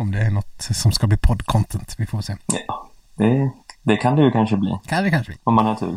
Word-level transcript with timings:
Om 0.00 0.10
det 0.10 0.20
är 0.20 0.30
något 0.30 0.62
som 0.62 0.92
ska 0.92 1.06
bli 1.06 1.16
podd-content. 1.16 1.94
Vi 1.98 2.06
får 2.06 2.20
se. 2.20 2.36
Ja, 2.46 2.88
det, 3.14 3.50
det 3.82 3.96
kan 3.96 4.16
det 4.16 4.22
ju 4.22 4.30
kanske 4.30 4.56
bli. 4.56 4.78
Kan 4.86 5.04
det 5.04 5.10
kanske 5.10 5.32
bli. 5.32 5.38
Om 5.44 5.54
man 5.54 5.66
har 5.66 5.74
tur. 5.74 5.96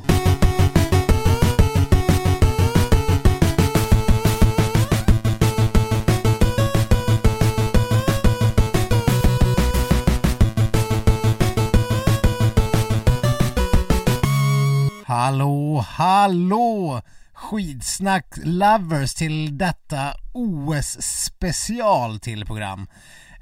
Hallå, 15.05 15.85
hallå! 15.87 17.01
Skidsnack 17.33 18.25
lovers 18.43 19.13
till 19.13 19.57
detta 19.57 20.13
OS-special 20.33 22.19
till 22.19 22.45
program. 22.45 22.87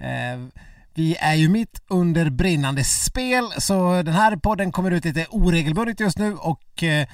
Eh, 0.02 0.62
vi 0.94 1.16
är 1.20 1.34
ju 1.34 1.50
mitt 1.50 1.82
under 1.88 2.30
brinnande 2.30 2.84
spel 2.84 3.44
så 3.58 4.02
den 4.04 4.14
här 4.14 4.36
podden 4.36 4.72
kommer 4.72 4.92
ut 4.92 5.06
lite 5.06 5.26
oregelbundet 5.30 6.00
just 6.00 6.18
nu 6.18 6.36
och 6.36 6.84
eh, 6.84 7.08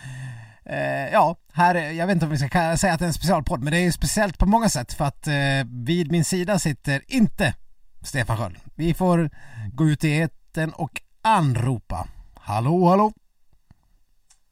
eh, 0.65 1.09
ja, 1.13 1.35
här, 1.53 1.75
jag 1.75 2.07
vet 2.07 2.13
inte 2.13 2.25
om 2.25 2.31
vi 2.31 2.37
ska 2.37 2.77
säga 2.77 2.93
att 2.93 2.99
det 2.99 3.05
är 3.05 3.07
en 3.07 3.13
specialpodd 3.13 3.63
men 3.63 3.71
det 3.73 3.79
är 3.79 3.83
ju 3.83 3.91
speciellt 3.91 4.37
på 4.37 4.45
många 4.45 4.69
sätt 4.69 4.93
för 4.93 5.05
att 5.05 5.27
eh, 5.27 5.33
vid 5.65 6.11
min 6.11 6.25
sida 6.25 6.59
sitter 6.59 7.01
inte 7.07 7.53
Stefan 8.01 8.37
Sköld. 8.37 8.57
Vi 8.75 8.93
får 8.93 9.29
gå 9.73 9.85
ut 9.85 10.03
i 10.03 10.11
eten 10.11 10.73
och 10.73 11.01
anropa. 11.21 12.07
Hallå, 12.35 12.89
hallå! 12.89 13.13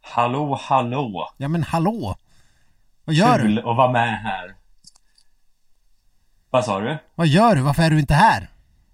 Hallå, 0.02 0.60
hallå! 0.62 1.30
Ja 1.38 1.48
men 1.48 1.64
hallå! 1.64 2.16
Vad 3.06 3.16
gör 3.16 3.40
Kul 3.40 3.56
du? 3.56 3.60
att 3.62 3.78
vara 3.78 3.92
med 3.92 4.22
här. 4.22 4.56
Vad 6.56 6.66
sa 6.66 6.80
du? 6.80 6.98
Vad 7.16 7.28
gör 7.28 7.56
du? 7.56 7.62
Varför 7.62 7.84
är 7.84 7.90
du 7.90 8.00
inte 8.00 8.14
här? 8.14 8.50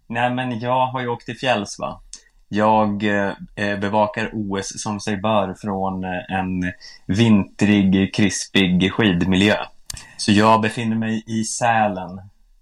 Nej, 0.07 0.29
men 0.33 0.59
jag 0.59 0.87
har 0.87 1.01
ju 1.01 1.07
åkt 1.07 1.25
till 1.25 1.37
fjälls, 1.37 1.79
va? 1.79 2.01
Jag 2.47 3.03
eh, 3.03 3.79
bevakar 3.79 4.29
OS 4.33 4.81
som 4.83 4.99
sig 4.99 5.17
bör 5.17 5.53
från 5.53 6.03
eh, 6.03 6.39
en 6.39 6.71
vintrig, 7.17 8.15
krispig 8.15 8.91
skidmiljö. 8.93 9.55
Så 10.17 10.31
jag 10.31 10.61
befinner 10.61 10.95
mig 10.95 11.23
i 11.27 11.43
Sälen 11.43 12.21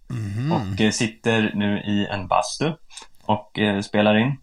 Mhm. 0.09 0.51
och 0.51 0.81
eh, 0.81 0.91
sitter 0.91 1.51
nu 1.55 1.79
i 1.79 2.07
en 2.07 2.27
bastu 2.27 2.71
och 3.25 3.59
eh, 3.59 3.81
spelar 3.81 4.17
in. 4.17 4.37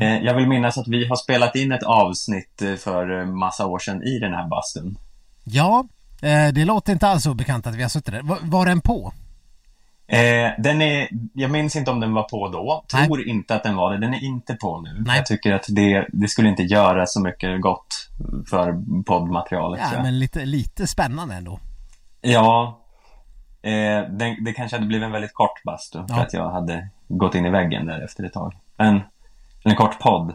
Eh, 0.00 0.18
jag 0.24 0.34
vill 0.34 0.48
minnas 0.48 0.78
att 0.78 0.88
vi 0.88 1.08
har 1.08 1.16
spelat 1.16 1.56
in 1.56 1.72
ett 1.72 1.82
avsnitt 1.82 2.62
eh, 2.62 2.74
för 2.74 3.20
eh, 3.20 3.26
massa 3.26 3.66
år 3.66 3.78
sedan 3.78 4.02
i 4.02 4.18
den 4.18 4.32
här 4.32 4.48
bastun. 4.48 4.98
Ja, 5.44 5.84
eh, 6.22 6.48
det 6.54 6.64
låter 6.64 6.92
inte 6.92 7.08
alls 7.08 7.26
obekant 7.26 7.66
att 7.66 7.74
vi 7.74 7.82
har 7.82 7.88
suttit 7.88 8.14
där. 8.14 8.22
Var, 8.22 8.38
var 8.42 8.66
den 8.66 8.80
på? 8.80 9.12
Eh, 10.12 10.50
den 10.58 10.82
är, 10.82 11.08
jag 11.32 11.50
minns 11.50 11.76
inte 11.76 11.90
om 11.90 12.00
den 12.00 12.14
var 12.14 12.22
på 12.22 12.48
då. 12.48 12.84
Nej. 12.94 13.06
Tror 13.06 13.28
inte 13.28 13.54
att 13.54 13.62
den 13.62 13.76
var 13.76 13.92
det. 13.92 13.98
Den 13.98 14.14
är 14.14 14.24
inte 14.24 14.54
på 14.54 14.80
nu. 14.80 15.02
Nej. 15.06 15.16
Jag 15.16 15.26
tycker 15.26 15.52
att 15.52 15.64
det, 15.68 16.06
det 16.12 16.28
skulle 16.28 16.48
inte 16.48 16.62
göra 16.62 17.06
så 17.06 17.20
mycket 17.20 17.60
gott 17.60 18.08
för 18.50 18.74
poddmaterialet. 19.02 19.80
Ja, 19.92 20.02
men 20.02 20.18
lite, 20.18 20.44
lite 20.44 20.86
spännande 20.86 21.34
ändå. 21.34 21.60
Ja, 22.20 22.80
eh, 23.62 24.10
den, 24.10 24.44
det 24.44 24.52
kanske 24.52 24.76
hade 24.76 24.86
blivit 24.86 25.06
en 25.06 25.12
väldigt 25.12 25.34
kort 25.34 25.62
bastu 25.64 25.98
för 25.98 26.14
Ja. 26.14 26.22
att 26.22 26.32
jag 26.32 26.50
hade 26.50 26.88
gått 27.08 27.34
in 27.34 27.46
i 27.46 27.50
väggen 27.50 27.86
där 27.86 28.04
efter 28.04 28.24
ett 28.24 28.32
tag. 28.32 28.54
En, 28.78 29.00
en 29.64 29.76
kort 29.76 29.98
podd. 29.98 30.34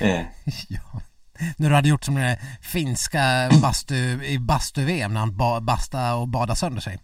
Eh, 0.00 0.20
ja. 0.68 1.00
När 1.56 1.68
du 1.68 1.74
hade 1.74 1.88
gjort 1.88 2.04
som 2.04 2.14
den 2.14 2.24
där 2.24 2.38
finska 2.62 3.50
bastu, 3.62 3.94
i 4.24 4.38
bastu-VM 4.38 5.12
när 5.14 5.20
han 5.20 5.36
ba, 5.36 5.60
basta 5.60 6.14
och 6.14 6.28
bada 6.28 6.54
sönder 6.54 6.80
sig. 6.80 6.98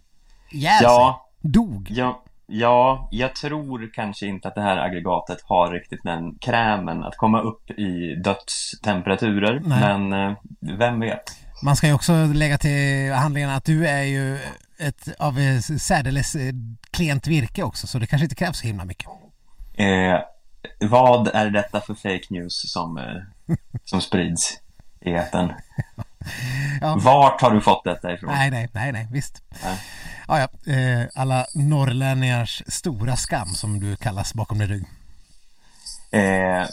Ihjäl 0.51 0.79
ja. 0.83 1.24
Dog. 1.47 1.87
ja, 1.91 2.23
ja, 2.47 3.07
jag 3.11 3.35
tror 3.35 3.93
kanske 3.93 4.25
inte 4.25 4.47
att 4.47 4.55
det 4.55 4.61
här 4.61 4.77
aggregatet 4.77 5.37
har 5.43 5.71
riktigt 5.71 6.03
den 6.03 6.35
krämen 6.35 7.03
att 7.03 7.17
komma 7.17 7.41
upp 7.41 7.71
i 7.71 8.15
dödstemperaturer. 8.15 9.61
Nej. 9.65 9.79
Men 9.79 10.13
eh, 10.13 10.37
vem 10.77 10.99
vet? 10.99 11.23
Man 11.63 11.75
ska 11.75 11.87
ju 11.87 11.93
också 11.93 12.13
lägga 12.25 12.57
till 12.57 13.11
handlingen 13.13 13.49
att 13.49 13.65
du 13.65 13.87
är 13.87 14.03
ju 14.03 14.39
ett 14.79 15.09
av 15.19 15.39
eh, 15.39 15.59
särdeles 15.59 16.35
eh, 16.35 16.53
klent 16.91 17.27
virke 17.27 17.63
också 17.63 17.87
så 17.87 17.99
det 17.99 18.07
kanske 18.07 18.25
inte 18.25 18.35
krävs 18.35 18.57
så 18.57 18.67
himla 18.67 18.85
mycket. 18.85 19.07
Eh, 19.73 20.19
vad 20.79 21.27
är 21.27 21.49
detta 21.49 21.81
för 21.81 21.93
fake 21.93 22.25
news 22.29 22.71
som, 22.71 22.97
eh, 22.97 23.55
som 23.83 24.01
sprids 24.01 24.59
i 25.01 25.11
etern? 25.11 25.53
Ja. 26.81 26.97
Vart 27.03 27.41
har 27.41 27.51
du 27.51 27.61
fått 27.61 27.83
detta 27.83 28.13
ifrån? 28.13 28.31
Nej, 28.33 28.51
nej, 28.51 28.69
nej, 28.73 28.91
nej, 28.91 29.07
visst. 29.11 29.43
Nej. 29.63 29.77
Ja, 30.27 30.39
ja, 30.39 30.73
eh, 30.73 31.07
alla 31.15 31.45
norrlänningars 31.55 32.63
stora 32.67 33.15
skam 33.15 33.47
som 33.47 33.79
du 33.79 33.95
kallas 33.95 34.33
bakom 34.33 34.57
din 34.59 34.67
rygg. 34.67 34.83
Eh, 36.11 36.67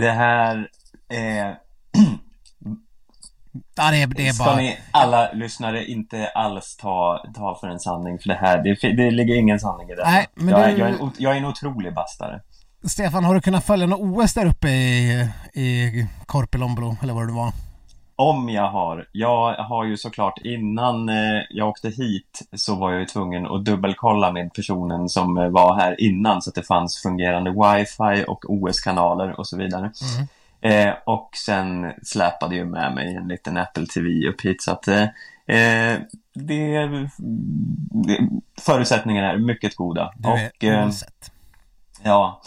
det 0.00 0.10
här... 0.12 0.68
Eh, 1.12 1.56
Ja, 3.74 3.90
det 3.90 3.96
är, 4.02 4.06
det 4.06 4.28
är 4.28 4.32
ska 4.32 4.44
bara... 4.44 4.56
ni 4.56 4.78
alla 4.90 5.32
lyssnare 5.32 5.84
inte 5.86 6.28
alls 6.28 6.76
ta, 6.76 7.24
ta 7.34 7.58
för 7.60 7.68
en 7.68 7.80
sanning 7.80 8.18
för 8.18 8.28
det 8.28 8.34
här. 8.34 8.62
Det, 8.62 8.92
det 8.96 9.10
ligger 9.10 9.34
ingen 9.34 9.60
sanning 9.60 9.90
i 9.90 9.94
detta. 9.94 10.10
Nej, 10.10 10.26
men 10.34 10.48
jag, 10.48 10.70
du- 10.70 10.78
jag, 10.78 10.88
är 10.88 10.92
en, 10.92 11.12
jag 11.18 11.32
är 11.32 11.36
en 11.36 11.44
otrolig 11.44 11.94
bastare. 11.94 12.40
Stefan, 12.84 13.24
har 13.24 13.34
du 13.34 13.40
kunnat 13.40 13.64
följa 13.64 13.86
något 13.86 14.00
OS 14.24 14.34
där 14.34 14.46
uppe 14.46 14.68
i, 14.68 15.28
i 15.54 16.06
Korpilombolo, 16.26 16.96
eller 17.02 17.12
vad 17.14 17.28
det 17.28 17.32
var? 17.32 17.52
Om 18.22 18.48
jag 18.48 18.70
har. 18.70 19.08
Jag 19.12 19.54
har 19.54 19.84
ju 19.84 19.96
såklart 19.96 20.38
innan 20.38 21.08
eh, 21.08 21.42
jag 21.50 21.68
åkte 21.68 21.88
hit 21.88 22.48
så 22.56 22.74
var 22.74 22.90
jag 22.90 23.00
ju 23.00 23.06
tvungen 23.06 23.46
att 23.46 23.64
dubbelkolla 23.64 24.32
med 24.32 24.54
personen 24.54 25.08
som 25.08 25.38
eh, 25.38 25.48
var 25.48 25.74
här 25.74 26.00
innan 26.00 26.42
så 26.42 26.50
att 26.50 26.54
det 26.54 26.62
fanns 26.62 27.02
fungerande 27.02 27.50
wifi 27.50 28.24
och 28.28 28.44
OS-kanaler 28.48 29.38
och 29.38 29.46
så 29.46 29.56
vidare. 29.56 29.90
Eh, 30.60 30.94
och 31.04 31.30
sen 31.46 31.92
släpade 32.02 32.54
ju 32.54 32.64
med 32.64 32.94
mig 32.94 33.14
en 33.14 33.28
liten 33.28 33.56
Apple 33.56 33.86
TV 33.86 34.28
upp 34.28 34.40
hit 34.40 34.62
så 34.62 34.72
att 34.72 34.88
eh, 34.88 35.02
eh, 35.46 35.98
det, 36.34 36.86
det, 37.90 38.28
förutsättningarna 38.60 39.32
är 39.32 39.38
mycket 39.38 39.76
goda. 39.76 40.12
Du 40.16 40.28
och, 40.28 40.38
är 40.38 40.72
eh, 40.72 40.84
oavsett. 40.84 41.32
Ja, 42.02 42.42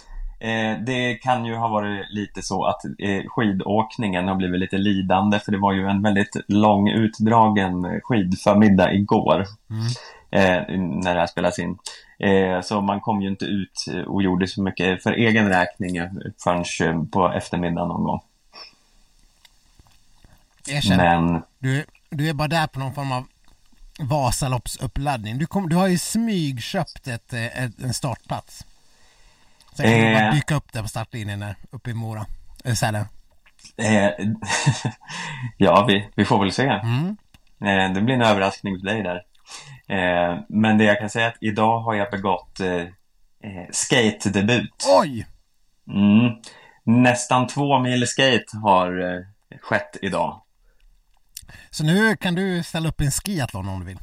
eh, 0.46 0.80
det 0.80 1.16
kan 1.16 1.46
ju 1.46 1.56
ha 1.56 1.68
varit 1.68 2.06
lite 2.12 2.42
så 2.42 2.66
att 2.66 2.86
eh, 2.86 3.24
skidåkningen 3.28 4.28
har 4.28 4.36
blivit 4.36 4.60
lite 4.60 4.78
lidande 4.78 5.40
för 5.40 5.52
det 5.52 5.58
var 5.58 5.74
ju 5.74 5.88
en 5.88 6.02
väldigt 6.02 6.36
lång 6.48 6.90
utdragen 6.90 8.02
skidförmiddag 8.04 8.94
igår 8.94 9.46
Mm. 9.70 9.86
eh, 10.32 10.80
när 11.04 11.14
det 11.14 11.20
här 11.20 11.28
spelas 11.28 11.60
in. 11.60 11.78
Eh, 12.20 12.62
så 12.62 12.82
man 12.82 13.02
kom 13.02 13.22
ju 13.22 13.30
inte 13.30 13.46
ut 13.46 13.86
och 14.08 14.24
gjorde 14.24 14.48
så 14.48 14.62
mycket 14.62 15.04
för 15.04 15.12
egen 15.12 15.50
räkning 15.50 15.98
eh, 15.98 16.10
förrän 16.44 16.90
eh, 16.90 17.04
på 17.12 17.32
eftermiddagen 17.32 17.88
någon 17.88 18.04
gång. 18.04 18.22
Erkänn, 20.68 20.98
Men 20.98 21.42
du, 21.60 21.86
du 22.10 22.30
är 22.30 22.34
bara 22.34 22.48
där 22.48 22.68
på 22.68 22.80
någon 22.80 22.94
form 22.94 23.12
av 23.12 23.28
Vasaloppsuppladdning. 24.00 25.38
Du, 25.38 25.46
kom, 25.46 25.70
du 25.70 25.76
har 25.76 25.88
ju 25.88 25.98
smygköpt 25.98 27.08
ett, 27.08 27.34
eh, 27.34 27.64
ett, 27.64 27.80
en 27.80 27.94
startplats. 27.94 28.66
Sen 29.78 29.86
kan 29.86 29.94
Eh. 29.94 30.22
bara 30.22 30.31
dyka 30.31 30.56
upp 30.56 30.74
där 30.74 30.81
på 30.81 30.88
startlinjen 30.88 31.40
där, 31.40 31.56
uppe 31.72 31.90
i 31.90 31.94
Mora. 31.94 32.25
Äh, 32.63 32.74
Sälen. 32.74 33.06
eh, 33.78 34.09
ja, 35.58 35.86
vi, 35.88 36.09
vi 36.16 36.25
får 36.25 36.40
väl 36.40 36.52
se. 36.52 36.63
Mm. 36.68 37.18
Eh, 37.66 37.94
det 37.94 38.02
blir 38.02 38.16
en 38.16 38.22
överraskning 38.22 38.80
för 38.80 38.85
dig 38.85 39.03
där. 39.03 39.22
Eh, 39.90 40.40
men 40.50 40.78
det 40.78 40.84
jag 40.84 41.00
kan 41.00 41.09
säga 41.09 41.25
är 41.25 41.30
att 41.30 41.38
idag 41.41 41.80
har 41.80 41.94
jag 41.94 42.12
begått 42.12 42.59
eh, 42.59 42.75
eh, 42.75 43.68
skate-debut. 43.72 44.85
Oj! 45.02 45.28
Mm. 45.88 46.31
Nästan 46.84 47.47
två 47.47 47.80
mil 47.80 48.08
skate 48.08 48.58
har 48.64 49.14
eh, 49.16 49.22
skett 49.62 49.97
idag. 50.02 50.41
Så 51.69 51.84
nu 51.84 52.18
kan 52.18 52.35
du 52.35 52.64
ställa 52.64 52.90
upp 52.90 53.02
en 53.02 53.12
skiathlon 53.12 53.69
om 53.69 53.80
du 53.80 53.85
vill. 53.85 54.00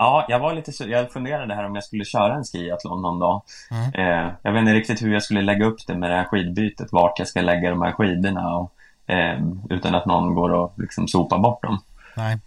Ja, 0.00 0.26
jag 0.28 0.38
var 0.38 0.54
lite 0.54 0.84
jag 0.84 1.12
funderade 1.12 1.54
här 1.54 1.66
om 1.66 1.74
jag 1.74 1.84
skulle 1.84 2.04
köra 2.04 2.34
en 2.34 2.44
skiathlon 2.44 3.02
någon 3.02 3.18
dag. 3.18 3.42
Mm. 3.70 3.94
Eh, 3.94 4.32
jag 4.42 4.52
vet 4.52 4.60
inte 4.60 4.74
riktigt 4.74 5.02
hur 5.02 5.12
jag 5.12 5.22
skulle 5.22 5.42
lägga 5.42 5.64
upp 5.64 5.86
det 5.86 5.94
med 5.94 6.10
det 6.10 6.16
här 6.16 6.24
skidbytet, 6.24 6.88
vart 6.92 7.18
jag 7.18 7.28
ska 7.28 7.40
lägga 7.40 7.70
de 7.70 7.82
här 7.82 7.92
skidorna 7.92 8.56
och, 8.56 8.72
eh, 9.06 9.40
utan 9.70 9.94
att 9.94 10.06
någon 10.06 10.34
går 10.34 10.52
och 10.52 10.74
liksom 10.76 11.08
sopar 11.08 11.38
bort 11.38 11.62
dem. 11.62 11.78
Nej. 12.16 12.38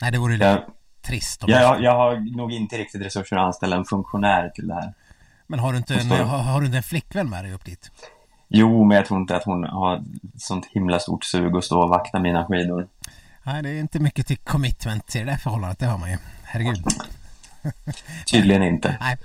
Nej, 0.00 0.12
det 0.12 0.18
vore 0.18 0.34
Jag, 0.34 0.60
trist. 1.06 1.44
Om 1.44 1.50
jag, 1.50 1.82
jag 1.82 1.96
har 1.96 2.36
nog 2.36 2.52
inte 2.52 2.76
riktigt 2.78 3.02
resurser 3.02 3.36
att 3.36 3.42
anställa 3.42 3.76
en 3.76 3.84
funktionär 3.84 4.48
till 4.48 4.68
det 4.68 4.74
här. 4.74 4.94
Men 5.46 5.58
har 5.58 5.72
du, 5.72 5.78
inte 5.78 5.94
en, 5.94 6.10
har, 6.10 6.38
har 6.38 6.60
du 6.60 6.66
inte 6.66 6.76
en 6.76 6.82
flickvän 6.82 7.30
med 7.30 7.44
dig 7.44 7.52
upp 7.52 7.64
dit? 7.64 7.90
Jo, 8.48 8.84
men 8.84 8.96
jag 8.96 9.06
tror 9.06 9.20
inte 9.20 9.36
att 9.36 9.44
hon 9.44 9.64
har 9.64 10.04
sånt 10.38 10.66
himla 10.66 10.98
stort 10.98 11.24
sug 11.24 11.56
att 11.56 11.64
stå 11.64 11.82
och 11.82 11.88
vakta 11.88 12.18
mina 12.18 12.46
skidor. 12.46 12.88
Nej, 13.42 13.62
det 13.62 13.68
är 13.68 13.80
inte 13.80 14.00
mycket 14.00 14.26
till 14.26 14.38
commitment 14.38 15.06
till 15.06 15.26
det 15.26 15.32
där 15.32 15.38
förhållandet, 15.38 15.78
det 15.78 15.86
har 15.86 15.98
man 15.98 16.10
ju. 16.10 16.16
Herregud. 16.50 16.84
Tydligen 18.30 18.62
inte. 18.62 18.96
Nej. 19.00 19.16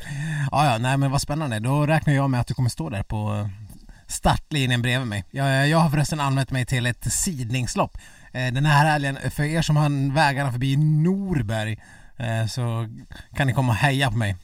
Ja, 0.51 0.65
ja, 0.65 0.77
nej 0.77 0.97
men 0.97 1.11
vad 1.11 1.21
spännande. 1.21 1.59
Då 1.59 1.85
räknar 1.85 2.13
jag 2.13 2.29
med 2.29 2.39
att 2.39 2.47
du 2.47 2.53
kommer 2.53 2.69
stå 2.69 2.89
där 2.89 3.03
på 3.03 3.33
eh, 3.35 3.47
startlinjen 4.07 4.81
bredvid 4.81 5.07
mig. 5.07 5.23
Jag, 5.31 5.67
jag 5.67 5.77
har 5.77 5.89
förresten 5.89 6.19
anmält 6.19 6.51
mig 6.51 6.65
till 6.65 6.85
ett 6.85 7.13
sidningslopp. 7.13 7.97
Eh, 8.31 8.53
Den 8.53 8.65
här 8.65 8.85
helgen, 8.85 9.17
för 9.31 9.43
er 9.43 9.61
som 9.61 9.77
har 9.77 10.13
vägarna 10.13 10.51
förbi 10.51 10.77
Norberg 10.77 11.79
eh, 12.17 12.45
så 12.47 12.87
kan 13.35 13.47
ni 13.47 13.53
komma 13.53 13.71
och 13.71 13.77
heja 13.77 14.11
på 14.11 14.17
mig. 14.17 14.35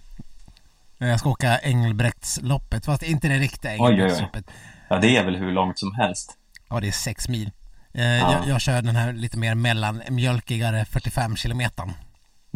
Jag 0.97 1.19
ska 1.19 1.29
åka 1.29 1.59
Engelbrektsloppet, 1.59 2.85
fast 2.85 3.03
inte 3.03 3.27
det 3.27 3.37
riktiga 3.37 3.71
oj, 3.71 3.79
oj. 3.79 3.85
Engelbrektsloppet. 3.87 4.45
Ja, 4.89 4.97
det 4.97 5.17
är 5.17 5.23
väl 5.25 5.35
hur 5.35 5.51
långt 5.51 5.79
som 5.79 5.95
helst. 5.95 6.37
Ja, 6.69 6.79
det 6.79 6.87
är 6.87 6.91
sex 6.91 7.29
mil. 7.29 7.51
Eh, 7.93 8.03
jag, 8.05 8.47
jag 8.47 8.61
kör 8.61 8.81
den 8.81 8.95
här 8.95 9.13
lite 9.13 9.37
mer 9.37 9.55
mellanmjölkigare 9.55 10.85
45 10.85 11.35
kilometern. 11.35 11.93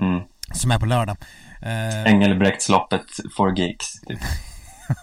Mm. 0.01 0.21
Som 0.53 0.71
är 0.71 0.79
på 0.79 0.85
lördag. 0.85 1.17
Eh, 1.61 2.03
Engelbrektsloppet 2.03 3.05
for 3.37 3.59
geeks. 3.59 3.93
Typ. 4.07 4.19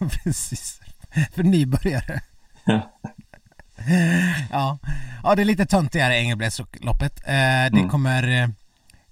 Precis. 0.24 0.80
För 1.34 1.42
nybörjare. 1.42 2.20
ja. 4.50 4.78
ja, 5.22 5.34
det 5.34 5.42
är 5.42 5.44
lite 5.44 5.66
töntigare 5.66 6.16
Engelbrektsloppet. 6.18 7.20
Eh, 7.26 7.32
det 7.32 7.68
Mm. 7.72 7.88
kommer... 7.88 8.28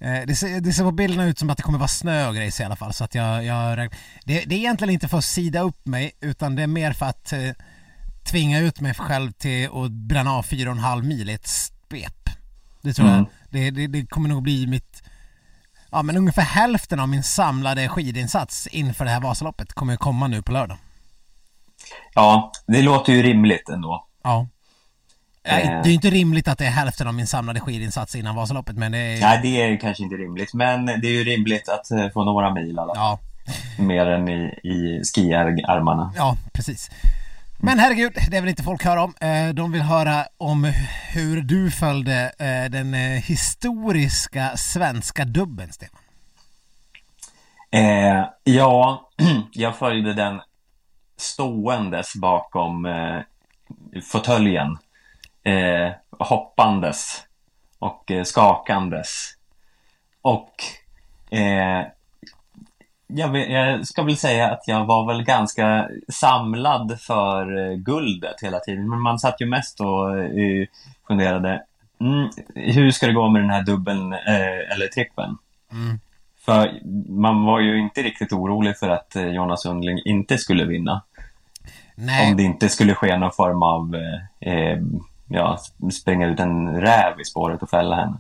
Eh, 0.01 0.23
det, 0.27 0.35
ser, 0.37 0.61
det 0.61 0.73
ser 0.73 0.83
på 0.85 0.91
bilderna 0.93 1.25
ut 1.25 1.39
som 1.39 1.51
att 1.51 1.57
det 1.57 1.63
kommer 1.63 1.79
vara 1.79 1.89
snö 1.89 2.29
och 2.29 2.35
grejs 2.35 2.61
i 2.61 2.65
alla 2.65 2.77
fall. 2.77 2.93
Så 2.95 3.05
att 3.05 3.15
jag, 3.15 3.45
jag, 3.45 3.79
det, 4.25 4.45
det 4.45 4.55
är 4.55 4.59
egentligen 4.59 4.95
inte 4.95 5.09
för 5.09 5.19
att 5.19 5.25
sida 5.25 5.61
upp 5.61 5.87
mig 5.87 6.13
utan 6.21 6.57
det 6.57 6.63
är 6.63 6.67
mer 6.67 6.93
för 6.93 7.07
att 7.07 7.33
eh, 7.33 7.51
tvinga 8.25 8.59
ut 8.59 8.81
mig 8.81 8.95
själv 8.95 9.33
till 9.33 9.69
att 9.73 9.91
bränna 9.91 10.33
av 10.33 10.43
fyra 10.43 10.71
och 10.71 10.77
en 10.77 10.83
halv 10.83 11.05
mil 11.05 11.31
i 11.31 11.33
ett 11.33 11.47
svep. 11.47 12.29
Det 12.83 12.93
tror 12.95 13.09
Mm. 13.09 13.27
jag. 13.51 13.75
Det, 13.75 13.87
det 13.87 14.07
kommer 14.07 14.29
nog 14.29 14.43
bli 14.43 14.67
mitt... 14.67 15.03
Ja 15.91 16.03
men 16.03 16.17
ungefär 16.17 16.43
hälften 16.43 17.01
av 17.01 17.09
min 17.09 17.23
samlade 17.23 17.89
skidinsats 17.89 18.67
inför 18.67 19.05
det 19.05 19.11
här 19.11 19.21
Vasaloppet 19.21 19.73
kommer 19.73 19.93
ju 19.93 19.97
komma 19.97 20.29
nu 20.29 20.43
på 20.43 20.53
lördag. 20.53 20.77
Ja, 22.15 22.53
det 22.67 22.83
låter 22.83 23.13
ju 23.13 23.23
rimligt 23.23 23.69
ändå. 23.69 24.07
Ja. 24.25 24.49
Nej, 25.49 25.63
Eh. 25.63 25.69
Det 25.83 25.89
är 25.89 25.89
ju 25.89 25.95
inte 25.95 26.11
rimligt 26.11 26.49
att 26.49 26.59
det 26.59 26.67
är 26.67 26.71
hälften 26.71 27.09
av 27.09 27.15
min 27.15 27.27
samlade 27.27 27.61
skidinsats 27.61 28.15
innan 28.15 28.37
Vasaloppet 28.37 28.77
men 28.77 28.93
det 28.93 28.99
är... 28.99 29.21
Nej, 29.21 29.41
det 29.43 29.63
är 29.63 29.77
kanske 29.81 30.03
inte 30.03 30.17
rimligt. 30.17 30.55
Men 30.55 30.87
det 30.87 30.93
är 31.09 31.13
ju 31.13 31.25
rimligt 31.25 31.69
att 31.69 31.91
eh, 31.91 32.09
få 32.15 32.25
några 32.25 32.55
mil 32.55 32.79
alla. 32.79 32.93
Ja, 32.97 33.19
Mer 33.79 34.07
än 34.07 34.29
i, 34.29 34.61
i 34.65 35.03
skiarmarna. 35.15 36.13
ja 36.17 36.37
precis. 36.53 36.91
Men 37.61 37.79
herregud, 37.79 38.13
det 38.31 38.41
vill 38.41 38.51
inte 38.51 38.63
folk 38.63 38.85
höra 38.85 39.03
om. 39.03 39.15
Eh, 39.21 39.49
de 39.49 39.73
vill 39.73 39.83
höra 39.83 40.25
om 40.39 40.73
hur 41.13 41.43
du 41.43 41.71
följde 41.71 42.33
eh, 42.39 42.71
den 42.71 42.95
eh, 42.95 43.23
historiska 43.23 44.57
svenska 44.57 45.25
dubben, 45.25 45.73
Stefan. 45.73 46.01
Eh, 47.71 48.25
ja, 48.45 49.11
jag 49.53 49.77
följde 49.77 50.15
den 50.15 50.41
ståendes 51.17 52.15
bakom 52.15 52.87
eh, 52.87 53.21
fåtöljen. 54.03 54.79
Eh, 55.45 55.93
hoppandes 56.19 57.23
och 57.79 58.11
eh, 58.11 58.25
skakandes. 58.25 59.35
Och 60.23 60.55
eh, 61.39 61.87
jag, 63.09 63.29
vet- 63.29 63.51
jag 63.51 63.87
ska 63.87 64.03
väl 64.03 64.17
säga 64.17 64.51
att 64.51 64.63
jag 64.67 64.85
var 64.85 65.07
väl 65.07 65.25
ganska 65.25 65.89
samlad 66.09 67.01
för 67.01 67.71
eh, 67.71 67.77
guldet 67.77 68.43
hela 68.43 68.59
tiden. 68.59 68.89
Men 68.91 69.01
man 69.01 69.19
satt 69.19 69.41
ju 69.41 69.47
mest 69.47 69.81
och 69.81 70.19
eh, 70.19 70.67
funderade, 71.07 71.63
mm, 72.01 72.29
hur 72.55 72.91
ska 72.91 73.07
det 73.07 73.13
gå 73.13 73.29
med 73.29 73.43
den 73.43 73.51
här 73.51 73.63
dubbeln 73.63 74.13
eh, 74.13 74.73
eller 74.75 74.87
trippeln? 74.95 75.37
Mm. 75.73 76.01
För 76.45 76.81
man 77.11 77.45
var 77.45 77.61
ju 77.61 77.79
inte 77.79 78.03
riktigt 78.03 78.33
orolig 78.33 78.79
för 78.79 78.89
att 78.89 79.17
eh, 79.17 79.27
Jonas 79.27 79.63
Sundling 79.63 79.99
inte 80.05 80.39
skulle 80.39 80.65
vinna. 80.65 81.03
Nej, 81.95 82.31
Om 82.31 82.37
det 82.37 82.43
inte 82.43 82.69
skulle 82.69 82.95
ske 82.95 83.17
någon 83.17 83.33
form 83.33 83.63
av, 83.63 83.95
eh, 84.41 84.79
ja, 85.29 85.59
springa 85.93 86.27
ut 86.27 86.41
en 86.41 86.81
räv 86.81 87.21
i 87.21 87.25
spåret 87.25 87.63
och 87.63 87.71
fälla 87.71 87.97
henne. 87.97 88.17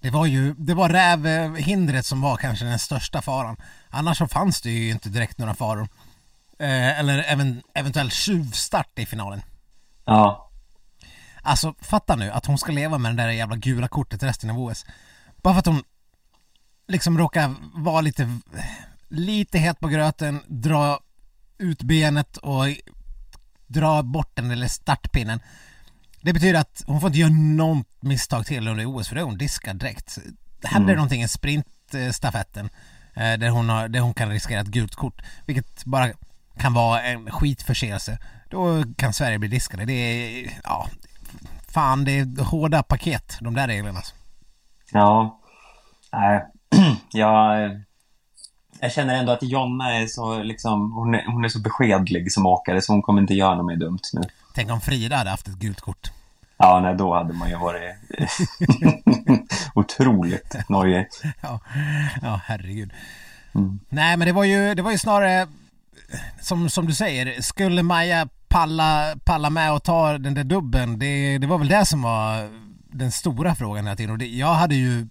det 0.00 0.10
var 0.10 0.26
ju 0.26 0.54
det 0.58 0.74
var 0.74 0.88
rävhindret 0.88 2.06
som 2.06 2.20
var 2.20 2.36
kanske 2.36 2.64
den 2.64 2.78
största 2.78 3.22
faran. 3.22 3.56
Annars 3.90 4.18
så 4.18 4.28
fanns 4.28 4.60
det 4.60 4.70
ju 4.70 4.90
inte 4.90 5.08
direkt 5.08 5.38
några 5.38 5.54
faror. 5.54 5.88
Eh, 6.58 6.98
eller 6.98 7.18
även, 7.18 7.62
eventuell 7.74 8.10
tjuvstart 8.10 8.98
i 8.98 9.06
finalen. 9.06 9.42
Ja, 10.04 10.48
Alltså 11.42 11.74
fatta 11.80 12.16
nu 12.16 12.30
att 12.30 12.46
hon 12.46 12.58
ska 12.58 12.72
leva 12.72 12.98
med 12.98 13.16
det 13.16 13.22
där 13.22 13.30
jävla 13.30 13.56
gula 13.56 13.88
kortet 13.88 14.22
resten 14.22 14.50
av 14.50 14.60
OS. 14.60 14.86
Bara 15.42 15.54
för 15.54 15.58
att 15.58 15.66
hon 15.66 15.82
liksom 16.88 17.18
råkar 17.18 17.54
vara 17.74 18.00
lite, 18.00 18.38
lite 19.08 19.58
het 19.58 19.80
på 19.80 19.88
gröten, 19.88 20.40
dra 20.46 21.00
ut 21.58 21.82
benet 21.82 22.36
och 22.36 22.64
dra 23.66 24.02
bort 24.02 24.36
den 24.36 24.50
eller 24.50 24.68
startpinnen. 24.68 25.40
Det 26.20 26.32
betyder 26.32 26.60
att 26.60 26.82
hon 26.86 27.00
får 27.00 27.08
inte 27.08 27.18
göra 27.18 27.32
något 27.32 27.86
misstag 28.00 28.46
till 28.46 28.68
under 28.68 28.86
OS 28.86 29.08
för 29.08 29.14
då 29.14 29.20
är 29.20 29.24
hon 29.24 29.38
diskad 29.38 29.76
direkt. 29.76 30.18
Händer 30.62 30.88
det 30.88 30.96
någonting 30.96 31.22
i 31.22 31.28
sprintstafetten 31.28 32.64
eh, 32.64 32.70
där 33.18 33.48
hon, 33.48 33.68
har, 33.68 33.88
där 33.88 34.00
hon 34.00 34.14
kan 34.14 34.28
riskera 34.28 34.60
ett 34.60 34.66
gult 34.66 34.94
kort, 34.94 35.22
vilket 35.46 35.84
bara 35.84 36.08
kan 36.58 36.74
vara 36.74 37.02
en 37.02 37.30
skitförseelse, 37.30 38.18
då 38.50 38.84
kan 38.96 39.12
Sverige 39.12 39.38
bli 39.38 39.48
diskade. 39.48 39.84
Det 39.84 39.92
är, 39.92 40.50
ja, 40.64 40.88
fan 41.68 42.04
det 42.04 42.18
är 42.18 42.44
hårda 42.44 42.82
paket, 42.82 43.38
de 43.40 43.54
där 43.54 43.68
reglerna. 43.68 44.00
ja. 44.92 45.40
Nej, 46.12 46.46
jag, 47.12 47.64
eh, 47.64 47.70
jag 48.80 48.92
känner 48.92 49.14
ändå 49.14 49.32
att 49.32 49.42
Jonna 49.42 49.94
är 49.94 50.06
så 50.06 50.42
liksom, 50.42 50.92
hon 50.92 51.14
är, 51.14 51.26
hon 51.26 51.44
är 51.44 51.48
så 51.48 51.60
beskedlig 51.60 52.32
som 52.32 52.46
åkare 52.46 52.82
så 52.82 52.92
hon 52.92 53.02
kommer 53.02 53.20
inte 53.20 53.34
göra 53.34 53.54
något 53.54 53.66
mer 53.66 53.76
dumt 53.76 54.00
nu. 54.12 54.22
Tänk 54.54 54.70
om 54.70 54.80
Frida 54.80 55.16
hade 55.16 55.30
haft 55.30 55.48
ett 55.48 55.54
gult 55.54 55.80
kort. 55.80 56.10
Ja, 56.58 56.80
nej, 56.80 56.94
då 56.94 57.14
hade 57.14 57.32
man 57.32 57.48
ju 57.50 57.56
varit 57.56 57.94
otroligt 59.74 60.56
nojig. 60.68 61.06
Ja, 61.40 61.60
ja 62.22 62.40
herregud. 62.44 62.92
Nej 63.88 64.16
men 64.16 64.26
det 64.26 64.32
var 64.32 64.44
ju, 64.44 64.74
det 64.74 64.82
var 64.82 64.90
ju 64.90 64.98
snarare 64.98 65.46
som, 66.40 66.70
som 66.70 66.86
du 66.86 66.94
säger, 66.94 67.42
skulle 67.42 67.82
Maja 67.82 68.28
palla, 68.48 69.14
palla 69.24 69.50
med 69.50 69.72
och 69.72 69.82
ta 69.82 70.18
den 70.18 70.34
där 70.34 70.44
dubben? 70.44 70.98
Det, 70.98 71.38
det 71.38 71.46
var 71.46 71.58
väl 71.58 71.68
det 71.68 71.86
som 71.86 72.02
var 72.02 72.50
den 72.90 73.12
stora 73.12 73.54
frågan 73.54 73.84
hela 73.84 73.96
tiden. 73.96 74.12
Och 74.12 74.18
det, 74.18 74.26
jag 74.26 74.54
hade 74.54 74.74
ju 74.74 75.08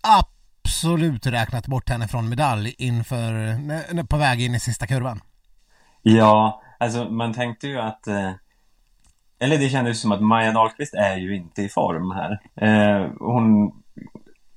absolut 0.00 1.26
räknat 1.26 1.66
bort 1.66 1.88
henne 1.88 2.08
från 2.08 2.28
medalj 2.28 2.74
inför, 2.78 4.04
på 4.06 4.16
väg 4.16 4.42
in 4.42 4.54
i 4.54 4.60
sista 4.60 4.86
kurvan. 4.86 5.20
Ja, 6.02 6.62
alltså 6.78 7.04
man 7.04 7.34
tänkte 7.34 7.68
ju 7.68 7.80
att... 7.80 8.06
Eh, 8.06 8.32
eller 9.38 9.58
det 9.58 9.68
kändes 9.68 10.00
som 10.00 10.12
att 10.12 10.22
Maja 10.22 10.52
Dahlqvist 10.52 10.94
är 10.94 11.16
ju 11.16 11.36
inte 11.36 11.62
i 11.62 11.68
form 11.68 12.10
här. 12.10 12.40
Eh, 12.56 13.10
hon 13.18 13.72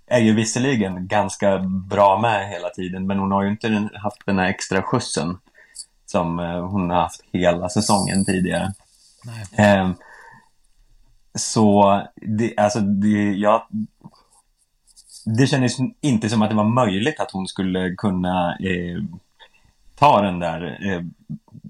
är 0.07 0.19
ju 0.19 0.33
visserligen 0.33 1.07
ganska 1.07 1.59
bra 1.89 2.19
med 2.19 2.49
hela 2.49 2.69
tiden, 2.69 3.07
men 3.07 3.19
hon 3.19 3.31
har 3.31 3.43
ju 3.43 3.49
inte 3.49 3.89
haft 3.93 4.25
den 4.25 4.39
här 4.39 4.47
extra 4.47 4.81
skjutsen 4.81 5.37
som 6.05 6.39
eh, 6.39 6.67
hon 6.67 6.89
har 6.89 7.01
haft 7.01 7.21
hela 7.31 7.69
säsongen 7.69 8.25
tidigare. 8.25 8.73
Eh, 9.57 9.91
så, 11.33 12.01
det, 12.15 12.57
alltså, 12.57 12.79
det, 12.79 13.33
jag, 13.33 13.61
det 15.25 15.47
kändes 15.47 15.77
inte 16.01 16.29
som 16.29 16.41
att 16.41 16.49
det 16.49 16.55
var 16.55 16.63
möjligt 16.63 17.19
att 17.19 17.31
hon 17.31 17.47
skulle 17.47 17.95
kunna 17.95 18.57
eh, 18.59 19.03
ta 19.95 20.21
den 20.21 20.39
där 20.39 20.79
eh, 20.81 21.01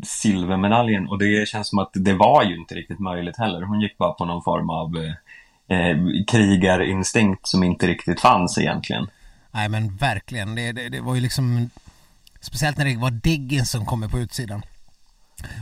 silvermedaljen. 0.03 1.07
Och 1.07 1.19
det 1.19 1.47
känns 1.47 1.69
som 1.69 1.79
att 1.79 1.91
det 1.93 2.13
var 2.13 2.43
ju 2.43 2.55
inte 2.55 2.75
riktigt 2.75 2.99
möjligt 2.99 3.37
heller. 3.37 3.61
Hon 3.61 3.81
gick 3.81 3.97
bara 3.97 4.13
på 4.13 4.25
någon 4.25 4.43
form 4.43 4.69
av 4.69 4.97
eh, 4.97 5.77
eh 5.77 5.97
krigarinstinkt 6.27 7.47
som 7.47 7.63
inte 7.63 7.87
riktigt 7.87 8.21
fanns 8.21 8.57
egentligen. 8.57 9.07
Nej 9.51 9.69
men 9.69 9.95
verkligen, 9.95 10.55
det, 10.55 10.71
det, 10.71 10.89
det 10.89 11.01
var 11.01 11.15
ju 11.15 11.21
liksom 11.21 11.69
Speciellt 12.47 12.77
när 12.77 12.85
det 12.85 12.97
var 12.97 13.11
Diggins 13.11 13.71
som 13.71 13.85
kommer 13.85 14.07
på 14.07 14.19
utsidan. 14.19 14.61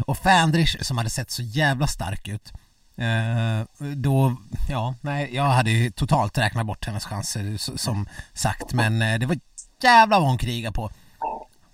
Och 0.05 0.17
Fandrich 0.17 0.75
som 0.81 0.97
hade 0.97 1.09
sett 1.09 1.31
så 1.31 1.41
jävla 1.41 1.87
stark 1.87 2.27
ut 2.27 2.53
eh, 2.97 3.87
Då, 3.95 4.35
ja, 4.69 4.95
nej, 5.01 5.35
jag 5.35 5.43
hade 5.43 5.71
ju 5.71 5.91
totalt 5.91 6.37
räknat 6.37 6.65
bort 6.65 6.85
hennes 6.85 7.05
chanser 7.05 7.57
som 7.77 8.07
sagt. 8.33 8.73
Men 8.73 9.01
eh, 9.01 9.19
det 9.19 9.25
var 9.25 9.37
jävla 9.81 10.19
vad 10.19 10.27
hon 10.27 10.37
krigade 10.37 10.73
på. 10.73 10.91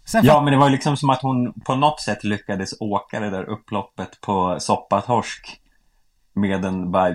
Sen 0.05 0.25
Ja, 0.25 0.41
men 0.41 0.51
det 0.53 0.59
var 0.59 0.67
ju 0.67 0.71
liksom 0.71 0.97
som 0.97 1.09
att 1.09 1.21
hon 1.21 1.53
på 1.53 1.75
något 1.75 2.01
sätt 2.01 2.23
lyckades 2.23 2.73
åka 2.79 3.19
det 3.19 3.29
där 3.29 3.49
upploppet 3.49 4.21
på 4.21 4.57
soppatorsk 4.59 5.61
med 6.33 6.65
en 6.65 6.91
bara 6.91 7.13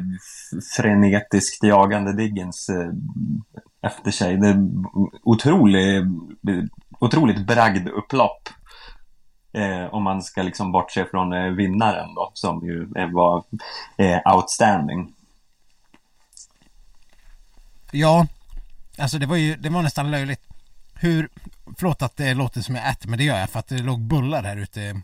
frenetiskt 0.76 1.62
jagande 1.62 2.12
Diggins 2.12 2.68
eh, 2.68 2.90
efter 3.82 4.10
sig. 4.10 4.36
Det 4.36 4.48
är 4.48 4.68
otrolig, 5.22 6.04
otroligt 6.98 7.46
bragd 7.46 7.88
upplopp. 7.88 8.48
Eh, 9.52 9.94
om 9.94 10.02
man 10.02 10.22
ska 10.22 10.42
liksom 10.42 10.72
bortse 10.72 11.04
från 11.04 11.32
eh, 11.32 11.44
vinnaren 11.44 12.14
då, 12.14 12.30
som 12.34 12.66
ju 12.66 12.88
eh, 12.96 13.10
var 13.10 13.44
eh, 13.96 14.34
outstanding. 14.34 15.14
Ja, 17.90 18.26
alltså 18.98 19.18
det 19.18 19.26
var 19.26 19.36
ju, 19.36 19.56
det 19.56 19.68
var 19.68 19.82
nästan 19.82 20.10
löjligt 20.10 20.40
Hur, 20.94 21.28
förlåt 21.78 22.02
att 22.02 22.16
det 22.16 22.34
låter 22.34 22.60
som 22.60 22.74
jag 22.74 22.90
äter 22.90 23.08
men 23.08 23.18
det 23.18 23.24
gör 23.24 23.38
jag 23.38 23.50
för 23.50 23.58
att 23.58 23.68
det 23.68 23.78
låg 23.78 24.00
bullar 24.00 24.42
här 24.42 24.56
ute 24.56 24.80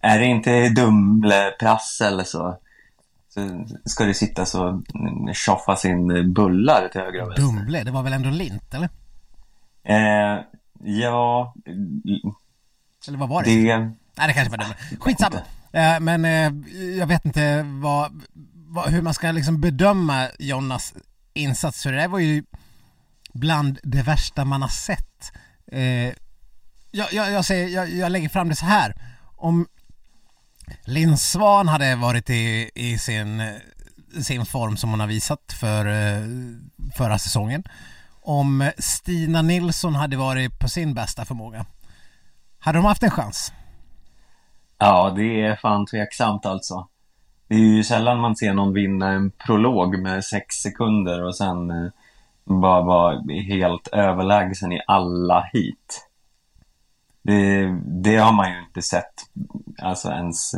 Är 0.00 0.18
det 0.18 0.24
inte 0.24 0.68
Dumleprassel 0.68 2.24
så, 2.24 2.58
så 3.28 3.66
ska 3.84 4.04
det 4.04 4.14
sitta 4.14 4.46
så 4.46 4.82
tjoffa 5.34 5.76
sin 5.76 6.32
bullar 6.32 6.88
till 6.88 7.00
höger 7.00 7.22
och 7.22 7.28
vänster. 7.28 7.42
Dumble, 7.42 7.84
det 7.84 7.90
var 7.90 8.02
väl 8.02 8.12
ändå 8.12 8.30
lint 8.30 8.74
eller? 8.74 8.88
Eh, 9.84 10.40
ja, 10.84 11.54
Eller 13.08 13.18
vad 13.18 13.28
var 13.28 13.42
det? 13.42 13.50
det... 13.50 13.78
Nej, 13.78 14.28
det 14.28 14.32
kanske 14.32 14.50
var 14.50 14.58
det. 14.58 14.76
Skitsamma. 15.00 15.36
Eh, 15.72 16.00
men 16.00 16.24
eh, 16.24 16.52
jag 16.98 17.06
vet 17.06 17.24
inte 17.24 17.62
vad, 17.62 18.22
vad, 18.54 18.88
hur 18.88 19.02
man 19.02 19.14
ska 19.14 19.32
liksom 19.32 19.60
bedöma 19.60 20.28
Jonas 20.38 20.94
insats. 21.34 21.82
För 21.82 21.92
det 21.92 21.98
där 21.98 22.08
var 22.08 22.18
ju 22.18 22.44
bland 23.38 23.78
det 23.82 24.02
värsta 24.02 24.44
man 24.44 24.62
har 24.62 24.68
sett. 24.68 25.32
Eh, 25.72 26.12
jag, 26.90 27.12
jag, 27.12 27.32
jag, 27.32 27.44
säger, 27.44 27.68
jag, 27.68 27.88
jag 27.90 28.12
lägger 28.12 28.28
fram 28.28 28.48
det 28.48 28.56
så 28.56 28.66
här. 28.66 28.94
Om 29.36 29.66
Linn 30.84 31.18
Svan 31.18 31.68
hade 31.68 31.96
varit 31.96 32.30
i, 32.30 32.70
i 32.74 32.98
sin, 32.98 33.40
eh, 33.40 33.54
sin 34.22 34.46
form 34.46 34.76
som 34.76 34.90
hon 34.90 35.00
har 35.00 35.06
visat 35.06 35.52
för 35.60 35.86
eh, 35.86 36.22
förra 36.94 37.18
säsongen. 37.18 37.64
Om 38.22 38.70
Stina 38.78 39.42
Nilsson 39.42 39.94
hade 39.94 40.16
varit 40.16 40.58
på 40.58 40.68
sin 40.68 40.94
bästa 40.94 41.24
förmåga. 41.24 41.66
Hade 42.58 42.78
de 42.78 42.84
haft 42.84 43.02
en 43.02 43.10
chans? 43.10 43.52
Ja, 44.78 45.10
det 45.16 45.42
är 45.42 45.56
fan 45.56 45.86
tveksamt 45.86 46.46
alltså. 46.46 46.88
Det 47.48 47.54
är 47.54 47.58
ju 47.58 47.84
sällan 47.84 48.20
man 48.20 48.36
ser 48.36 48.54
någon 48.54 48.72
vinna 48.72 49.12
en 49.12 49.30
prolog 49.30 49.98
med 49.98 50.24
sex 50.24 50.54
sekunder 50.54 51.24
och 51.24 51.36
sen 51.36 51.70
eh, 51.70 51.90
bara 52.46 52.82
vara 52.82 53.22
helt 53.48 53.88
överlägsen 53.88 54.72
i 54.72 54.80
alla 54.86 55.50
hit. 55.52 56.08
Det, 57.22 57.66
det 57.84 58.16
har 58.16 58.32
man 58.32 58.50
ju 58.52 58.58
inte 58.60 58.82
sett, 58.82 59.14
alltså 59.82 60.10
ens 60.10 60.52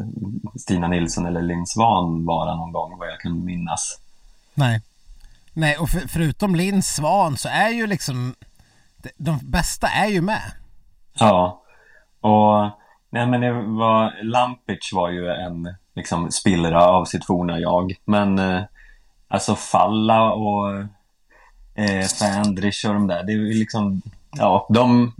Stina 0.56 0.88
Nilsson 0.88 1.26
eller 1.26 1.42
Linn 1.42 1.66
Svan 1.66 2.24
vara 2.26 2.56
någon 2.56 2.72
gång 2.72 2.98
vad 2.98 3.08
jag 3.08 3.20
kan 3.20 3.44
minnas. 3.44 4.00
Nej. 4.54 4.82
Nej, 5.52 5.76
och 5.76 5.88
för, 5.88 6.00
förutom 6.00 6.54
Linn 6.54 6.82
Svan 6.82 7.36
så 7.36 7.48
är 7.48 7.68
ju 7.68 7.86
liksom 7.86 8.34
de, 8.96 9.10
de 9.16 9.38
bästa 9.42 9.88
är 9.88 10.06
ju 10.06 10.20
med. 10.20 10.52
Ja, 11.18 11.62
och 12.20 12.70
nej 13.10 13.26
men 13.26 13.40
det 13.40 13.52
var, 13.52 14.24
Lampic 14.24 14.90
var 14.92 15.10
ju 15.10 15.28
en 15.28 15.74
liksom 15.94 16.30
spillra 16.30 16.88
av 16.88 17.04
sitt 17.04 17.26
forna 17.26 17.58
jag. 17.58 17.94
Men 18.04 18.38
eh, 18.38 18.62
alltså 19.28 19.54
Falla 19.54 20.32
och 20.32 20.84
eh, 21.78 22.06
Fandrich 22.06 22.84
och 22.84 22.94
de 22.94 23.06
där, 23.06 23.24
det 23.24 23.32
är 23.32 23.54
liksom, 23.54 24.02
ja, 24.36 24.66
de, 24.70 25.14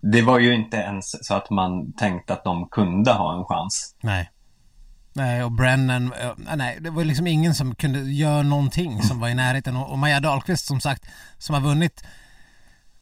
det 0.00 0.22
var 0.22 0.38
ju 0.38 0.54
inte 0.54 0.76
ens 0.76 1.26
så 1.26 1.34
att 1.34 1.50
man 1.50 1.92
tänkte 1.92 2.32
att 2.32 2.44
de 2.44 2.68
kunde 2.68 3.12
ha 3.12 3.38
en 3.38 3.44
chans. 3.44 3.94
Nej. 4.02 4.30
Nej, 5.14 5.44
och 5.44 5.52
Brennan, 5.52 6.12
eh, 6.12 6.32
nej, 6.56 6.78
det 6.80 6.90
var 6.90 7.04
liksom 7.04 7.26
ingen 7.26 7.54
som 7.54 7.74
kunde 7.74 7.98
göra 8.00 8.42
någonting 8.42 9.02
som 9.02 9.20
var 9.20 9.28
i 9.28 9.34
närheten. 9.34 9.76
Och, 9.76 9.98
Maja 9.98 10.20
Dahlqvist 10.20 10.66
som 10.66 10.80
sagt, 10.80 11.06
som 11.38 11.54
har 11.54 11.60
vunnit, 11.62 12.04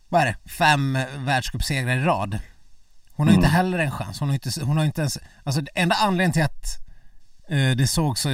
vad 0.09 0.23
är 0.23 0.27
det, 0.27 0.51
fem 0.51 0.99
världscupsegrar 1.19 1.97
i 1.97 2.01
rad. 2.05 2.39
Hon 3.13 3.27
har 3.29 3.35
Mm. 3.35 3.45
inte 3.45 3.57
heller 3.57 3.79
en 3.79 3.91
chans. 3.91 4.21
Hon 4.21 4.29
har 4.29 4.35
inte, 4.35 4.65
hon 4.65 4.77
har 4.77 4.85
inte 4.85 5.01
ens, 5.01 5.19
alltså 5.45 5.63
enda 5.75 5.97
anledningen 5.97 6.33
till 6.33 6.43
att 6.43 6.65
eh, 7.49 7.77
det 7.77 7.87
såg 7.87 8.19
så 8.19 8.29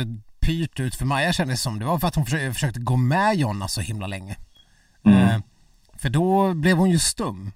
pyrt 0.46 0.80
ut 0.80 0.94
för 0.94 1.04
Maja 1.04 1.32
kändes 1.32 1.62
som, 1.62 1.78
det 1.78 1.84
var 1.84 1.98
för 1.98 2.08
att 2.08 2.14
hon 2.14 2.26
försökte, 2.26 2.80
gå 2.80 2.96
med 2.96 3.36
Jonna 3.36 3.68
så 3.68 3.80
himla 3.80 4.06
länge. 4.06 4.36
Mm. 5.04 5.28
Eh, 5.28 5.40
för 5.94 6.08
då 6.08 6.54
blev 6.54 6.76
hon 6.76 6.90
ju 6.90 6.98
stum. 6.98 7.52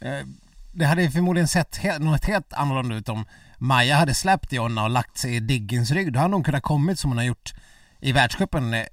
Eh, 0.00 0.26
det 0.72 0.84
hade 0.84 1.10
förmodligen 1.10 1.48
sett 1.48 2.00
något 2.00 2.24
helt 2.24 2.52
annorlunda 2.52 2.96
ut 2.96 3.08
om 3.08 3.24
Maja 3.58 3.96
hade 3.96 4.14
släppt 4.14 4.52
Jonna 4.52 4.84
och 4.84 4.90
lagt 4.90 5.18
sig 5.18 5.36
i 5.36 5.40
Diggins 5.40 5.90
rygg. 5.90 6.12
Då 6.12 6.20
hade 6.20 6.34
hon 6.34 6.44
kunnat 6.44 6.62
kommit 6.62 6.98
som 6.98 7.10
hon 7.10 7.18
har 7.18 7.24
gjort 7.24 7.52
i 8.00 8.12
världscupen 8.12 8.74
eh, 8.74 8.84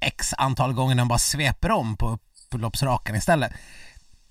x 0.00 0.34
antal 0.38 0.72
gånger 0.72 0.94
när 0.94 1.02
hon 1.02 1.08
bara 1.08 1.18
sveper 1.18 1.70
om 1.70 1.96
på 1.96 2.18
upploppsrakan 2.50 3.16
istället. 3.16 3.52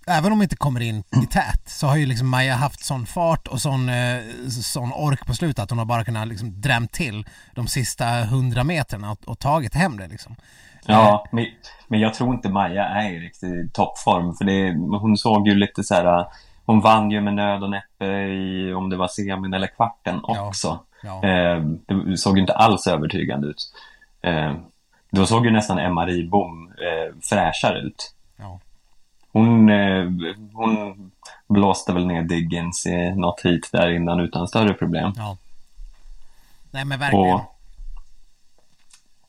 Även 0.09 0.25
om 0.31 0.37
hon 0.37 0.43
inte 0.43 0.55
kommer 0.55 0.79
in 0.81 1.03
i 1.23 1.25
tät 1.25 1.61
så 1.65 1.87
har 1.87 1.95
ju 1.95 2.05
liksom 2.05 2.29
Maja 2.29 2.55
haft 2.55 2.85
sån 2.85 3.05
fart 3.05 3.47
och 3.47 3.61
sån, 3.61 3.89
eh, 3.89 4.19
sån 4.49 4.91
ork 4.93 5.25
på 5.27 5.33
slutet 5.33 5.63
att 5.63 5.69
hon 5.69 5.79
har 5.79 5.85
bara 5.85 6.03
kunnat 6.03 6.27
liksom 6.27 6.61
drämt 6.61 6.91
till 6.91 7.25
de 7.55 7.67
sista 7.67 8.05
hundra 8.05 8.63
meterna 8.63 9.11
och, 9.11 9.19
och 9.25 9.39
tagit 9.39 9.73
hem 9.75 9.97
det 9.97 10.07
liksom. 10.07 10.35
Ja, 10.85 11.25
men, 11.31 11.45
men 11.87 11.99
jag 11.99 12.13
tror 12.13 12.35
inte 12.35 12.49
Maja 12.49 12.83
är 12.85 13.09
i 13.11 13.19
riktig 13.19 13.73
toppform. 13.73 14.33
För 14.35 14.45
det, 14.45 14.73
hon 14.99 15.17
såg 15.17 15.47
ju 15.47 15.55
lite 15.55 15.83
så 15.83 15.95
här, 15.95 16.25
hon 16.65 16.79
vann 16.81 17.11
ju 17.11 17.21
med 17.21 17.33
nöd 17.33 17.63
och 17.63 17.69
näppe 17.69 18.05
i, 18.05 18.73
om 18.73 18.89
det 18.89 18.97
var 18.97 19.07
semin 19.07 19.53
eller 19.53 19.67
kvarten 19.67 20.19
Ja. 20.27 20.47
också. 20.47 20.79
Ja. 21.03 21.23
Eh, 21.23 21.61
det 21.87 22.17
såg 22.17 22.37
ju 22.37 22.41
inte 22.41 22.53
alls 22.53 22.87
övertygande 22.87 23.47
ut. 23.47 23.73
Eh, 24.21 24.53
då 25.11 25.25
såg 25.25 25.45
ju 25.45 25.51
nästan 25.51 25.77
Emma 25.79 26.05
Ribom 26.05 26.67
eh, 26.67 27.15
fräschare 27.29 27.79
ut. 27.79 28.13
Hon, 29.37 29.69
eh, 29.69 30.05
hon 30.53 31.11
blåste 31.47 31.93
väl 31.93 32.07
ner 32.07 32.23
Diggins 32.23 32.85
i 32.85 33.15
något 33.15 33.41
hit 33.45 33.69
där 33.71 33.89
innan 33.89 34.19
utan 34.19 34.47
större 34.47 34.73
problem. 34.73 35.13
ja. 35.15 35.37
Nej 36.71 36.85
men 36.85 36.99
verkligen. 36.99 37.33
Och 37.33 37.41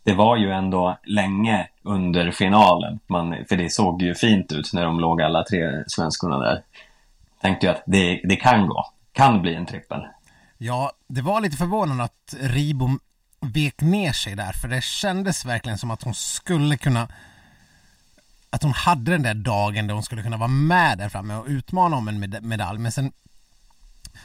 det 0.03 0.15
var 0.15 0.37
ju 0.37 0.53
ändå 0.53 0.99
länge 1.05 1.69
under 1.83 2.31
finalen, 2.31 2.99
man, 3.07 3.37
för 3.49 3.57
det 3.57 3.73
såg 3.73 4.03
ju 4.03 4.15
fint 4.15 4.53
ut 4.53 4.73
när 4.73 4.85
de 4.85 5.01
låg 5.01 5.23
alla 5.23 5.45
tre 5.45 5.85
svenskorna 5.87 6.39
där. 6.39 6.63
Tänkte 7.41 7.67
ju 7.67 7.73
att 7.73 7.83
det, 7.87 8.21
det 8.25 8.37
kan 8.37 8.67
gå, 8.67 8.85
kan 9.13 9.43
bli 9.43 9.55
en 9.55 9.67
trippel. 9.67 10.01
Ja, 10.59 10.93
det 11.09 11.23
var 11.23 11.41
lite 11.41 11.57
förvånande 11.57 12.05
att 12.05 12.35
Ribom 12.41 13.01
vek 13.41 13.81
ner 13.81 14.13
sig 14.13 14.35
där 14.35 14.53
för 14.53 14.69
det 14.69 14.85
kändes 14.85 15.45
verkligen 15.45 15.79
som 15.79 15.91
att 15.91 16.03
hon 16.03 16.15
skulle 16.15 16.77
kunna 16.77 17.09
att 18.51 18.63
hon 18.63 18.73
hade 18.73 19.11
den 19.11 19.23
där 19.23 19.35
dagen 19.35 19.87
då 19.87 19.95
hon 19.95 20.03
skulle 20.03 20.23
kunna 20.23 20.37
vara 20.37 20.49
med 20.49 20.99
där 20.99 21.09
framme 21.09 21.35
och 21.35 21.47
utmana 21.47 21.97
om 21.97 22.09
en 22.09 22.21
med- 22.21 22.45
medalj 22.45 22.79
men 22.79 22.93
sen 22.93 23.13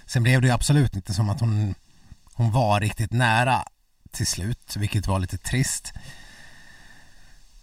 sen 0.05 0.23
blev 0.23 0.41
det 0.41 0.47
ju 0.47 0.53
absolut 0.53 0.95
inte 0.95 1.13
som 1.13 1.29
att 1.29 1.39
hon 1.39 1.75
hon 2.33 2.51
var 2.51 2.79
riktigt 2.79 3.11
nära 3.11 3.65
till 4.11 4.27
slut 4.27 4.75
vilket 4.75 5.07
var 5.07 5.19
lite 5.19 5.37
trist. 5.37 5.93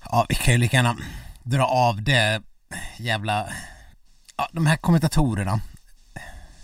Ja, 0.05 0.27
vi 0.29 0.35
kan 0.35 0.55
ju 0.55 0.59
lika 0.59 0.77
gärna 0.77 0.97
dra 1.43 1.65
av 1.67 2.03
det 2.03 2.43
jävla 2.97 3.49
ja, 4.37 4.49
de 4.53 4.67
här 4.67 4.77
kommentatorerna. 4.77 5.61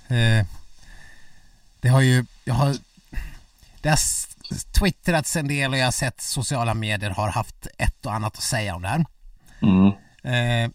Eh, 0.08 0.46
det 1.80 1.88
har 1.88 2.00
ju, 2.00 2.26
jag 2.44 2.54
har, 2.54 2.76
det 3.80 3.88
har 3.88 3.98
twittrats 4.72 5.36
en 5.36 5.48
del 5.48 5.72
och 5.72 5.78
jag 5.78 5.84
har 5.84 5.92
sett 5.92 6.20
sociala 6.20 6.74
medier 6.74 7.10
har 7.10 7.28
haft 7.28 7.66
ett 7.78 8.06
och 8.06 8.14
annat 8.14 8.36
att 8.36 8.42
säga 8.42 8.74
om 8.74 8.82
det 8.82 8.88
här. 8.88 9.04
Mm. 9.62 9.86
Eh, 10.22 10.70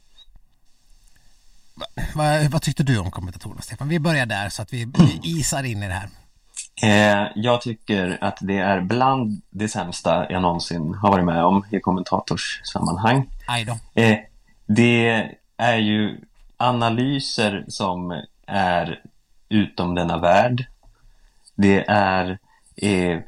va- 1.75 1.85
vad, 2.15 2.43
vad 2.51 2.61
tyckte 2.61 2.83
du 2.83 2.97
om 2.97 3.11
kommentatorerna 3.11 3.61
Stefan? 3.61 3.87
Vi 3.89 3.99
börjar 3.99 4.25
där 4.25 4.49
så 4.49 4.61
att 4.61 4.73
vi, 4.73 4.85
vi 4.85 5.19
isar 5.23 5.63
in 5.63 5.83
i 5.83 5.87
det 5.87 5.93
här. 5.93 6.09
Eh, 6.83 7.27
jag 7.35 7.61
tycker 7.61 8.17
att 8.21 8.37
det 8.41 8.57
är 8.57 8.81
bland 8.81 9.41
det 9.49 9.67
sämsta 9.69 10.31
jag 10.31 10.41
någonsin 10.41 10.93
har 10.93 11.09
varit 11.11 11.25
med 11.25 11.43
om 11.45 11.65
i 11.71 11.79
kommentatorssammanhang. 11.79 13.29
Eh, 13.93 14.17
det 14.65 15.29
är 15.57 15.75
ju 15.77 16.19
analyser 16.57 17.65
som 17.67 18.21
är 18.47 19.01
utom 19.49 19.95
denna 19.95 20.17
värld. 20.17 20.65
Det 21.55 21.85
är 21.89 22.37
eh, 22.75 23.19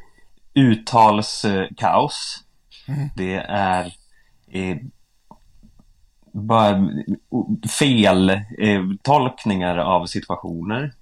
uttalskaos. 0.53 2.43
Det 3.15 3.35
är 3.49 3.85
eh, 4.51 4.77
bara 6.33 6.89
fel 7.79 8.29
eh, 8.29 8.83
tolkningar 9.01 9.77
av 9.77 10.05
situationer. 10.05 10.93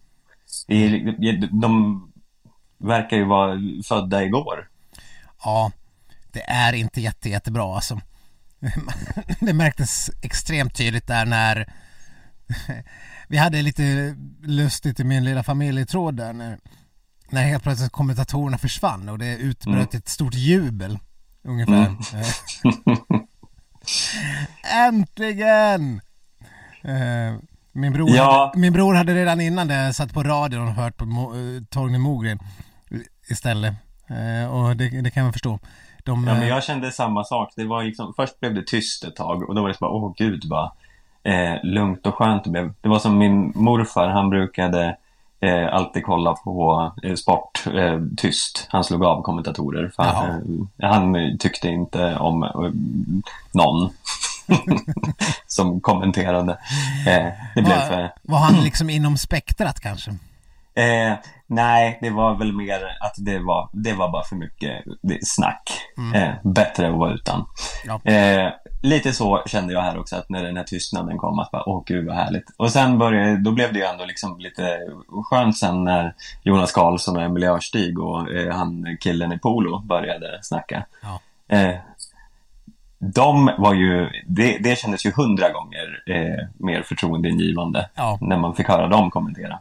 De 1.52 2.02
verkar 2.78 3.18
ju 3.18 3.26
vara 3.26 3.60
födda 3.88 4.24
igår. 4.24 4.70
Ja, 5.44 5.72
det 6.32 6.42
är 6.42 6.74
inte 6.74 7.02
jätte, 7.02 7.30
jättebra 7.30 7.76
alltså. 7.76 8.02
Det 9.40 9.54
märktes 9.54 10.10
extremt 10.22 10.76
tydligt 10.76 11.08
där 11.08 11.26
när 11.26 11.74
vi 13.28 13.38
hade 13.38 13.62
lite 13.62 14.16
lustigt 14.42 15.00
i 15.00 15.04
min 15.04 15.24
lilla 15.24 15.44
familjetråd 15.44 16.16
där 16.16 16.34
när, 16.34 16.60
när 17.30 17.44
helt 17.44 17.64
plötsligt 17.64 17.92
kommentatorerna 17.92 18.58
försvann 18.58 19.10
och 19.10 19.20
det 19.20 19.38
utbröt 19.38 19.94
ett 19.94 20.10
stort 20.10 20.34
jubel 20.34 21.00
ungefär. 21.44 21.96
Äntligen! 24.88 26.02
Eh, 26.84 27.36
Min 27.74 27.94
bror, 27.94 28.10
Ja. 28.10 28.46
hade, 28.48 28.60
min 28.62 28.74
bror 28.74 28.94
hade 28.94 29.16
redan 29.16 29.42
innan 29.42 29.68
det 29.68 29.94
satt 29.94 30.14
på 30.14 30.24
radion 30.24 30.68
och 30.68 30.74
hört 30.74 30.98
på 30.98 31.06
Mo- 31.06 31.58
eh, 31.58 31.64
Torgny 31.70 31.98
Mogren 31.98 32.40
istället. 33.30 33.74
Eh, 34.10 34.52
Och 34.54 34.76
det, 34.78 35.02
det 35.02 35.12
kan 35.12 35.24
man 35.24 35.34
förstå. 35.34 35.60
De, 36.04 36.28
Ja, 36.28 36.34
men 36.34 36.48
jag 36.48 36.64
kände 36.64 36.92
samma 36.92 37.24
sak. 37.24 37.54
Det 37.56 37.66
var 37.66 37.84
liksom, 37.84 38.14
först 38.16 38.40
blev 38.40 38.54
det 38.54 38.68
tyst 38.68 39.04
ett 39.04 39.16
tag 39.16 39.50
och 39.50 39.56
då 39.56 39.62
var 39.62 39.68
det 39.68 39.74
så 39.74 39.86
bara, 39.86 39.92
åh 39.92 40.14
gud 40.18 40.44
vad 40.50 40.72
eh, 41.24 41.64
lugnt 41.64 42.06
och 42.08 42.16
skönt 42.16 42.44
det 42.44 42.50
blev. 42.50 42.74
Det 42.82 42.90
var 42.90 43.00
som 43.00 43.18
min 43.18 43.52
morfar, 43.56 44.08
han 44.08 44.30
brukade 44.30 44.98
eh, 45.42 45.74
alltid 45.74 46.04
kolla 46.04 46.34
på 46.34 46.92
eh, 47.04 47.16
sport 47.16 47.64
eh, 47.74 48.00
tyst. 48.18 48.68
Han 48.70 48.84
slog 48.84 49.06
av 49.06 49.22
kommentatorer. 49.22 49.92
För 49.96 50.04
han, 50.04 50.68
eh, 50.78 50.90
han 50.90 51.38
tyckte 51.40 51.68
inte 51.68 52.16
om 52.16 52.44
eh, 52.44 52.50
någon. 53.52 53.90
som 55.48 55.82
kommenterade. 55.82 56.52
Eh, 57.08 57.28
det 57.56 57.62
blev 57.62 57.78
Var, 57.78 57.88
för... 57.88 58.14
var 58.22 58.38
han 58.40 58.64
liksom 58.64 58.90
inom 58.90 59.18
spektrat 59.18 59.80
kanske? 59.80 60.16
Eh, 60.74 61.14
nej, 61.48 61.98
det 62.02 62.10
var 62.10 62.36
väl 62.36 62.54
mer 62.54 62.98
att 63.02 63.14
det 63.18 63.40
var, 63.40 63.70
det 63.74 63.94
var 63.94 64.12
bara 64.12 64.24
för 64.24 64.36
mycket 64.36 64.84
snack. 65.22 65.72
Eh, 66.16 66.34
bättre 66.44 66.90
att 66.90 66.98
vara 66.98 67.14
utan. 67.14 67.46
Ja. 67.86 68.12
Eh, 68.12 68.52
lite 68.82 69.14
så 69.14 69.44
kände 69.46 69.74
jag 69.74 69.82
här 69.82 70.00
också, 70.00 70.16
att 70.16 70.30
när 70.30 70.44
den 70.44 70.58
här 70.58 70.64
tystnaden 70.64 71.18
kom, 71.18 71.40
att 71.40 71.52
bara, 71.52 71.70
åh 71.70 71.84
gud 71.86 72.08
vad 72.08 72.16
härligt. 72.16 72.46
Och 72.58 72.72
sen 72.72 72.98
började, 72.98 73.38
då 73.38 73.52
blev 73.52 73.74
det 73.74 73.80
ju 73.80 73.86
ändå 73.86 74.06
liksom 74.06 74.40
lite 74.40 74.80
skönt 75.30 75.58
sen 75.58 75.84
när 75.84 76.16
Jonas 76.44 76.72
Karlsson 76.72 77.18
och 77.18 77.24
Emelie 77.24 77.52
Örstig 77.52 78.00
och 78.00 78.32
eh, 78.32 78.56
han 78.56 78.98
killen 79.02 79.32
i 79.34 79.40
polo 79.40 79.80
började 79.80 80.40
snacka. 80.42 80.86
Ja. 81.02 81.20
Eh, 81.58 81.76
de 83.00 83.52
var 83.58 83.74
ju, 83.74 84.10
det, 84.28 84.58
det 84.58 84.78
kändes 84.78 85.06
ju 85.06 85.12
hundra 85.12 85.50
gånger 85.50 86.04
eh, 86.08 86.48
mer 86.58 86.82
förtroendeingivande 86.82 87.90
Ja. 87.96 88.18
när 88.22 88.38
man 88.38 88.56
fick 88.56 88.68
höra 88.68 88.88
dem 88.88 89.12
kommentera. 89.12 89.60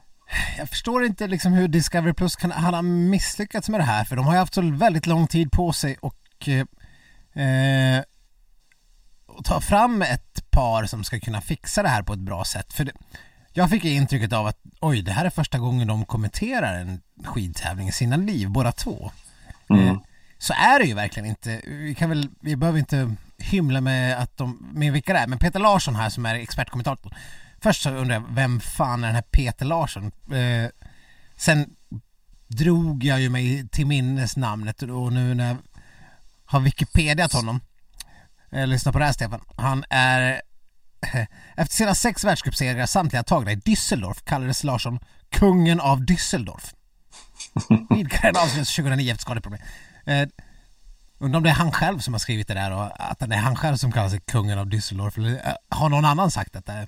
Jag 0.58 0.68
förstår 0.68 1.04
inte 1.04 1.26
liksom 1.26 1.52
hur 1.52 1.68
Discovery 1.68 2.12
Plus 2.12 2.36
kan 2.36 2.52
ha 2.52 2.82
misslyckats 2.82 3.68
med 3.68 3.80
det 3.80 3.84
här 3.84 4.04
för 4.04 4.16
de 4.16 4.26
har 4.26 4.32
ju 4.32 4.38
haft 4.38 4.54
så 4.54 4.62
väldigt 4.62 5.06
lång 5.06 5.26
tid 5.26 5.52
på 5.52 5.72
sig 5.72 5.96
och 6.00 6.48
eh, 6.48 7.44
eh, 7.44 8.04
ta 9.44 9.60
fram 9.60 10.02
ett 10.02 10.50
par 10.50 10.86
som 10.86 11.04
ska 11.04 11.20
kunna 11.20 11.40
fixa 11.40 11.82
det 11.82 11.88
här 11.88 12.02
på 12.02 12.12
ett 12.12 12.18
bra 12.18 12.44
sätt. 12.44 12.72
För 12.72 12.84
det, 12.84 12.92
jag 13.52 13.70
fick 13.70 13.84
intrycket 13.84 14.32
av 14.32 14.46
att 14.46 14.58
oj, 14.80 15.02
det 15.02 15.12
här 15.12 15.24
är 15.24 15.30
första 15.30 15.58
gången 15.58 15.88
de 15.88 16.04
kommenterar 16.04 16.74
en 16.74 17.00
skidtävling 17.24 17.88
i 17.88 17.92
sina 17.92 18.16
liv, 18.16 18.50
båda 18.50 18.72
två. 18.72 19.10
Mm. 19.70 19.88
Eh, 19.88 19.96
så 20.38 20.52
är 20.52 20.78
det 20.78 20.84
ju 20.84 20.94
verkligen 20.94 21.28
inte. 21.28 21.60
Vi 21.66 21.94
kan 21.94 22.08
väl, 22.08 22.28
vi 22.40 22.56
behöver 22.56 22.78
inte 22.78 23.16
hymla 23.38 23.80
med 23.80 24.18
att 24.18 24.36
de, 24.36 24.70
med 24.72 24.92
vilka 24.92 25.12
det 25.12 25.18
är, 25.18 25.26
men 25.26 25.38
Peter 25.38 25.60
Larsson 25.60 25.96
här 25.96 26.10
som 26.10 26.26
är 26.26 26.34
expertkommentator. 26.34 27.14
Först 27.62 27.82
så 27.82 27.90
undrar 27.90 28.14
jag, 28.14 28.24
vem 28.30 28.60
fan 28.60 29.02
är 29.04 29.06
den 29.06 29.14
här 29.14 29.22
Peter 29.22 29.66
Larsson? 29.66 30.12
Eh, 30.32 30.70
sen 31.36 31.70
drog 32.46 33.04
jag 33.04 33.20
ju 33.20 33.28
mig 33.28 33.68
till 33.68 33.86
minnes 33.86 34.36
namnet 34.36 34.82
och 34.82 35.12
nu 35.12 35.34
när 35.34 35.48
jag 35.48 35.56
har 36.44 36.60
Wikipediat 36.60 37.32
honom, 37.32 37.60
eh, 38.50 38.66
lyssna 38.66 38.92
på 38.92 38.98
det 38.98 39.04
här 39.04 39.12
Stefan, 39.12 39.40
han 39.56 39.84
är 39.90 40.42
efter 41.56 41.74
sina 41.74 41.94
sex 41.94 42.24
världscupsegrar 42.24 42.86
samtliga 42.86 43.22
tagna 43.22 43.52
i 43.52 43.56
Düsseldorf 43.56 44.24
kallades 44.24 44.64
Larsson 44.64 44.98
kungen 45.30 45.80
av 45.80 46.00
Düsseldorf. 46.00 46.74
Vidkaren 47.94 48.36
avslutades 48.36 48.76
2009 48.76 49.10
efter 49.10 49.22
skadeproblem. 49.22 49.62
Eh, 50.04 50.28
undrar 51.18 51.36
om 51.38 51.42
det 51.42 51.50
är 51.50 51.54
han 51.54 51.72
själv 51.72 51.98
som 51.98 52.14
har 52.14 52.18
skrivit 52.18 52.48
det 52.48 52.54
där 52.54 52.70
och 52.70 53.10
att 53.10 53.18
det 53.18 53.34
är 53.34 53.38
han 53.40 53.56
själv 53.56 53.76
som 53.76 53.92
kallar 53.92 54.08
sig 54.08 54.20
kungen 54.20 54.58
av 54.58 54.66
Düsseldorf 54.66 55.18
eller 55.18 55.48
eh, 55.48 55.54
har 55.68 55.88
någon 55.88 56.04
annan 56.04 56.30
sagt 56.30 56.52
detta? 56.52 56.86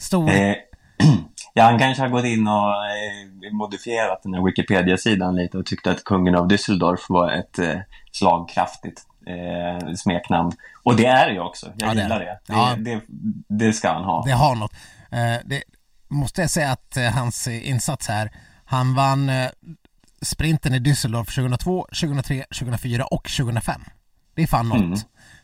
Stor... 0.00 0.30
Eh, 0.30 0.54
ja, 1.54 1.64
han 1.64 1.78
kanske 1.78 2.02
har 2.02 2.08
gått 2.08 2.24
in 2.24 2.48
och 2.48 2.68
eh, 2.86 3.52
modifierat 3.52 4.22
den 4.22 4.34
här 4.34 4.42
Wikipedia-sidan 4.42 5.36
lite 5.36 5.58
och 5.58 5.66
tyckte 5.66 5.90
att 5.90 6.04
kungen 6.04 6.34
av 6.34 6.48
Düsseldorf 6.48 7.00
var 7.08 7.32
ett 7.32 7.58
eh, 7.58 7.76
slagkraftigt 8.12 9.02
eh, 9.26 9.94
smeknamn. 9.94 10.52
Och 10.82 10.96
det 10.96 11.06
är 11.06 11.26
det 11.26 11.32
ju 11.32 11.40
också. 11.40 11.66
Jag 11.78 11.90
Ja, 11.90 11.94
det 11.94 12.02
gillar 12.02 12.18
det. 12.20 12.24
det. 12.24 12.38
Det, 12.46 12.52
Ja. 12.52 12.74
det. 12.78 13.00
det 13.48 13.72
ska 13.72 13.92
han 13.92 14.04
ha. 14.04 14.22
Det 14.26 14.32
har 14.32 14.54
något. 14.54 14.72
Eh, 15.10 15.36
det 15.44 15.62
måste 16.08 16.40
jag 16.40 16.50
säga 16.50 16.70
att 16.70 16.96
eh, 16.96 17.04
hans 17.10 17.46
eh, 17.46 17.68
insats 17.70 18.08
här, 18.08 18.30
han 18.64 18.94
vann 18.94 19.30
sprinten 20.22 20.74
i 20.74 20.78
Düsseldorf 20.78 21.34
2002, 21.34 21.86
2003, 22.00 22.44
2004 22.58 23.04
och 23.04 23.28
2005. 23.38 23.80
Det 24.34 24.42
är 24.42 24.46
fan 24.46 24.68
något. 24.68 24.78
Mm. 24.78 24.98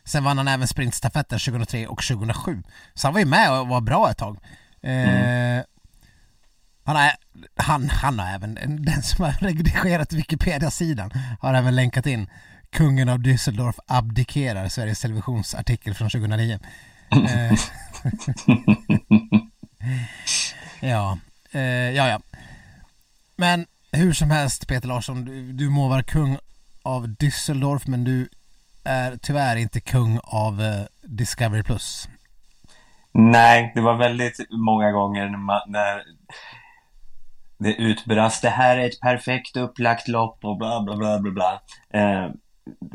Sen 0.07 0.23
vann 0.23 0.37
han 0.37 0.47
även 0.47 0.67
sprintstafetten 0.67 1.39
2003 1.39 1.87
och 1.87 2.03
2007. 2.03 2.63
Så 2.93 3.07
han 3.07 3.13
var 3.13 3.19
ju 3.19 3.25
med 3.25 3.51
och 3.51 3.67
var 3.67 3.81
bra 3.81 4.11
ett 4.11 4.17
tag. 4.17 4.37
Eh, 4.81 5.63
han, 6.83 6.95
har, 6.95 7.11
han, 7.55 7.89
han 7.89 8.19
har 8.19 8.27
även, 8.35 8.55
den 8.85 9.03
som 9.03 9.25
har 9.25 9.31
redigerat 9.41 10.13
Wikipedia-sidan 10.13 11.11
har 11.39 11.53
även 11.53 11.75
länkat 11.75 12.05
in 12.05 12.29
Kungen 12.69 13.09
av 13.09 13.19
Düsseldorf 13.19 13.79
abdikerar, 13.87 14.69
Sveriges 14.69 14.99
Televisions 14.99 15.55
artikel 15.55 15.93
från 15.93 16.09
2009. 16.09 16.59
Eh, 17.11 17.53
ja, 20.89 21.17
eh, 21.51 21.61
ja, 21.61 22.09
ja. 22.09 22.19
Men 23.35 23.65
hur 23.91 24.13
som 24.13 24.31
helst 24.31 24.67
Peter 24.67 24.87
Larsson, 24.87 25.25
du, 25.25 25.53
du 25.53 25.69
må 25.69 25.87
vara 25.87 26.03
kung 26.03 26.37
av 26.83 27.07
Düsseldorf 27.07 27.83
men 27.85 28.03
du 28.03 28.29
är 28.87 29.17
tyvärr 29.21 29.55
inte 29.55 29.79
kung 29.79 30.19
av 30.23 30.61
eh, 30.61 30.81
Discovery 31.01 31.63
Plus. 31.63 32.09
Nej, 33.11 33.71
det 33.75 33.81
var 33.81 33.95
väldigt 33.95 34.37
många 34.49 34.91
gånger 34.91 35.29
när, 35.29 35.37
man, 35.37 35.61
när 35.67 36.03
det 37.57 37.73
utbrast 37.75 38.41
det 38.41 38.49
här 38.49 38.77
är 38.77 38.85
ett 38.85 38.99
perfekt 39.01 39.57
upplagt 39.57 40.07
lopp 40.07 40.45
och 40.45 40.57
bla 40.57 40.81
bla 40.81 40.95
bla 40.95 41.19
bla 41.19 41.31
bla. 41.31 41.61
Eh, 42.01 42.29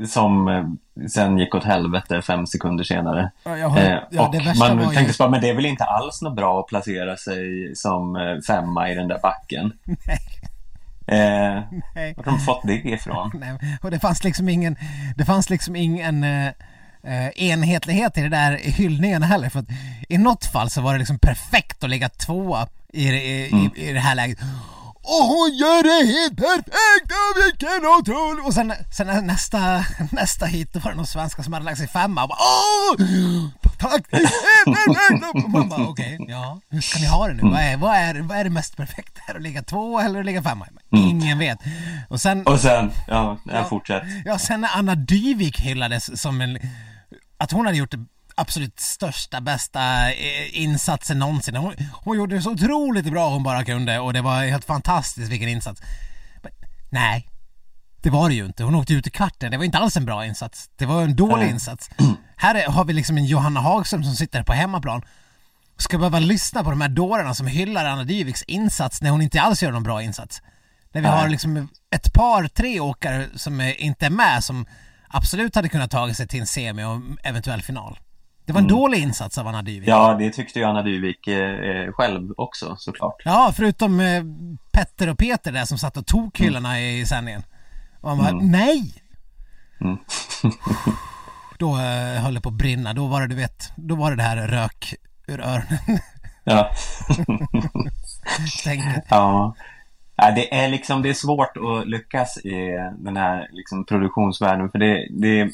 som 0.07 0.49
eh, 0.49 0.65
sen 1.09 1.39
gick 1.39 1.55
åt 1.55 1.65
helvete 1.65 2.23
fem 2.23 2.47
sekunder 2.47 2.85
senare. 2.85 3.31
Ja, 3.45 3.79
Eh, 3.79 3.99
ja, 4.11 4.27
och 4.29 4.35
man 4.59 4.81
ju- 4.89 4.95
tänkte 4.95 5.15
bara, 5.19 5.31
men 5.31 5.41
det 5.41 5.49
är 5.49 5.55
väl 5.55 5.67
inte 5.67 5.85
alls 5.85 6.23
något 6.23 6.37
bra 6.37 6.61
att 6.61 6.67
placera 6.67 7.17
sig 7.17 7.73
som 7.75 8.17
eh, 8.17 8.39
femma 8.47 8.91
i 8.91 8.95
den 8.95 9.09
där 9.09 9.19
backen. 9.23 9.73
Eh, 11.13 11.63
Nej. 11.95 12.15
var 12.17 12.25
har 12.25 12.33
de 12.33 12.41
fått 12.41 12.63
det 12.67 12.75
ifrån? 12.75 13.31
Nej, 13.41 13.79
och 13.83 13.91
det 13.91 13.99
fanns 13.99 14.25
liksom 14.25 14.49
ingen, 14.49 14.77
det 15.17 15.25
fanns 15.25 15.51
liksom 15.51 15.77
ingen 15.77 16.25
eh, 16.25 16.47
eh, 17.05 17.29
enhetlighet 17.37 18.19
i 18.19 18.21
det 18.21 18.29
där 18.29 18.59
hyllningen 18.63 19.23
heller. 19.23 19.49
För 19.49 19.61
att 19.61 19.69
i 20.09 20.19
något 20.19 20.45
fall 20.45 20.71
så 20.71 20.81
var 20.81 20.93
det 20.93 20.99
liksom 20.99 21.19
perfekt 21.19 21.85
att 21.85 21.91
ligga 21.91 22.09
tvåa 22.09 22.67
i, 22.93 23.09
i, 23.09 23.71
i, 23.77 23.89
i 23.89 23.93
det 23.93 24.01
här 24.01 24.15
läget. 24.15 24.39
Och 25.05 25.25
hon 25.27 25.55
gör 25.55 25.83
det 25.83 26.07
helt 26.13 26.37
perfekt! 26.37 27.13
Och 27.13 27.45
vilken 27.47 27.87
otrolig... 27.87 28.47
Och 28.47 28.55
sen, 28.55 28.73
sen 28.97 29.27
nästa, 29.27 29.85
nästa 30.11 30.47
hit, 30.47 30.73
då 30.73 30.79
var 30.81 30.91
det 30.91 30.97
någon 30.97 31.07
svenska 31.07 31.43
som 31.43 31.53
hade 31.53 31.65
lagt 31.65 31.79
sig 31.79 31.89
femma 31.89 32.23
och 32.23 32.29
bara 32.29 32.39
Åh! 32.39 33.49
Tack! 33.79 34.03
det 34.11 34.17
är 34.17 34.65
perfekt! 34.75 35.45
Och 35.45 35.51
man 35.51 35.69
bara 35.69 35.89
okej, 35.89 36.19
ja, 36.29 36.61
hur 36.71 36.81
ska 36.81 36.99
ni 36.99 37.07
ha 37.07 37.29
det 37.29 37.35
nu? 37.35 37.43
Vad 37.43 37.61
är, 37.61 37.77
vad 37.77 37.97
är, 37.97 38.21
vad 38.21 38.39
är 38.39 38.45
det 38.45 38.51
mest 38.51 38.77
perfekta? 38.77 39.21
Är 39.29 39.33
det 39.33 39.37
att 39.37 39.43
ligga 39.43 39.63
tvåa 39.63 40.05
eller 40.05 40.21
att 40.21 40.27
ligga 40.27 40.43
femma? 40.43 40.67
Ingen 40.91 41.39
vet. 41.39 41.59
Och 42.09 42.21
sen... 42.21 42.47
Och 42.47 42.61
sen, 42.61 42.93
ja, 43.09 43.39
jag 43.45 43.55
Ja. 43.57 43.65
fortsätt. 43.65 44.03
Ja, 44.25 44.39
sen 44.39 44.61
när 44.61 44.71
Anna 44.75 44.95
Dyvik 44.95 45.61
hyllades 45.61 46.21
som 46.23 46.41
en... 46.41 46.59
Att 47.39 47.51
hon 47.53 47.67
hade 47.67 47.79
gjort 47.79 47.91
det 47.91 48.05
absolut 48.35 48.81
största, 48.81 49.41
bästa 49.41 50.13
eh, 50.13 50.63
insatsen 50.63 51.19
någonsin. 51.19 51.57
Hon, 51.57 51.75
hon 51.93 52.17
gjorde 52.17 52.35
det 52.35 52.43
så 52.43 52.51
otroligt 52.51 53.11
bra 53.11 53.29
hon 53.29 53.43
bara 53.43 53.65
kunde 53.65 53.99
och 53.99 54.13
det 54.13 54.21
var 54.21 54.45
helt 54.45 54.65
fantastiskt 54.65 55.33
vilken 55.33 55.49
insats. 55.49 55.83
Men, 56.43 56.53
nej, 56.91 57.29
det 58.03 58.11
var 58.11 58.29
det 58.29 58.35
ju 58.35 58.47
inte. 58.47 58.65
Hon 58.65 58.75
åkte 58.75 58.95
ut 58.95 59.07
i 59.07 59.11
kvarten. 59.11 59.51
Det 59.51 59.57
var 59.57 59.65
inte 59.65 59.79
alls 59.79 59.97
en 59.97 60.05
bra 60.05 60.27
insats. 60.27 60.71
Det 60.77 60.87
var 60.87 61.03
en 61.03 61.17
dålig 61.17 61.45
Nej. 61.45 61.51
insats. 61.51 61.91
Här 62.37 62.55
är, 62.55 62.67
har 62.67 62.85
vi 62.85 62.93
liksom 62.93 63.19
en 63.19 63.25
Johanna 63.25 63.61
Hagström 63.61 64.05
som 64.05 64.15
sitter 64.15 64.43
på 64.43 64.53
hemmaplan 64.53 65.03
ska 65.77 65.99
behöva 65.99 66.19
lyssna 66.19 66.65
på 66.65 66.71
de 66.71 66.81
här 66.81 66.89
dårarna 66.89 67.35
som 67.35 67.47
hyllar 67.47 67.85
Anna 67.85 68.05
Dyviks 68.05 68.43
insats 68.43 69.03
när 69.03 69.11
hon 69.11 69.23
inte 69.23 69.41
alls 69.41 69.63
gör 69.63 69.73
någon 69.73 69.83
bra 69.83 70.03
insats. 70.03 70.43
När 70.93 71.01
vi 71.01 71.09
Nej. 71.09 71.21
har 71.21 71.29
liksom 71.29 71.69
ett 71.91 72.13
par, 72.13 72.49
tre 72.49 72.81
åkare 72.81 73.29
som 73.35 73.61
inte 73.61 74.07
är 74.07 74.11
med 74.11 74.45
som 74.45 74.67
absolut 75.09 75.55
hade 75.55 75.69
kunnat 75.69 75.91
ta 75.91 76.15
sig 76.15 76.29
till 76.29 76.41
en 76.41 76.47
semi 76.47 76.85
och 76.85 77.01
eventuell 77.23 77.63
final. 77.63 77.99
Det 78.45 78.53
var 78.53 78.61
en 78.61 78.69
dålig 78.69 78.99
insats 78.99 79.39
av 79.39 79.47
Anna 79.47 79.63
Dyvik. 79.63 79.89
Ja, 79.89 80.17
det 80.19 80.31
tyckte 80.31 80.59
ju 80.59 80.65
Anna 80.65 80.83
Dyvik 80.83 81.27
eh, 81.27 81.51
eh, 81.51 81.93
själv 81.93 82.33
också 82.37 82.77
såklart. 82.79 83.23
Ja, 83.25 83.53
förutom 83.57 84.01
eh, 84.01 84.23
Petter 84.73 85.09
och 85.11 85.19
Peter 85.19 85.53
där 85.53 85.65
som 85.65 85.79
satt 85.79 85.97
och 85.97 86.07
tog 86.07 86.39
hyllorna 86.39 86.81
i 86.81 87.07
sändningen. 87.07 87.43
Och 88.01 88.17
man 88.17 88.19
bara, 88.19 88.33
nej! 88.33 88.95
Mm. 89.81 89.99
Då 91.59 91.77
eh, 91.77 92.23
höll 92.23 92.35
det 92.35 92.41
på 92.41 92.49
att 92.49 92.55
brinna. 92.55 92.95
Då 92.95 93.07
var 93.07 93.21
det, 93.21 93.27
du 93.27 93.35
vet, 93.35 93.73
då 93.77 93.95
var 93.95 94.11
det 94.11 94.17
det 94.17 94.23
här 94.23 94.49
rök 94.49 94.95
ur 95.27 95.41
öronen 95.41 95.79
Ja. 96.45 96.71
Ja. 99.09 99.55
ja, 100.17 100.31
det 100.31 100.55
är 100.55 100.69
liksom 100.69 101.03
det 101.03 101.09
är 101.09 101.15
svårt 101.15 101.57
att 101.57 101.89
lyckas 101.89 102.39
i 102.39 102.79
den 102.99 103.17
här 103.17 103.49
liksom, 103.53 103.85
produktionsvärlden 103.85 104.71
för 104.71 104.79
det, 104.79 105.09
det 105.11 105.51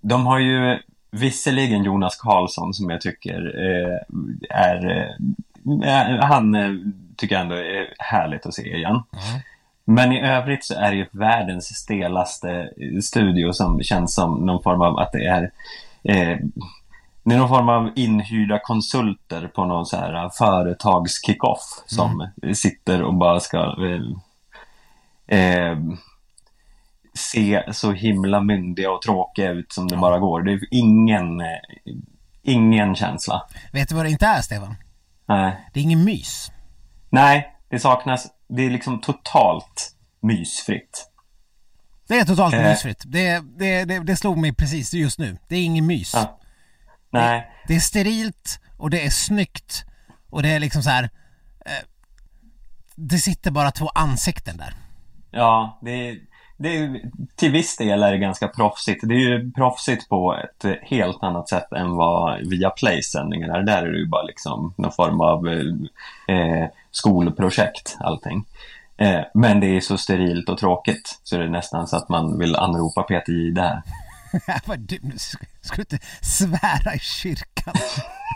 de 0.00 0.26
har 0.26 0.38
ju 0.38 0.78
visserligen 1.14 1.84
Jonas 1.84 2.16
Karlsson 2.16 2.74
som 2.74 2.90
jag 2.90 3.00
tycker 3.00 3.54
eh, 3.56 3.98
är 4.50 4.90
eh, 4.90 6.24
han 6.24 6.54
eh, 6.54 6.70
tycker 7.16 7.34
jag 7.34 7.42
ändå 7.42 7.54
är 7.54 7.94
härligt 7.98 8.46
att 8.46 8.54
se 8.54 8.76
igen. 8.76 9.02
Men 9.84 10.12
i 10.12 10.26
övrigt 10.26 10.64
så 10.64 10.74
är 10.74 10.90
det 10.90 10.96
ju 10.96 11.06
världens 11.10 11.64
stelaste 11.64 12.70
studio 13.02 13.52
som 13.52 13.82
känns 13.82 14.14
som 14.14 14.46
någon 14.46 14.62
form 14.62 14.82
av 14.82 14.98
att 14.98 15.12
det 15.12 15.26
är 15.26 15.42
eh, 16.02 16.38
det 17.24 17.34
är 17.34 17.38
någon 17.38 17.48
form 17.48 17.68
av 17.68 17.90
inhyrda 17.96 18.58
konsulter 18.58 19.46
på 19.54 19.64
någon 19.64 19.86
så 19.86 19.96
här 19.96 20.28
företagskickoff 20.28 21.82
som 21.86 22.28
sitter 22.54 23.02
och 23.02 23.14
bara 23.14 23.40
ska 23.40 23.58
eh, 25.28 25.38
eh, 25.38 25.78
se 27.14 27.62
så 27.72 27.92
himla 27.92 28.40
myndiga 28.40 28.90
och 28.90 29.02
tråkiga 29.02 29.50
ut 29.50 29.72
som 29.72 29.88
det 29.88 29.96
bara 29.96 30.18
går. 30.18 30.42
Det 30.42 30.52
är 30.52 30.60
ingen, 30.70 31.40
eh, 31.40 31.46
ingen 32.42 32.94
känsla. 32.94 33.42
Vet 33.72 33.88
du 33.88 33.94
vad 33.94 34.04
det 34.04 34.10
inte 34.10 34.26
är, 34.26 34.40
Stefan? 34.42 34.74
Nej. 35.28 35.68
Det 35.72 35.80
är 35.80 35.84
ingen 35.84 36.04
mys. 36.04 36.50
Nej, 37.10 37.56
det 37.70 37.78
saknas, 37.78 38.26
det 38.48 38.62
är 38.62 38.70
liksom 38.70 39.00
totalt 39.00 39.94
mysfritt. 40.22 41.10
Det 42.08 42.18
är 42.18 42.24
totalt 42.24 42.54
Eh. 42.54 42.62
mysfritt. 42.62 43.02
Det, 43.06 43.40
det, 43.58 43.84
det, 43.84 43.98
det 43.98 44.16
slog 44.16 44.38
mig 44.38 44.54
precis 44.54 44.94
just 44.94 45.18
nu. 45.18 45.38
Det 45.48 45.56
är 45.56 45.64
ingen 45.64 45.86
mys. 45.86 46.14
Ja. 46.14 46.38
Nej, 47.10 47.50
Det 47.68 47.74
är 47.76 47.80
sterilt 47.80 48.60
och 48.76 48.90
det 48.90 49.06
är 49.06 49.10
snyggt 49.10 49.84
och 50.30 50.42
det 50.42 50.48
är 50.48 50.60
liksom 50.60 50.82
så 50.82 50.90
här. 50.90 51.02
Eh, 51.66 51.72
det 52.94 53.18
sitter 53.18 53.50
bara 53.50 53.70
två 53.70 53.88
ansikten 53.88 54.56
där. 54.56 54.74
ja, 55.30 55.78
det 55.82 55.90
är, 56.08 56.18
det 56.56 56.76
är, 56.76 57.00
till 57.36 57.52
viss 57.52 57.76
del 57.76 58.02
är 58.02 58.12
det 58.12 58.18
ganska 58.18 58.48
proffsigt. 58.48 59.00
Det 59.08 59.14
är 59.14 59.18
ju 59.18 59.52
proffsigt 59.52 60.08
på 60.08 60.36
ett 60.36 60.78
helt 60.82 61.22
annat 61.22 61.48
sätt 61.48 61.72
än 61.72 61.90
vad 61.90 62.48
via 62.48 62.70
Play-sändningar 62.70 63.48
är. 63.48 63.62
Där 63.62 63.82
är 63.82 63.92
det 63.92 63.98
ju 63.98 64.06
bara 64.06 64.22
liksom 64.22 64.74
någon 64.76 64.92
form 64.92 65.20
av 65.20 65.48
eh, 65.48 66.36
eh, 66.36 66.68
skolprojekt, 66.90 67.96
allting. 68.00 68.44
Eh, 68.96 69.20
men 69.34 69.60
det 69.60 69.66
är 69.66 69.80
så 69.80 69.98
sterilt 69.98 70.48
och 70.48 70.58
tråkigt 70.58 71.20
så 71.22 71.36
det 71.36 71.44
är 71.44 71.48
nästan 71.48 71.86
så 71.86 71.96
att 71.96 72.08
man 72.08 72.38
vill 72.38 72.56
anropa 72.56 73.02
Peter 73.02 73.60
här. 73.60 73.82
Vad 74.66 74.80
du, 74.80 74.98
ska 75.60 75.76
du 75.76 75.80
inte 75.82 75.98
svära 76.20 76.94
i 76.94 76.98
kyrkan? 76.98 77.74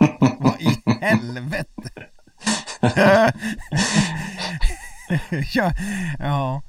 Vad 0.39 0.61
i 0.61 0.83
helvete? 1.01 1.91
ja, 5.55 5.73
ja. 6.19 6.63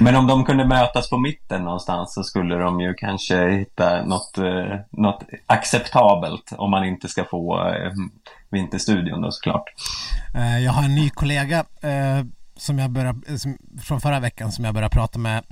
Men 0.00 0.16
om 0.16 0.26
de 0.26 0.44
kunde 0.44 0.64
mötas 0.64 1.10
på 1.10 1.18
mitten 1.18 1.64
någonstans 1.64 2.14
så 2.14 2.22
skulle 2.22 2.54
de 2.54 2.80
ju 2.80 2.94
kanske 2.94 3.50
hitta 3.50 4.04
något, 4.04 4.38
eh, 4.38 4.80
något 4.90 5.22
acceptabelt 5.46 6.52
om 6.58 6.70
man 6.70 6.84
inte 6.84 7.08
ska 7.08 7.24
få 7.24 7.68
eh, 7.68 7.92
Vinterstudion 8.50 9.20
då 9.22 9.30
såklart. 9.30 9.64
Eh, 10.34 10.58
Jag 10.58 10.72
har 10.72 10.82
en 10.82 10.94
ny 10.94 11.10
kollega 11.10 11.58
eh, 11.80 12.24
som 12.56 12.78
jag 12.78 12.90
började, 12.90 13.38
som, 13.38 13.58
från 13.82 14.00
förra 14.00 14.20
veckan 14.20 14.52
som 14.52 14.64
jag 14.64 14.74
började 14.74 14.94
prata 14.94 15.18
med. 15.18 15.44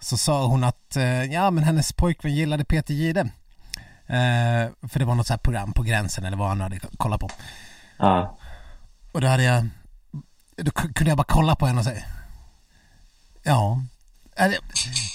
Så 0.00 0.16
sa 0.16 0.46
hon 0.46 0.64
att 0.64 0.96
eh, 0.96 1.24
ja 1.24 1.50
men 1.50 1.64
hennes 1.64 1.92
pojkvän 1.92 2.34
gillade 2.34 2.64
Peter. 2.64 3.20
Eh, 4.06 4.70
för 4.88 4.98
det 4.98 5.04
var 5.04 5.14
något 5.14 5.26
så 5.26 5.32
här 5.32 5.38
program 5.38 5.72
på 5.72 5.82
gränsen 5.82 6.24
eller 6.24 6.36
vad 6.36 6.48
han 6.48 6.60
hade 6.60 6.78
kollat 6.96 7.20
på. 7.20 7.28
Ja, 7.98 8.36
Och 9.12 9.20
då 9.20 9.26
hade 9.26 9.42
jag 9.42 9.68
Då 10.56 10.70
kunde 10.70 11.10
jag 11.10 11.16
bara 11.16 11.24
kolla 11.28 11.54
på 11.54 11.66
henne 11.66 11.78
och 11.78 11.84
säga 11.84 12.02
Ja 13.48 13.82
Ja, 14.40 14.48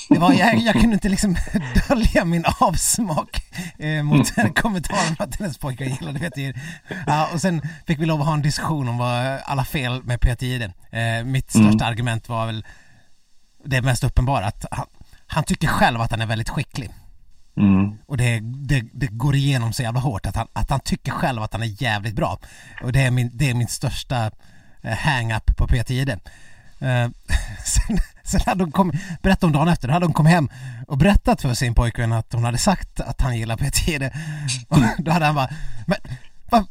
det- 0.10 0.20
var, 0.20 0.34
jag, 0.34 0.58
jag 0.60 0.74
kunde 0.74 0.94
inte 0.94 1.10
liksom 1.10 1.36
dölja 1.88 2.26
min 2.26 2.46
avsmak 2.60 3.42
eh, 3.80 4.04
mot 4.04 4.36
den 4.36 4.54
kommentaren 4.54 5.16
att 5.20 5.36
hennes 5.40 5.58
pojkar 5.58 5.86
gillade 5.86 6.20
Peter. 6.20 6.62
Ja, 7.08 7.30
och 7.34 7.42
sen 7.42 7.62
fick 7.88 8.00
vi 8.00 8.06
lov 8.06 8.22
att 8.22 8.28
ha 8.28 8.34
en 8.34 8.42
diskussion 8.42 8.88
om 8.88 8.98
vad 8.98 9.40
alla 9.46 9.66
fel 9.66 10.04
med 10.04 10.22
Peter 10.22 10.46
Jihde. 10.46 10.74
Eh, 10.92 11.24
mitt 11.26 11.50
största 11.50 11.86
argument 11.86 12.30
var 12.30 12.46
väl 12.46 12.66
det 13.66 13.82
mest 13.82 14.04
uppenbara 14.04 14.46
att 14.46 14.66
han, 14.72 14.86
han 15.28 15.44
tycker 15.44 15.68
själv 15.68 16.02
att 16.02 16.12
han 16.12 16.22
är 16.22 16.26
väldigt 16.26 16.50
skicklig. 16.50 16.90
mm, 17.58 17.98
Och 18.06 18.18
det, 18.18 18.40
det, 18.44 18.84
det 18.94 19.08
går 19.08 19.36
igenom 19.36 19.74
så 19.74 19.84
jävla 19.84 20.00
hårt 20.00 20.26
att 20.26 20.36
han, 20.36 20.48
att 20.54 20.70
han 20.70 20.80
tycker 20.80 21.12
själv 21.12 21.42
att 21.44 21.54
han 21.54 21.62
är 21.64 21.82
jävligt 21.84 22.16
bra. 22.16 22.40
Och 22.84 22.92
det 22.92 23.02
är 23.02 23.12
min, 23.12 23.32
det 23.34 23.50
är 23.50 23.54
min 23.54 23.68
största 23.68 24.32
eh, 24.82 24.98
hang-up 24.98 25.58
på 25.58 25.68
Peter 25.68 25.94
Jihde. 25.94 26.20
Eh, 26.84 27.10
sen, 27.66 27.98
sen 28.24 28.42
hade 28.46 28.64
hon 28.64 28.72
kom, 28.72 28.92
berättat 29.22 29.44
om 29.44 29.52
dagen 29.52 29.68
efter, 29.68 29.88
då 29.88 29.94
hade 29.94 30.06
hon 30.06 30.14
kommit 30.14 30.34
hem 30.34 30.50
och 30.88 30.98
berättat 30.98 31.42
för 31.42 31.54
sin 31.54 31.76
pojkvän 31.76 32.14
att 32.14 32.34
hon 32.34 32.44
hade 32.44 32.58
sagt 32.58 33.00
att 33.00 33.22
han 33.22 33.38
gillar 33.38 33.58
Peter. 33.58 34.14
Och 34.68 34.78
då 34.98 35.12
hade 35.12 35.26
han 35.26 35.36
bara, 35.36 35.50
men 35.88 35.98
va, 36.52 36.66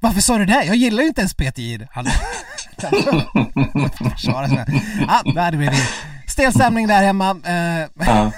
varför 0.00 0.20
sa 0.20 0.38
du 0.38 0.44
det? 0.44 0.64
Jag 0.64 0.76
gillar 0.76 1.02
ju 1.02 1.08
inte 1.08 1.20
ens 1.20 1.34
Peter. 1.34 1.88
Han, 1.92 2.04
försvara 4.10 4.48
sig. 4.48 4.82
Ja, 5.08 5.50
det 5.50 5.56
blivit 5.56 5.82
stel 6.26 6.52
stämning 6.52 6.86
där 6.86 7.02
hemma. 7.02 7.30
Eh, 7.44 7.88
ja, 8.06 8.32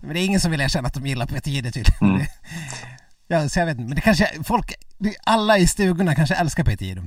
men 0.00 0.14
det 0.14 0.20
är 0.20 0.24
ingen 0.24 0.40
som 0.40 0.50
vill 0.50 0.60
erkänna 0.60 0.88
att 0.88 0.94
de 0.94 1.06
gillar 1.06 1.26
Peter 1.26 1.50
Jihde 1.50 1.70
tydligen. 1.70 2.14
Mm. 2.14 2.26
Ja, 3.28 3.48
så 3.48 3.58
jag 3.58 3.66
vet 3.66 3.78
inte, 3.78 3.88
men 3.88 3.94
det 3.94 4.00
kanske, 4.00 4.28
folk, 4.44 4.72
alla 5.24 5.58
i 5.58 5.66
stugorna 5.66 6.14
kanske 6.14 6.34
älskar 6.34 6.64
Peter 6.64 6.86
Jihde. 6.86 7.02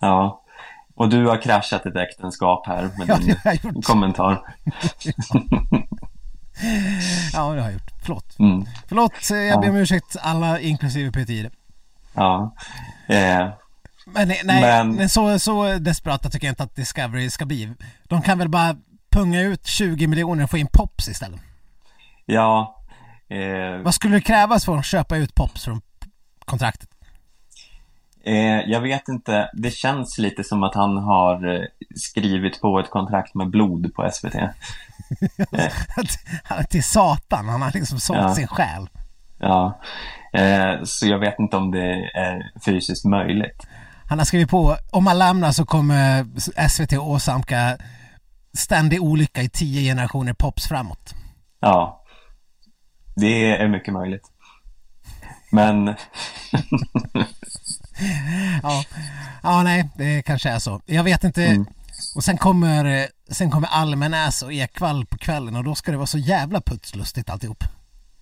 ja. 0.00 0.41
Och 0.94 1.08
du 1.08 1.26
har 1.26 1.42
kraschat 1.42 1.86
ett 1.86 1.96
äktenskap 1.96 2.66
här 2.66 2.90
med 2.98 3.08
Ja, 3.08 3.18
din 3.62 3.82
kommentar. 3.82 4.42
Ja, 7.32 7.52
det 7.54 7.60
har 7.60 7.68
jag 7.68 7.72
gjort. 7.72 7.90
Förlåt. 8.02 8.38
Mm, 8.38 8.64
Förlåt, 8.88 9.30
eh, 9.30 9.36
jag 9.36 9.60
ber 9.60 9.70
om 9.70 9.76
ursäkt 9.76 10.16
alla 10.22 10.60
inklusive 10.60 11.12
Peter 11.12 11.32
Jihde. 11.32 11.50
ja. 12.14 12.54
Eh, 13.08 13.48
Men 14.06 14.28
nej, 14.28 14.40
nej 14.44 14.60
Men- 14.62 14.94
men... 14.94 15.08
så, 15.08 15.38
så 15.38 15.78
desperata 15.78 16.30
tycker 16.30 16.46
jag 16.46 16.52
inte 16.52 16.62
att 16.62 16.76
Discovery 16.76 17.30
ska 17.30 17.46
bli. 17.46 17.74
De 18.04 18.22
kan 18.22 18.38
väl 18.38 18.48
bara 18.48 18.76
punga 19.10 19.40
ut 19.40 19.66
20 19.66 20.06
miljoner 20.06 20.44
och 20.44 20.50
få 20.50 20.58
in 20.58 20.66
Pops 20.72 21.08
istället. 21.08 21.40
ja. 22.26 22.78
Eh, 23.28 23.82
Vad 23.82 23.94
skulle 23.94 24.14
det 24.16 24.20
krävas 24.20 24.64
för 24.64 24.78
att 24.78 24.84
köpa 24.84 25.16
ut 25.16 25.34
Pops 25.34 25.64
från 25.64 25.80
kontraktet? 26.44 26.88
Eh, 28.24 28.60
jag 28.70 28.80
vet 28.80 29.08
inte, 29.08 29.50
det 29.54 29.70
känns 29.70 30.18
lite 30.18 30.44
som 30.44 30.62
att 30.62 30.74
han 30.74 30.96
har 30.96 31.54
eh, 31.54 31.64
skrivit 31.96 32.60
på 32.60 32.78
ett 32.80 32.90
kontrakt 32.90 33.34
med 33.34 33.50
blod 33.50 33.94
på 33.94 34.10
SVT. 34.12 34.34
Är 36.44 36.62
till 36.62 36.84
satan, 36.84 37.48
han 37.48 37.62
har 37.62 37.72
liksom 37.74 38.00
sålt 38.00 38.18
Ja. 38.18 38.34
sin 38.34 38.46
själ. 38.46 38.88
Ja, 39.38 39.80
eh, 40.32 40.82
så 40.84 41.06
jag 41.06 41.18
vet 41.18 41.38
inte 41.38 41.56
om 41.56 41.70
det 41.70 42.10
är 42.14 42.60
fysiskt 42.64 43.04
möjligt. 43.04 43.66
Han 44.08 44.18
har 44.18 44.24
skrivit 44.26 44.50
på, 44.50 44.76
om 44.90 45.04
man 45.04 45.18
lämnar 45.18 45.52
så 45.52 45.64
kommer 45.66 46.26
SVT 46.68 46.92
åsamka 46.92 47.76
ständig 48.58 49.02
olycka 49.02 49.42
i 49.42 49.48
tio 49.48 49.80
generationer 49.90 50.32
Pops 50.32 50.68
framåt. 50.68 51.14
Ja, 51.60 52.04
det 53.16 53.56
är 53.56 53.68
mycket 53.68 53.94
möjligt. 53.94 54.22
Men, 55.50 55.86
Ja, 58.62 58.84
ja 59.42 59.62
nej, 59.62 59.88
det 59.96 60.22
kanske 60.22 60.50
är 60.50 60.58
så. 60.58 60.80
Jag 60.86 61.04
vet 61.04 61.24
inte. 61.24 61.44
Mm. 61.46 61.66
Och 62.16 62.24
sen 62.24 62.38
kommer, 62.38 63.08
sen 63.30 63.50
kommer 63.50 63.68
Almenäs 63.68 64.42
och 64.42 64.52
Ekvall 64.52 65.06
på 65.06 65.18
kvällen 65.18 65.56
och 65.56 65.64
då 65.64 65.74
ska 65.74 65.90
det 65.90 65.96
vara 65.96 66.06
så 66.06 66.18
jävla 66.18 66.60
putslustigt 66.60 67.30
alltihop. 67.30 67.64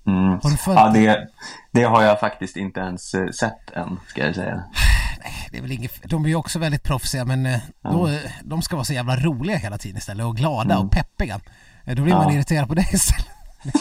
mm, 0.07 0.41
Har 0.43 0.51
du 0.51 0.57
följt 0.57 0.79
ja, 0.81 0.89
det, 0.89 1.29
det 1.73 1.83
har 1.83 2.03
jag 2.03 2.21
faktiskt 2.21 2.57
inte 2.57 2.81
ens 2.81 3.15
eh, 3.15 3.29
sett 3.31 3.71
än, 3.75 4.01
ska 4.09 4.27
jag 4.27 4.35
säga. 4.35 4.65
Det 5.51 5.59
är 5.59 5.63
väl 5.63 5.73
inget, 5.73 6.03
de 6.05 6.25
är 6.25 6.29
ju 6.29 6.35
också 6.35 6.59
väldigt 6.59 6.83
proffsiga 6.83 7.25
men 7.25 7.47
eh, 7.47 7.59
då, 7.83 8.09
eh, 8.09 8.21
de 8.45 8.63
ska 8.63 8.77
vara 8.77 8.85
så 8.85 8.93
jävla 8.93 9.17
roliga 9.17 9.57
hela 9.57 9.79
tiden 9.79 9.99
istället 9.99 10.27
och 10.27 10.37
glada 10.37 10.79
och 10.79 10.93
peppiga. 10.93 11.41
Då 11.85 12.03
blir 12.03 12.15
man 12.15 12.23
Mm. 12.23 12.29
Ja. 12.29 12.35
irriterad 12.35 12.69
på 12.69 12.75
det 12.75 12.87
istället. 12.93 13.27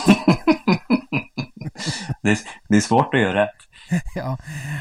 Det, 2.22 2.30
är- 2.32 2.40
det 2.70 2.78
är 2.78 2.82
svårt 2.82 3.14
att 3.14 3.20
göra 3.20 3.44
rätt. 3.44 3.56
ja, 4.16 4.38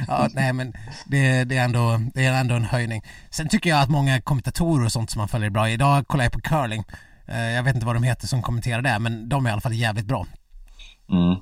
ja, 0.09 0.29
nej 0.35 0.53
men 0.53 0.73
det, 1.07 1.45
det, 1.45 1.57
är 1.57 1.65
ändå, 1.65 2.01
det 2.15 2.25
är 2.25 2.33
ändå 2.33 2.55
en 2.55 2.65
höjning. 2.65 3.03
Sen 3.31 3.49
tycker 3.49 3.71
jag 3.71 3.81
att 3.83 3.89
många 3.91 4.21
kommentatorer 4.21 4.85
och 4.85 4.93
sånt 4.93 5.11
som 5.11 5.19
man 5.19 5.29
följer 5.29 5.47
är 5.47 5.51
bra. 5.51 5.69
Idag 5.71 6.07
kollar 6.09 6.25
jag 6.25 6.33
på 6.33 6.41
curling. 6.41 6.85
Eh, 7.27 7.41
Jag 7.41 7.63
vet 7.63 7.75
inte 7.75 7.87
vad 7.87 7.97
de 7.97 8.03
heter 8.03 8.27
som 8.27 8.43
kommenterar 8.43 8.83
det, 8.83 8.99
men 8.99 9.29
de 9.29 9.47
är 9.47 9.51
i 9.51 9.53
alla 9.53 9.61
fall 9.61 9.75
jävligt 9.75 10.07
bra. 10.07 10.27
Mm. 11.11 11.33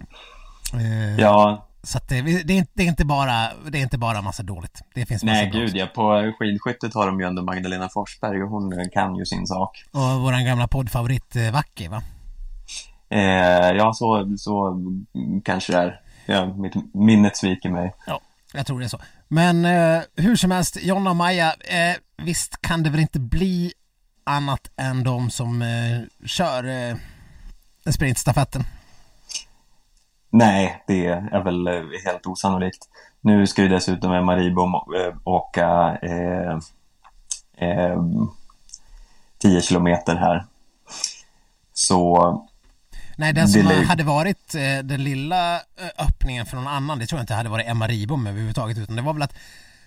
Eh, 0.84 1.20
Ja, 1.20 1.66
Så 1.82 1.98
det, 2.08 2.22
det, 2.22 2.52
är 2.52 2.56
inte, 2.56 2.72
det, 2.74 2.82
är 2.82 2.86
inte 2.86 3.04
bara, 3.04 3.48
det 3.70 3.78
är 3.78 3.82
inte 3.82 3.98
bara 3.98 4.22
massa 4.22 4.42
dåligt. 4.42 4.82
Det 4.94 5.06
finns 5.06 5.24
massa 5.24 5.34
nej 5.34 5.50
gud 5.50 5.64
också. 5.64 5.76
ja. 5.76 5.86
På 5.86 6.32
skidskyttet 6.38 6.94
har 6.94 7.06
de 7.06 7.20
ju 7.20 7.26
ändå 7.26 7.42
Magdalena 7.42 7.88
Forsberg 7.88 8.42
och 8.42 8.50
hon 8.50 8.72
eh, 8.72 8.86
kan 8.92 9.16
ju 9.16 9.24
sin 9.26 9.46
sak. 9.46 9.84
Och 9.92 10.20
våran 10.20 10.44
gamla 10.44 10.68
poddfavorit 10.68 11.36
Vacki 11.52 11.88
va? 11.88 12.02
Eh, 13.10 13.70
ja, 13.76 13.92
så, 13.92 14.36
så 14.38 14.80
kanske 15.44 15.72
det 15.72 15.78
är. 15.78 16.00
Ja, 16.26 16.46
mitt 16.46 16.94
minnet 16.94 17.36
sviker 17.36 17.70
mig. 17.70 17.94
Ja, 18.06 18.20
jag 18.52 18.66
tror 18.66 18.78
det 18.78 18.86
är 18.86 18.88
så. 18.88 19.00
Men 19.28 19.64
eh, 19.64 20.02
hur 20.16 20.36
som 20.36 20.50
helst, 20.50 20.76
Jonna 20.82 21.10
och 21.10 21.16
Maja, 21.16 21.54
eh, 21.60 21.96
visst 22.16 22.60
kan 22.60 22.82
det 22.82 22.90
väl 22.90 23.00
inte 23.00 23.20
bli 23.20 23.72
annat 24.24 24.70
än 24.76 25.04
de 25.04 25.30
som 25.30 25.62
eh, 25.62 26.26
kör 26.26 26.64
eh, 26.64 26.96
sprintstafetten? 27.92 28.64
Nej, 30.30 30.84
det 30.86 31.06
är 31.06 31.44
väl 31.44 31.66
eh, 31.66 31.82
helt 32.04 32.26
osannolikt. 32.26 32.88
Nu 33.20 33.46
ska 33.46 33.62
ju 33.62 33.68
dessutom 33.68 34.12
Emma 34.12 34.36
Ribom 34.36 34.74
eh, 34.74 35.16
åka 35.24 35.98
eh, 36.02 36.58
eh, 37.68 38.02
10 39.38 39.60
kilometer 39.60 40.16
här. 40.16 40.44
Så 41.72 42.46
Nej, 43.16 43.32
den 43.32 43.48
som 43.48 43.62
Det 43.62 43.68
lär- 43.68 43.84
hade 43.84 44.04
varit 44.04 44.54
eh, 44.54 44.78
den 44.84 45.04
lilla 45.04 45.54
eh, 45.56 45.60
öppningen 45.98 46.46
för 46.46 46.56
någon 46.56 46.66
annan, 46.66 46.98
det 46.98 47.06
tror 47.06 47.18
jag 47.18 47.22
inte 47.22 47.34
hade 47.34 47.48
varit 47.48 47.66
Emma 47.68 47.86
Ribom 47.86 48.26
överhuvudtaget, 48.26 48.78
utan 48.78 48.96
det 48.96 49.02
var 49.02 49.12
väl 49.12 49.22
att 49.22 49.34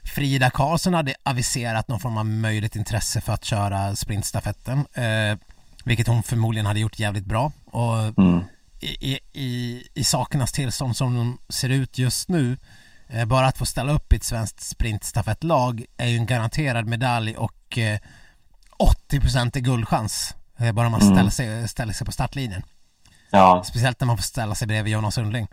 Frida 0.03 0.49
Karlsson 0.49 0.93
hade 0.93 1.15
aviserat 1.23 1.87
någon 1.87 1.99
form 1.99 2.17
av 2.17 2.25
möjligt 2.25 2.75
intresse 2.75 3.21
för 3.21 3.33
att 3.33 3.45
köra 3.45 3.95
sprintstafetten, 3.95 4.79
eh, 4.93 5.37
vilket 5.85 6.07
hon 6.07 6.23
förmodligen 6.23 6.65
hade 6.65 6.79
gjort 6.79 6.99
jävligt 6.99 7.25
bra. 7.25 7.51
Och 7.65 7.97
mm, 8.21 8.43
i, 8.79 9.11
i, 9.13 9.19
i, 9.33 9.83
i 9.93 10.03
sakernas 10.03 10.51
tillstånd 10.51 10.97
som 10.97 11.15
de 11.15 11.37
ser 11.53 11.69
ut 11.69 11.97
just 11.97 12.29
nu 12.29 12.57
Eh, 13.11 13.25
bara 13.25 13.47
att 13.47 13.57
få 13.57 13.65
ställa 13.65 13.91
upp 13.91 14.13
i 14.13 14.15
ett 14.15 14.23
svenskt 14.23 14.61
sprintstafettlag 14.61 15.85
är 15.97 16.07
ju 16.07 16.17
en 16.17 16.25
garanterad 16.25 16.85
medalj 16.87 17.35
och 17.37 17.77
eh, 17.77 17.99
80% 19.11 19.57
är 19.57 19.61
guldchans. 19.61 20.35
Eh, 20.57 20.71
bara 20.71 20.89
man 20.89 21.01
Mm. 21.01 21.13
ställer, 21.13 21.31
sig, 21.31 21.67
ställer 21.67 21.93
sig 21.93 22.05
på 22.05 22.11
startlinjen. 22.11 22.61
Ja. 23.31 23.63
Speciellt 23.65 23.99
när 23.99 24.07
man 24.07 24.17
får 24.17 24.23
ställa 24.23 24.55
sig 24.55 24.67
bredvid 24.67 24.93
Jonas 24.93 25.15
Sundling. 25.15 25.47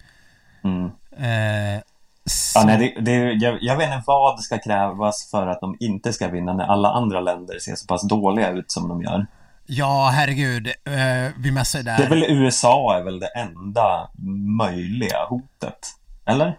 Mm. 0.64 0.84
Eh, 1.16 1.82
så, 2.24 2.58
Ja, 2.58 2.64
nej, 2.64 2.94
det, 2.96 3.00
det, 3.00 3.32
jag, 3.32 3.58
jag 3.60 3.76
vet 3.76 3.86
inte 3.86 4.02
vad 4.06 4.40
ska 4.40 4.58
krävas 4.58 5.30
för 5.30 5.46
att 5.46 5.60
de 5.60 5.76
inte 5.80 6.12
ska 6.12 6.28
vinna 6.28 6.52
när 6.52 6.64
alla 6.64 6.90
andra 6.90 7.20
länder 7.20 7.58
ser 7.58 7.74
så 7.74 7.86
pass 7.86 8.08
dåliga 8.08 8.50
ut 8.50 8.72
som 8.72 8.88
de 8.88 9.02
gör. 9.02 9.26
ja, 9.66 10.10
herregud. 10.14 10.66
Eh, 10.66 11.32
vi 11.38 11.50
messar 11.50 11.78
ju 11.78 11.82
där. 11.82 11.96
Det 11.96 12.04
är 12.04 12.08
väl 12.08 12.24
USA 12.28 12.98
är 12.98 13.02
väl 13.02 13.20
det 13.20 13.26
enda 13.26 14.10
möjliga 14.58 15.24
hotet? 15.28 15.78
Eller? 16.26 16.58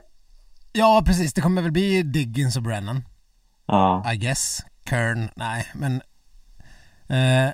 Ja, 0.73 1.03
precis. 1.05 1.33
Det 1.33 1.41
kommer 1.41 1.61
väl 1.61 1.71
bli 1.71 2.03
Diggins 2.03 2.55
och 2.57 2.63
Brennan. 2.63 3.05
Ja. 3.65 4.13
I 4.13 4.17
guess. 4.17 4.61
Kern, 4.89 5.29
nej, 5.35 5.65
men... 5.73 6.01
Eh, 7.09 7.51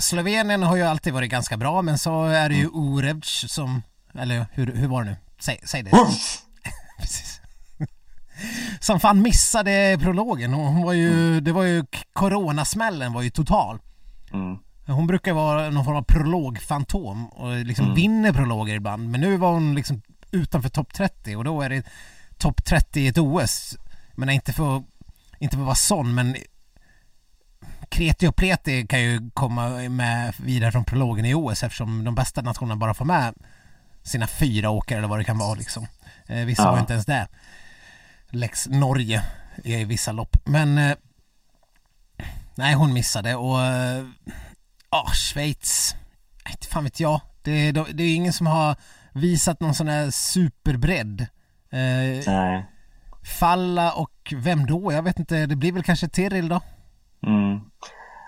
Slovenien 0.00 0.62
har 0.62 0.76
ju 0.76 0.82
alltid 0.82 1.12
varit 1.12 1.30
ganska 1.30 1.56
bra, 1.56 1.82
men 1.82 1.98
så 1.98 2.24
är 2.24 2.48
det 2.48 2.54
ju 2.54 2.68
Urevc 2.74 3.44
som... 3.48 3.82
Eller 4.14 4.46
hur, 4.52 4.72
hur 4.74 4.88
var 4.88 5.04
det 5.04 5.10
nu? 5.10 5.16
Säg, 5.40 5.60
säg 5.64 5.82
det. 5.82 5.90
Precis. 6.98 7.40
Som 8.80 9.00
fan 9.00 9.22
missade 9.22 9.98
prologen. 10.02 10.54
Hon 10.54 10.66
hon 10.74 10.82
var 10.82 10.92
ju... 10.92 11.40
Det 11.40 11.52
var 11.52 11.62
ju... 11.62 11.84
Coronasmällen 12.12 13.12
var 13.12 13.22
ju 13.22 13.30
total. 13.30 13.78
Mm. 14.32 14.58
Hon 14.86 15.06
brukar 15.06 15.32
vara 15.32 15.70
någon 15.70 15.84
form 15.84 15.96
av 15.96 16.02
prologfantom 16.02 17.26
och 17.28 17.56
liksom 17.64 17.84
Mm. 17.84 17.94
vinner 17.96 18.32
prologer 18.32 18.74
ibland. 18.74 19.10
Men 19.10 19.20
nu 19.20 19.36
var 19.36 19.52
hon 19.52 19.74
liksom 19.74 20.02
utanför 20.30 20.68
topp 20.68 20.94
30 20.94 21.36
och 21.36 21.44
då 21.44 21.62
är 21.62 21.68
det 21.70 21.86
topp 22.38 22.64
30 22.64 23.00
i 23.00 23.06
ett 23.08 23.18
OS. 23.18 23.76
Men 24.14 24.30
inte 24.30 24.52
för, 24.52 24.82
inte 25.38 25.56
för 25.56 25.62
att 25.62 25.66
vara 25.66 25.74
sån 25.74 26.14
men 26.14 26.36
Kreti 27.90 28.26
och 28.26 28.36
Pleti 28.36 28.86
kan 28.86 29.00
ju 29.02 29.30
komma 29.34 29.68
med 29.88 30.34
vidare 30.38 30.72
från 30.72 30.84
prologen 30.84 31.24
i 31.24 31.34
OS 31.34 31.62
eftersom 31.62 32.04
de 32.04 32.14
bästa 32.14 32.42
nationerna 32.42 32.76
bara 32.76 32.94
får 32.94 33.04
med 33.04 33.34
sina 34.02 34.26
fyra 34.26 34.70
åkare 34.70 34.98
eller 34.98 35.08
vad 35.08 35.18
det 35.20 35.24
kan 35.24 35.38
vara 35.38 35.54
liksom. 35.54 35.86
Eh, 36.26 36.36
vissa 36.44 36.62
Ja. 36.62 36.70
har 36.70 36.78
inte 36.80 36.92
ens 36.92 37.06
det. 37.06 37.28
Lex 38.30 38.68
Norge 38.68 39.22
i 39.64 39.84
vissa 39.84 40.12
lopp. 40.12 40.36
Men 40.44 40.78
eh, 40.78 40.96
nej, 42.54 42.74
hon 42.74 42.92
missade 42.92 43.34
och 43.34 43.62
eh, 43.62 44.04
ja, 44.90 45.06
Schweiz, 45.14 45.96
inte 46.50 46.66
fan 46.66 46.84
vet 46.84 47.00
jag. 47.00 47.20
Det, 47.42 47.72
det, 47.72 47.84
det 47.92 48.02
är 48.02 48.14
ingen 48.14 48.32
som 48.32 48.46
har 48.46 48.76
visat 49.12 49.60
någon 49.60 49.74
sån 49.74 49.88
här 49.88 50.10
superbredd. 50.10 51.26
Nej. 51.70 52.64
Falla 53.38 53.92
och 53.92 54.32
vem 54.36 54.66
då? 54.66 54.92
Jag 54.92 55.02
vet 55.02 55.18
inte, 55.18 55.46
det 55.46 55.56
blir 55.56 55.72
väl 55.72 55.82
kanske 55.82 56.08
Tiril 56.08 56.48
då? 56.48 56.60
Mm. 57.26 57.60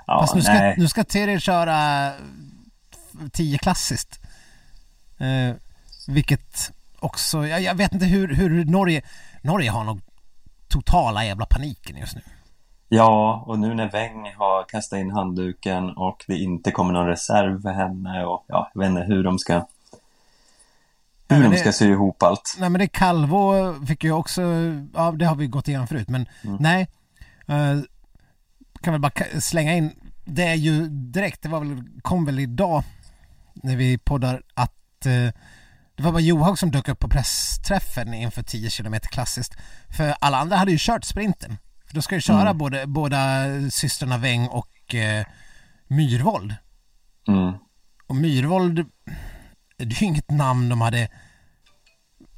Ja, 0.06 0.20
Fast 0.20 0.34
nu 0.34 0.42
ska, 0.42 0.52
nej. 0.52 0.74
nu 0.78 0.88
ska 0.88 1.04
Tiril 1.04 1.40
köra 1.40 2.10
10 3.32 3.58
klassiskt. 3.58 4.20
Eh, 5.18 5.54
vilket 6.08 6.72
också, 6.98 7.46
jag, 7.46 7.60
jag 7.62 7.74
vet 7.74 7.92
inte 7.92 8.06
hur, 8.06 8.34
hur 8.34 8.64
Norge, 8.64 9.02
Norge 9.42 9.70
har 9.70 9.84
nog 9.84 10.00
totala 10.68 11.24
jävla 11.24 11.46
paniken 11.46 11.96
just 11.96 12.14
nu. 12.14 12.22
Ja, 12.88 13.44
och 13.46 13.58
nu 13.58 13.74
när 13.74 13.90
Weng 13.90 14.34
har 14.36 14.68
kastat 14.68 14.98
in 14.98 15.10
handduken 15.10 15.90
och 15.96 16.24
det 16.26 16.36
inte 16.36 16.70
kommer 16.70 16.92
någon 16.92 17.06
reserv 17.06 17.62
för 17.62 17.72
henne 17.72 18.24
och 18.24 18.44
ja, 18.48 18.70
jag 18.74 18.80
vet 18.80 18.88
inte 18.90 19.02
hur 19.02 19.24
de 19.24 19.38
ska 19.38 19.54
hur 19.54 19.64
men 21.28 21.42
de 21.42 21.48
det- 21.48 21.56
ska 21.56 21.72
sy 21.72 21.90
ihop 21.90 22.22
allt. 22.22 22.56
Nej 22.58 22.68
men 22.70 22.78
det 22.78 22.86
Calvo 22.88 23.74
fick 23.86 24.04
ju 24.04 24.12
också, 24.12 24.42
ja 24.94 25.12
det 25.12 25.24
har 25.24 25.34
vi 25.36 25.46
gått 25.46 25.68
igenom 25.68 25.86
förut 25.86 26.08
men 26.08 26.26
Mm. 26.44 26.56
nej. 26.60 26.88
Eh, 27.46 27.78
kan 28.82 28.92
väl 28.92 29.00
bara 29.00 29.40
slänga 29.40 29.74
in, 29.74 29.92
det 30.24 30.42
är 30.42 30.54
ju 30.54 30.88
direkt, 30.88 31.42
det 31.42 31.48
var 31.48 31.60
väl, 31.60 31.84
kom 32.02 32.24
väl 32.24 32.38
idag 32.38 32.84
när 33.54 33.76
vi 33.76 33.98
poddar 33.98 34.42
att 34.54 35.06
eh, 35.06 35.32
det 35.94 36.02
var 36.02 36.12
bara 36.12 36.20
Johaug 36.20 36.58
som 36.58 36.70
dök 36.70 36.88
upp 36.88 36.98
på 36.98 37.08
pressträffen 37.08 38.14
inför 38.14 38.42
10 38.42 38.70
km 38.70 38.94
klassiskt. 39.00 39.56
För 39.88 40.14
alla 40.20 40.38
andra 40.38 40.56
hade 40.56 40.70
ju 40.70 40.78
kört 40.80 41.04
sprinten. 41.04 41.58
För 41.86 41.94
då 41.94 42.02
ska 42.02 42.14
ju 42.14 42.20
köra 42.20 42.40
Mm. 42.40 42.58
både, 42.58 42.86
båda 42.86 43.46
systrarna 43.70 44.18
Weng 44.18 44.48
och 44.48 44.94
eh, 44.94 45.26
Myrvold. 45.86 46.54
Mm. 47.28 47.54
Och 48.06 48.16
Myrvold, 48.16 48.86
det 49.76 49.84
är 49.84 50.02
ju 50.02 50.06
inget 50.06 50.30
namn 50.30 50.68
de 50.68 50.80
hade 50.80 51.08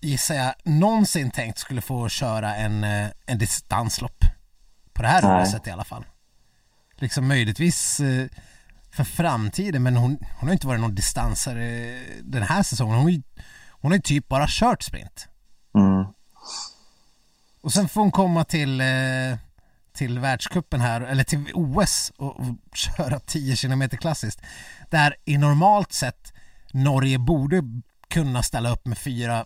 gissar 0.01 0.35
jag 0.35 0.55
någonsin 0.65 1.31
tänkt 1.31 1.59
skulle 1.59 1.81
få 1.81 2.09
köra 2.09 2.57
en, 2.57 2.85
eh, 2.85 3.09
en 3.27 3.39
distanslopp. 3.39 4.25
På 4.93 5.03
det 5.03 5.09
här 5.09 5.23
Nej. 5.23 5.43
OSet 5.43 5.67
i 5.67 5.71
alla 5.71 5.85
fall. 5.85 6.05
Liksom 6.97 7.29
möjligtvis 7.29 8.01
eh, 8.01 8.27
för 8.91 9.05
framtiden 9.05 9.83
men 9.83 9.97
hon, 9.97 10.19
hon 10.39 10.49
har 10.49 10.53
inte 10.53 10.67
varit 10.67 10.81
någon 10.81 10.95
distansare 10.95 11.99
den 12.23 12.43
här 12.43 12.63
säsongen. 12.63 12.99
Hon, 12.99 13.23
hon 13.69 13.91
har 13.91 13.97
ju 13.97 14.03
typ 14.03 14.29
bara 14.29 14.47
kört 14.49 14.83
sprint. 14.83 15.29
Mm. 15.75 16.07
Och 17.61 17.73
sen 17.73 17.89
får 17.89 18.01
hon 18.01 18.11
komma 18.11 18.45
till, 18.45 18.81
eh, 18.81 19.39
till 19.93 20.19
världskuppen 20.19 20.81
här, 20.81 21.01
eller 21.01 21.25
till 21.25 21.51
OS 21.55 22.13
och, 22.17 22.41
och 22.41 22.57
köra 22.75 23.21
10 23.21 23.57
km 23.57 23.89
klassiskt. 23.89 24.41
Där 24.91 25.17
i 25.25 25.39
normalt 25.39 25.93
sett 25.93 26.33
Norge 26.73 27.19
borde 27.19 27.63
kunna 28.09 28.43
ställa 28.43 28.71
upp 28.71 28.87
med 28.87 28.99
fyra 28.99 29.45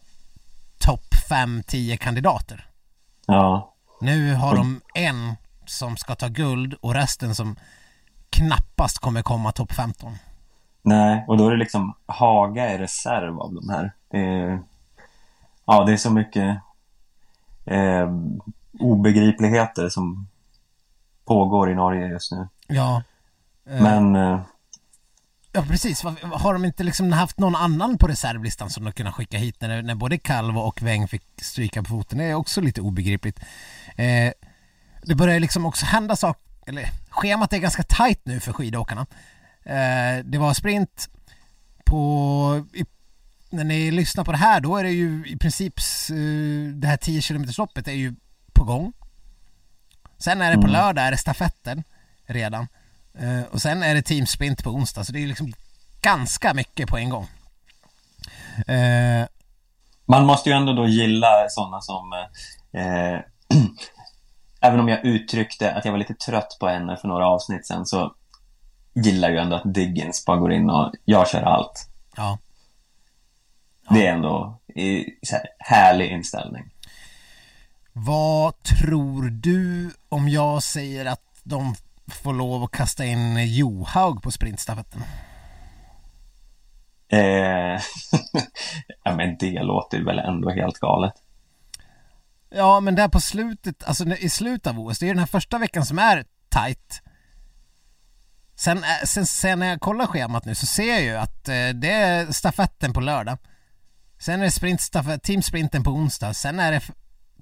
topp 0.78 1.14
5-10 1.30 1.96
kandidater. 1.96 2.70
Ja. 3.26 3.74
Nu 4.00 4.34
har 4.34 4.56
de 4.56 4.80
en 4.94 5.36
som 5.70 5.96
ska 5.96 6.14
ta 6.14 6.28
guld 6.28 6.74
och 6.80 6.94
resten 6.94 7.34
som 7.34 7.56
knappast 8.30 8.98
kommer 8.98 9.22
komma 9.22 9.52
topp 9.52 9.72
15. 9.72 10.18
Nej, 10.82 11.24
och 11.28 11.36
då 11.36 11.46
är 11.46 11.50
det 11.50 11.56
liksom 11.56 11.94
Haga 12.06 12.74
i 12.74 12.78
reserv 12.78 13.40
av 13.40 13.54
de 13.54 13.68
här. 13.68 13.92
Det 14.10 14.18
är, 14.18 14.62
ja, 15.64 15.84
det 15.84 15.92
är 15.92 15.96
så 15.96 16.10
mycket 16.10 16.58
eh, 17.64 18.08
obegripligheter 18.78 19.88
som 19.88 20.28
pågår 21.24 21.70
i 21.70 21.74
Norge 21.74 22.06
just 22.06 22.32
nu. 22.32 22.48
Ja. 22.66 23.02
Eh, 23.66 23.82
Men 23.82 24.16
eh, 24.16 24.40
Ja 25.52 25.64
precis, 25.68 26.02
har 26.32 26.52
de 26.52 26.64
inte 26.64 26.84
liksom 26.84 27.12
haft 27.12 27.38
någon 27.38 27.56
annan 27.56 27.98
på 27.98 28.06
reservlistan 28.06 28.70
som 28.70 28.84
de 28.84 28.92
kunnat 28.92 29.14
skicka 29.14 29.38
hit 29.38 29.60
när, 29.60 29.82
när 29.82 29.94
både 29.94 30.18
Calvo 30.18 30.60
och 30.60 30.82
Weng 30.82 31.08
fick 31.08 31.22
stryka 31.42 31.82
på 31.82 31.88
foten? 31.88 32.18
Det 32.18 32.24
är 32.24 32.34
också 32.34 32.60
lite 32.60 32.80
obegripligt. 32.80 33.40
Eh, 33.96 34.32
det 35.02 35.14
börjar 35.14 35.40
liksom 35.40 35.66
också 35.66 35.86
hända 35.86 36.16
saker, 36.16 36.42
eller 36.66 36.90
schemat 37.10 37.52
är 37.52 37.58
ganska 37.58 37.82
tajt 37.82 38.20
nu 38.24 38.40
för 38.40 38.52
skidåkarna. 38.52 39.06
Eh, 39.64 40.24
det 40.24 40.38
var 40.38 40.54
sprint 40.54 41.08
på, 41.84 42.66
i, 42.74 42.84
när 43.50 43.64
ni 43.64 43.90
lyssnar 43.90 44.24
på 44.24 44.32
det 44.32 44.38
här 44.38 44.60
då 44.60 44.76
är 44.76 44.84
det 44.84 44.90
ju 44.90 45.24
i 45.26 45.36
princip 45.36 45.74
eh, 46.10 46.72
det 46.74 46.86
här 46.86 46.96
10 46.96 47.22
km 47.22 47.46
loppet 47.58 47.88
är 47.88 47.92
ju 47.92 48.14
på 48.52 48.64
gång. 48.64 48.92
Sen 50.18 50.42
är 50.42 50.50
det 50.50 50.56
på 50.56 50.60
Mm. 50.68 50.72
lördag 50.72 51.04
är 51.04 51.10
det 51.10 51.16
stafetten 51.16 51.84
redan. 52.26 52.68
Eh, 53.18 53.42
och 53.52 53.62
sen 53.62 53.82
är 53.82 53.94
det 53.94 54.02
teamsprint 54.02 54.64
på 54.64 54.70
onsdag 54.70 55.04
så 55.04 55.12
det 55.12 55.22
är 55.22 55.26
liksom 55.26 55.52
ganska 56.02 56.54
mycket 56.54 56.88
på 56.88 56.98
en 56.98 57.10
gång. 57.10 57.26
Eh, 58.66 59.26
man 60.06 60.26
måste 60.26 60.50
ju 60.50 60.56
ändå 60.56 60.72
då 60.72 60.86
gilla 60.86 61.46
sådana 61.48 61.80
som 61.80 62.12
eh, 62.72 63.20
Även 64.60 64.80
om 64.80 64.88
jag 64.88 65.04
uttryckte 65.04 65.74
att 65.74 65.84
jag 65.84 65.92
var 65.92 65.98
lite 65.98 66.14
trött 66.14 66.56
på 66.60 66.68
henne 66.68 66.96
för 66.96 67.08
några 67.08 67.28
avsnitt 67.28 67.66
sen 67.66 67.86
så 67.86 68.14
gillar 68.94 69.30
ju 69.30 69.36
ändå 69.36 69.56
att 69.56 69.74
Diggins 69.74 70.24
bara 70.24 70.36
går 70.36 70.52
in 70.52 70.70
och 70.70 70.92
jag 71.04 71.28
kör 71.28 71.42
allt. 71.42 71.90
ja. 72.16 72.38
Det 73.90 74.06
är 74.06 74.12
ändå 74.12 74.58
i, 74.74 75.04
så 75.22 75.36
här, 75.36 75.44
härlig 75.58 76.10
inställning. 76.10 76.70
Vad 77.92 78.62
tror 78.62 79.22
du 79.22 79.90
om 80.08 80.28
jag 80.28 80.62
säger 80.62 81.06
att 81.06 81.22
de 81.42 81.74
får 82.22 82.32
lov 82.32 82.62
att 82.62 82.70
kasta 82.70 83.04
in 83.04 83.54
Johaug 83.54 84.22
på 84.22 84.30
sprintstafetten? 84.30 85.02
Eh, 87.08 87.18
ja, 89.04 89.16
men 89.16 89.36
det 89.38 89.62
låter 89.62 89.98
ju 89.98 90.04
väl 90.04 90.18
ändå 90.18 90.50
helt 90.50 90.78
galet. 90.78 91.14
Ja, 92.50 92.80
men 92.80 92.94
där 92.94 93.08
på 93.08 93.20
slutet, 93.20 93.84
alltså 93.84 94.04
i 94.04 94.28
slutet 94.28 94.66
av 94.66 94.80
OS, 94.80 94.98
det 94.98 95.06
är 95.06 95.08
den 95.08 95.18
här 95.18 95.26
första 95.26 95.58
veckan 95.58 95.86
som 95.86 95.98
är 95.98 96.24
tight. 96.48 97.02
Sen, 98.54 98.84
är- 98.84 99.06
sen, 99.06 99.26
sen 99.26 99.58
när 99.58 99.66
jag 99.66 99.80
kollar 99.80 100.06
schemat 100.06 100.44
nu 100.44 100.54
så 100.54 100.66
ser 100.66 100.88
jag 100.92 101.02
ju 101.02 101.16
att 101.16 101.48
eh, 101.48 101.68
det 101.74 101.90
är 101.92 102.32
stafetten 102.32 102.92
på 102.92 103.00
lördag. 103.00 103.38
Sen 104.18 104.40
är 104.40 104.44
det 104.44 104.50
sprintstafett, 104.50 105.22
teamsprinten 105.22 105.82
på 105.84 105.90
onsdag. 105.90 106.34
Sen 106.34 106.60
är 106.60 106.72
det 106.72 106.82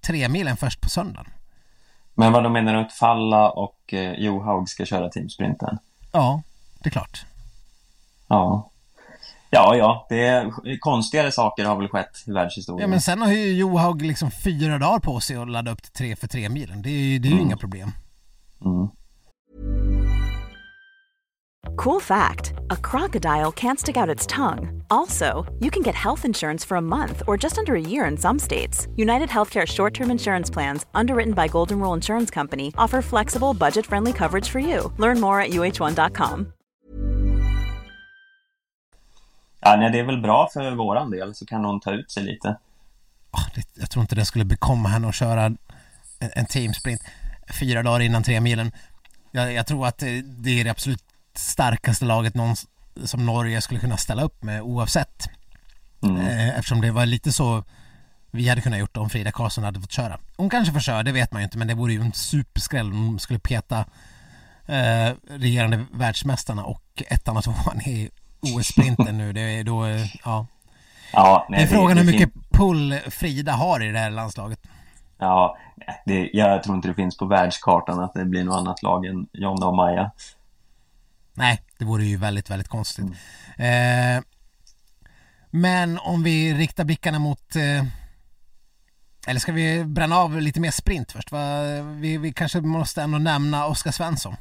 tre 0.02 0.28
milen 0.28 0.56
först 0.56 0.80
på 0.80 0.88
söndagen. 0.88 1.30
Men 2.14 2.32
vad 2.32 2.42
de 2.42 2.52
menar 2.52 2.74
du 2.74 2.80
att 2.80 2.92
Falla 2.92 3.50
och 3.50 3.94
eh, 3.94 4.12
Johaug 4.12 4.68
ska 4.68 4.84
köra 4.86 5.08
teamsprinten? 5.08 5.78
Ja, 6.12 6.42
det 6.78 6.88
är 6.88 6.90
klart. 6.90 7.24
Ja. 8.28 8.70
Ja, 9.56 9.76
ja, 9.76 10.06
det 10.08 10.20
är, 10.26 10.50
konstigare 10.80 11.32
saker 11.32 11.64
har 11.64 11.76
väl 11.76 11.88
skett 11.88 12.24
i 12.26 12.32
världshistorien. 12.32 12.80
Ja 12.80 12.86
men 12.88 13.00
sen 13.00 13.22
har 13.22 13.32
ju 13.32 13.52
Johaug 13.52 14.02
liksom 14.02 14.30
fyra 14.30 14.78
dagar 14.78 14.98
på 14.98 15.20
sig 15.20 15.36
att 15.36 15.50
ladda 15.50 15.70
upp 15.70 15.82
till 15.82 15.92
tre 15.92 16.16
för 16.16 16.26
tre 16.28 16.48
milen. 16.48 16.82
Det 16.82 16.88
är 16.90 16.92
ju, 16.92 17.18
det 17.18 17.28
är 17.28 17.30
ju 17.30 17.36
Mm. 17.36 17.46
inga 17.46 17.56
problem. 17.56 17.90
Mm. 18.64 18.88
Cool 21.76 22.00
fact 22.00 22.52
a 22.70 22.76
crocodile 22.90 23.50
can't 23.52 23.78
stick 23.78 23.96
out 23.96 24.08
its 24.16 24.26
tongue. 24.26 24.82
Also, 24.88 25.44
you 25.60 25.70
can 25.70 25.82
get 25.82 25.94
health 25.94 26.24
insurance 26.24 26.64
for 26.68 26.76
a 26.76 26.80
month 26.80 27.22
or 27.26 27.36
just 27.44 27.58
under 27.58 27.74
a 27.74 27.80
year 27.80 28.10
in 28.10 28.16
some 28.16 28.38
states. 28.38 28.86
United 28.96 29.28
Healthcare 29.28 29.66
short 29.66 29.94
term 29.94 30.10
insurance 30.10 30.52
plans, 30.52 30.86
underwritten 30.94 31.34
by 31.34 31.48
Golden 31.48 31.78
Rule 31.80 31.94
Insurance 31.96 32.34
Company, 32.34 32.72
offer 32.78 33.02
flexible, 33.02 33.52
budget 33.54 33.86
friendly 33.86 34.12
coverage 34.12 34.48
for 34.48 34.60
you. 34.60 34.92
Learn 34.98 35.20
more 35.20 35.40
at 35.44 35.50
uh1.com. 35.50 36.52
Ja, 39.66 39.76
nej, 39.76 39.90
det 39.90 39.98
är 39.98 40.04
väl 40.04 40.20
bra 40.20 40.48
för 40.52 40.70
våran 40.70 41.10
del, 41.10 41.34
så 41.34 41.46
kan 41.46 41.64
hon 41.64 41.80
ta 41.80 41.92
ut 41.92 42.10
sig 42.10 42.22
lite. 42.22 42.58
Ah, 43.30 43.44
jag 43.74 43.90
tror 43.90 44.00
inte 44.00 44.14
det 44.14 44.24
skulle 44.24 44.44
bekomma 44.44 44.88
henne 44.88 45.08
att 45.08 45.14
köra 45.14 45.44
en, 45.44 45.58
en 46.18 46.46
teamsprint 46.46 47.00
fyra 47.60 47.82
dagar 47.82 48.00
innan 48.00 48.22
tre 48.22 48.40
milen. 48.40 48.72
Jag, 49.30 49.52
jag 49.52 49.66
tror 49.66 49.86
att 49.86 49.98
det, 49.98 50.60
är 50.60 50.64
det 50.64 50.70
absolut 50.70 51.04
starkaste 51.34 52.04
laget 52.04 52.34
någon, 52.34 52.56
som 53.04 53.26
Norge 53.26 53.60
skulle 53.60 53.80
kunna 53.80 53.96
ställa 53.96 54.22
upp 54.22 54.42
med 54.42 54.62
oavsett. 54.62 55.28
Mm. 56.02 56.26
Eh, 56.26 56.58
eftersom 56.58 56.80
det 56.80 56.90
var 56.90 57.06
lite 57.06 57.32
så 57.32 57.64
vi 58.30 58.48
hade 58.48 58.60
kunnat 58.60 58.78
gjort 58.78 58.96
om 58.96 59.10
Frida 59.10 59.32
Karlsson 59.32 59.64
hade 59.64 59.80
fått 59.80 59.92
köra. 59.92 60.18
Hon 60.36 60.50
kanske 60.50 60.72
får 60.72 60.80
köra, 60.80 61.02
det 61.02 61.12
vet 61.12 61.32
man 61.32 61.42
ju 61.42 61.44
inte, 61.44 61.58
men 61.58 61.68
det 61.68 61.74
vore 61.74 61.92
ju 61.92 62.00
en 62.00 62.12
superskräll 62.12 62.92
om 62.92 63.06
de 63.06 63.18
skulle 63.18 63.38
peta 63.38 63.78
eh, 64.66 65.12
regerande 65.28 65.86
världsmästarna 65.92 66.64
och 66.64 67.02
ettan 67.08 67.36
och 67.36 67.44
tvåan 67.44 67.80
i 67.80 68.10
OS-sprinten 68.54 69.18
nu. 69.18 69.32
Det 69.32 69.40
är 69.40 69.64
då, 69.64 69.84
eh, 69.84 70.06
ja. 70.24 70.46
Ja, 71.12 71.46
nej, 71.50 71.58
Det 71.58 71.64
är 71.64 71.68
frågan 71.68 71.96
det 71.96 72.02
hur 72.02 72.10
fin- 72.12 72.20
mycket 72.20 72.50
pull 72.50 72.98
Frida 73.10 73.52
har 73.52 73.82
i 73.82 73.92
det 73.92 73.98
här 73.98 74.10
landslaget. 74.10 74.60
Ja, 75.18 75.56
det, 76.06 76.30
jag 76.32 76.62
tror 76.62 76.76
inte 76.76 76.88
det 76.88 76.94
finns 76.94 77.16
på 77.16 77.26
världskartan 77.26 78.00
att 78.00 78.14
det 78.14 78.24
blir 78.24 78.44
något 78.44 78.56
annat 78.58 78.82
lag 78.82 79.06
än 79.06 79.26
Jonna 79.32 79.66
och 79.66 79.76
Maja. 79.76 80.10
Nej, 81.34 81.62
det 81.78 81.84
vore 81.84 82.04
ju 82.04 82.16
väldigt, 82.16 82.50
väldigt 82.50 82.68
konstigt. 82.68 83.04
Eh, 83.56 84.24
men 85.50 85.98
om 85.98 86.22
vi 86.22 86.54
riktar 86.54 86.84
blickarna 86.84 87.18
mot 87.18 87.56
eh, 87.56 87.84
eller 89.28 89.40
ska 89.40 89.52
vi 89.52 89.84
bränna 89.84 90.16
av 90.16 90.40
lite 90.40 90.60
mer 90.60 90.70
sprint 90.70 91.12
först? 91.12 91.32
Va? 91.32 91.62
Vi, 91.82 92.18
vi 92.18 92.32
kanske 92.32 92.60
måste 92.60 93.02
ändå 93.02 93.18
nämna 93.18 93.66
Oskar 93.66 93.90
Svensson. 93.90 94.36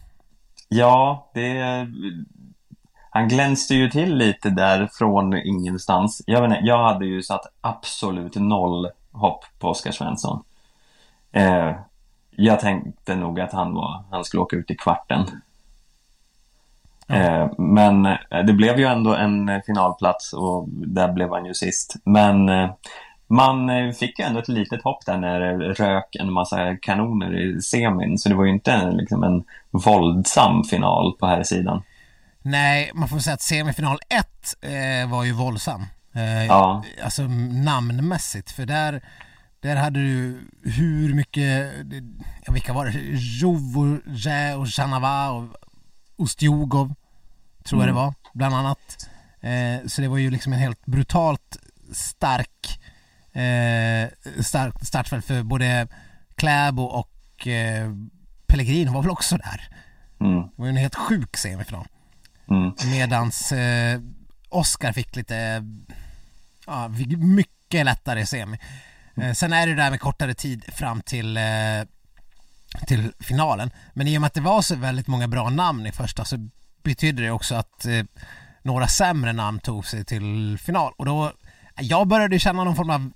Ja, 0.68 1.32
det... 1.34 1.88
Han 3.16 3.28
glänste 3.28 3.76
ju 3.76 3.90
till 3.90 4.16
lite 4.16 4.50
där 4.50 4.90
från 4.94 5.34
ingenstans. 5.34 6.22
Jag, 6.26 6.42
vet 6.42 6.52
inte, 6.52 6.66
jag 6.66 6.84
hade 6.84 7.06
ju 7.06 7.24
satt 7.24 7.46
absolut 7.62 8.36
noll 8.36 8.90
hopp 9.12 9.46
på 9.60 9.68
Oskar 9.70 9.92
Svensson. 9.92 10.44
Eh, 11.32 11.72
jag 12.32 12.60
tänkte 12.60 13.16
nog 13.16 13.40
att 13.40 13.54
han, 13.54 13.74
var, 13.74 14.04
han 14.12 14.24
skulle 14.24 14.42
åka 14.42 14.56
ut 14.56 14.72
i 14.72 14.76
kvarten. 14.76 15.26
Eh, 17.08 17.50
men 17.58 18.06
eh, 18.06 18.46
det 18.48 18.54
blev 18.54 18.80
ju 18.80 18.86
ändå 18.86 19.14
en 19.14 19.62
finalplats 19.66 20.34
och 20.34 20.70
där 20.70 21.12
blev 21.12 21.30
han 21.30 21.46
ju 21.46 21.54
sist. 21.54 21.96
Men 22.04 22.50
eh, 22.50 22.70
man 23.28 23.70
eh, 23.70 23.92
fick 23.92 24.20
ju 24.20 24.26
ändå 24.26 24.40
ett 24.40 24.48
litet 24.48 24.84
hopp 24.84 25.06
där 25.06 25.18
när 25.18 25.40
det 25.40 25.74
rök 25.74 26.16
en 26.16 26.34
massa 26.34 26.76
kanoner 26.76 27.40
i 27.40 27.62
semin. 27.62 28.18
Så 28.18 28.30
det 28.30 28.36
var 28.36 28.46
ju 28.46 28.52
inte 28.52 28.92
liksom 28.92 29.24
en 29.24 29.44
våldsam 29.72 30.64
final 30.64 31.14
på 31.20 31.26
här 31.26 31.44
sidan. 31.44 31.84
Nej, 32.48 32.92
man 32.94 33.10
får 33.10 33.20
säga 33.20 33.34
att 33.34 33.42
semifinal 33.42 34.00
1 34.10 34.56
eh, 34.62 35.10
var 35.10 35.24
ju 35.24 35.32
våldsam. 35.32 35.86
Eh, 36.14 36.46
Ja. 36.46 36.84
Alltså 37.04 37.22
namnmässigt, 37.24 38.52
för 38.52 38.66
där, 38.66 39.02
där 39.60 39.76
hade 39.76 40.00
du 40.00 40.42
hur 40.64 41.14
mycket, 41.14 41.72
ja, 42.46 42.54
vilka 42.54 42.74
var 42.74 42.86
det? 42.86 43.00
Jovorje 43.40 44.56
och 44.56 44.68
Janava 44.78 45.30
och 45.30 45.48
Ustjugov, 46.18 46.96
tror 47.64 47.82
jag 47.82 47.90
det 47.90 47.94
var, 47.94 48.14
bland 48.34 48.56
annat. 48.56 49.10
Eh, 49.42 49.88
så 49.88 50.02
det 50.02 50.08
var 50.08 50.18
ju 50.18 50.30
liksom 50.32 50.54
en 50.54 50.60
helt 50.60 50.86
brutalt 50.86 51.58
stark, 51.94 52.80
eh, 53.34 54.10
stark 54.44 54.86
startfält 54.86 55.26
för 55.26 55.44
både 55.44 55.88
Kläbo 56.36 56.84
och 56.84 57.48
eh, 57.48 57.92
Pellegrino 58.48 58.92
var 58.94 59.02
väl 59.02 59.12
också 59.12 59.38
där. 59.38 59.70
Mm, 60.20 60.42
Det 60.42 60.50
var 60.56 60.66
ju 60.66 60.70
en 60.70 60.78
helt 60.78 60.96
sjuk 60.96 61.38
semifinal. 61.38 61.88
Mm. 62.50 62.74
Medans 62.92 63.52
eh, 63.52 64.00
Oscar 64.50 64.92
fick 64.92 65.16
lite, 65.16 65.66
ja, 66.66 66.88
mycket 67.18 67.86
lättare 67.86 68.26
semi. 68.26 68.60
Eh, 69.22 69.32
sen 69.34 69.54
är 69.54 69.68
det 69.68 69.76
där 69.76 69.90
med 69.90 70.00
kortare 70.00 70.34
tid 70.34 70.74
fram 70.74 71.02
till, 71.02 71.38
eh, 71.38 71.44
till 72.88 73.12
finalen. 73.20 73.72
Men 73.94 74.08
i 74.08 74.18
och 74.18 74.22
med 74.22 74.28
att 74.28 74.34
det 74.34 74.42
var 74.42 74.62
så 74.62 74.76
väldigt 74.76 75.08
många 75.08 75.28
bra 75.28 75.50
namn 75.50 75.86
i 75.86 75.92
första 75.92 76.26
så 76.26 76.50
betydde 76.84 77.24
det 77.24 77.32
också 77.32 77.56
att 77.56 77.86
eh, 77.86 78.04
några 78.62 78.88
sämre 78.88 79.34
namn 79.34 79.60
tog 79.60 79.86
sig 79.86 80.06
till 80.06 80.58
final. 80.58 80.94
Och 80.98 81.06
då, 81.06 81.32
jag 81.76 82.08
började 82.08 82.40
känna 82.40 82.64
någon 82.64 82.76
form 82.76 82.90
av 82.90 83.12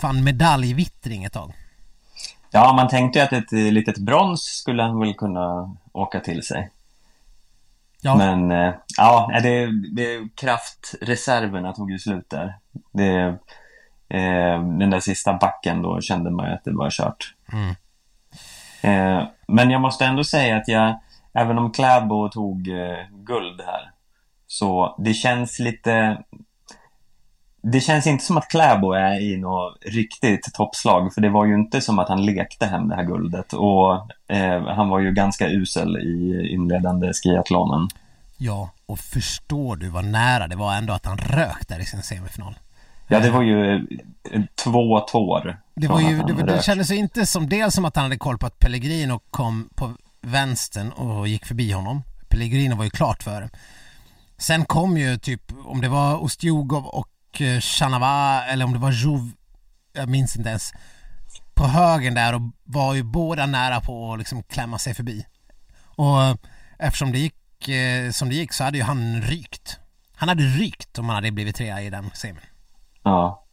fan 0.00 0.24
medaljvittring 0.24 1.24
ett 1.24 1.32
tag. 1.32 1.52
Ja, 2.50 2.72
man 2.72 2.88
tänkte 2.88 3.18
ju 3.18 3.24
att 3.24 3.32
ett 3.32 3.52
litet 3.52 3.98
brons 3.98 4.42
skulle 4.42 4.82
han 4.82 5.00
väl 5.00 5.14
kunna 5.14 5.76
åka 5.92 6.20
till 6.20 6.42
sig. 6.42 6.70
Ja, 8.04 8.16
Men 8.16 8.50
eh, 8.50 8.74
ja, 8.96 9.30
det, 9.42 9.70
det, 9.94 10.28
kraftreserverna 10.36 11.72
tog 11.72 11.90
ju 11.90 11.98
slut 11.98 12.30
där. 12.30 12.54
Det, 12.92 13.20
eh, 14.08 14.62
den 14.78 14.90
där 14.90 15.00
sista 15.00 15.32
backen 15.32 15.82
då 15.82 16.00
kände 16.00 16.30
man 16.30 16.46
ju 16.46 16.52
att 16.52 16.64
det 16.64 16.72
var 16.72 16.90
kört. 16.90 17.34
Mm. 17.52 17.74
Eh, 18.82 19.28
men 19.48 19.70
jag 19.70 19.80
måste 19.80 20.04
ändå 20.04 20.24
säga 20.24 20.56
att 20.56 20.68
jag, 20.68 21.00
även 21.32 21.58
om 21.58 21.72
Kläbo 21.72 22.28
tog 22.28 22.68
eh, 22.68 22.98
guld 23.10 23.60
här, 23.60 23.90
så 24.46 24.96
det 24.98 25.14
känns 25.14 25.58
lite... 25.58 26.22
Det 27.66 27.80
känns 27.80 28.06
inte 28.06 28.24
som 28.24 28.36
att 28.36 28.48
Kläbo 28.48 28.92
är 28.92 29.20
i 29.20 29.36
något 29.36 29.78
riktigt 29.86 30.54
toppslag, 30.54 31.14
för 31.14 31.20
det 31.20 31.28
var 31.28 31.44
ju 31.44 31.54
inte 31.54 31.80
som 31.80 31.98
att 31.98 32.08
han 32.08 32.26
lekte 32.26 32.66
hem 32.66 32.88
det 32.88 32.94
här 32.94 33.04
guldet. 33.04 33.52
Och 33.52 33.92
eh, 34.28 34.66
han 34.66 34.88
var 34.88 35.00
ju 35.00 35.12
ganska 35.12 35.48
usel 35.48 35.96
i 35.96 36.48
inledande 36.52 37.12
skiathlonen. 37.12 37.88
ja, 38.38 38.70
och 38.86 38.98
förstår 38.98 39.76
du 39.76 39.88
vad 39.88 40.04
nära 40.04 40.48
det 40.48 40.56
var 40.56 40.74
ändå 40.74 40.92
att 40.92 41.06
han 41.06 41.18
rök 41.18 41.68
där 41.68 41.80
i 41.80 41.84
sin 41.84 42.02
semifinal? 42.02 42.54
Ja, 43.08 43.20
det 43.20 43.30
var 43.30 43.42
ju 43.42 43.74
eh, 44.30 44.42
två 44.64 45.00
tår. 45.00 45.60
Det, 45.74 45.88
var 45.88 46.00
ju, 46.00 46.22
det, 46.22 46.42
det 46.42 46.62
kändes 46.64 46.90
ju 46.90 46.96
inte 46.96 47.26
som 47.26 47.48
dels 47.48 47.74
som 47.74 47.84
att 47.84 47.96
han 47.96 48.04
hade 48.04 48.18
koll 48.18 48.38
på 48.38 48.46
att 48.46 48.58
Pellegrino 48.58 49.20
kom 49.30 49.68
på 49.74 49.92
vänstern 50.20 50.92
och 50.92 51.28
gick 51.28 51.46
förbi 51.46 51.72
honom. 51.72 52.02
Pellegrino 52.28 52.76
var 52.76 52.84
ju 52.84 52.90
klart 52.90 53.22
före. 53.22 53.48
Sen 54.38 54.64
kom 54.64 54.96
ju 54.98 55.18
typ, 55.18 55.42
om 55.64 55.80
det 55.80 55.88
var 55.88 56.22
Ostjugov 56.22 56.86
och 56.86 57.08
Chanava 57.60 58.44
eller 58.44 58.64
om 58.64 58.72
det 58.72 58.78
var 58.78 58.92
Jouv, 58.92 59.30
jag 59.92 60.08
minns 60.08 60.36
inte 60.36 60.48
ens, 60.48 60.72
på 61.54 61.64
högen 61.64 62.14
där 62.14 62.34
och 62.34 62.40
var 62.64 62.94
ju 62.94 63.02
båda 63.02 63.46
nära 63.46 63.80
på 63.80 64.12
att 64.12 64.18
liksom 64.18 64.42
klämma 64.42 64.78
sig 64.78 64.94
förbi. 64.94 65.26
Och 65.96 66.22
eh, 66.22 66.34
eftersom 66.78 67.12
det 67.12 67.18
gick 67.18 67.68
eh, 67.68 68.10
som 68.10 68.28
det 68.28 68.34
gick 68.34 68.52
så 68.52 68.64
hade 68.64 68.78
ju 68.78 68.84
han 68.84 69.22
rykt. 69.22 69.78
Han 70.16 70.28
hade 70.28 70.42
rykt 70.42 70.98
om 70.98 71.08
han 71.08 71.14
hade 71.14 71.30
blivit 71.30 71.56
trea 71.56 71.82
i 71.82 71.90
den 71.90 72.10
semin. 72.14 72.42
Ja. 73.02 73.44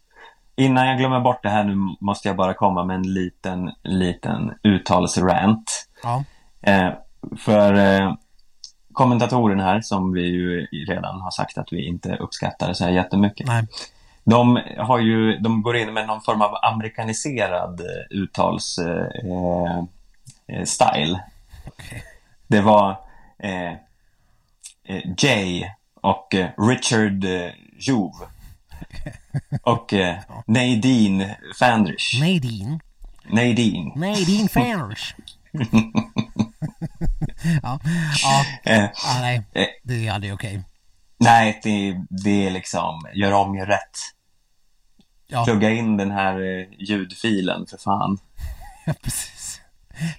Innan 0.56 0.88
jag 0.88 0.98
glömmer 0.98 1.20
bort 1.20 1.44
det 1.44 1.50
här 1.50 1.63
nu 1.63 1.76
måste 2.02 2.28
jag 2.28 2.38
bara 2.38 2.54
komma 2.54 2.84
med 2.84 2.96
en 2.96 3.13
liten, 3.13 3.72
liten 3.84 4.54
uttalsrant. 4.63 5.88
Ja. 6.04 6.24
Eh, 6.62 6.89
för 7.38 7.74
eh, 7.74 8.13
kommentatorn 8.93 9.60
här, 9.60 9.82
som 9.82 10.13
vi 10.13 10.21
ju 10.21 10.67
redan 10.88 11.21
har 11.21 11.32
sagt 11.32 11.58
att 11.58 11.73
vi 11.73 11.88
inte 11.88 12.15
uppskattar 12.15 12.73
så 12.73 12.84
här 12.84 12.91
jättemycket. 12.91 13.47
Nej. 13.47 13.67
De, 14.23 14.60
har 14.77 14.99
ju, 14.99 15.38
de 15.38 15.62
går 15.62 15.75
in 15.77 15.93
med 15.93 16.08
någon 16.08 16.21
form 16.21 16.41
av 16.41 16.56
amerikaniserad 16.63 17.79
eh, 17.79 18.17
uttalsstyle. 18.17 19.10
Eh, 20.48 20.58
eh, 20.58 20.65
style. 20.65 21.23
Okej. 21.67 22.04
Det 22.48 22.62
var 22.62 22.89
eh, 23.39 23.71
eh, 24.83 25.02
Jay 25.17 25.65
och 26.02 26.35
eh, 26.35 26.50
Richard 26.58 27.25
eh, 27.25 27.52
Jouve. 27.77 28.25
Och 29.63 29.94
eh, 29.94 30.15
Nadine 30.46 31.35
Fandrish. 31.60 32.19
Nadine. 32.19 32.79
Nadine. 33.29 33.92
Nadine 33.96 34.50
Fanders. 34.50 35.15
ja, 37.63 37.79
ja, 38.23 38.46
Eh, 38.63 38.82
ja, 38.82 39.17
nej, 39.19 39.44
eh, 39.54 39.67
det 39.84 40.08
är 40.08 40.12
aldrig 40.12 40.34
okej. 40.34 40.63
nej, 41.19 41.60
det, 41.63 42.02
det 42.23 42.48
är 42.48 42.52
liksom, 42.52 43.02
gör 43.13 43.32
om, 43.32 43.56
gör 43.56 43.65
rätt. 43.65 43.98
Ja, 45.27 45.46
Plugga 45.46 45.69
in 45.69 45.98
den 45.98 46.12
här 46.12 46.34
eh, 46.60 46.65
ljudfilen 46.79 47.65
för 47.67 47.77
fan. 47.77 48.17
ja, 48.86 48.94
precis. 49.04 49.62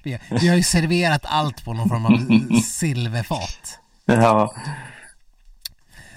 Vi, 0.02 0.18
vi 0.30 0.48
har 0.48 0.56
ju 0.56 0.62
serverat 0.62 1.22
allt 1.24 1.64
på 1.64 1.72
någon 1.72 1.88
form 1.88 2.06
av 2.06 2.60
silverfat. 2.62 3.78
Ja. 4.04 4.54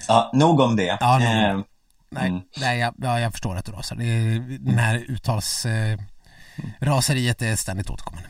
Ja, 0.08 0.32
nog 0.34 0.60
om 0.60 0.76
det. 0.76 0.98
Ja, 1.00 1.18
nog. 1.18 1.28
Eh, 1.28 1.62
Nej, 2.10 2.30
Mm. 2.30 2.42
nej 2.58 2.80
jag, 2.80 2.94
ja, 2.98 3.20
jag 3.20 3.32
förstår 3.32 3.56
att 3.56 3.66
du 3.66 3.72
rasar. 3.72 3.96
Det 3.96 4.06
är, 4.06 4.40
den 4.60 4.78
här 4.78 4.96
uttals... 5.08 5.66
Eh, 5.66 6.00
är 7.42 7.56
ständigt 7.56 7.90
återkommande 7.90 8.30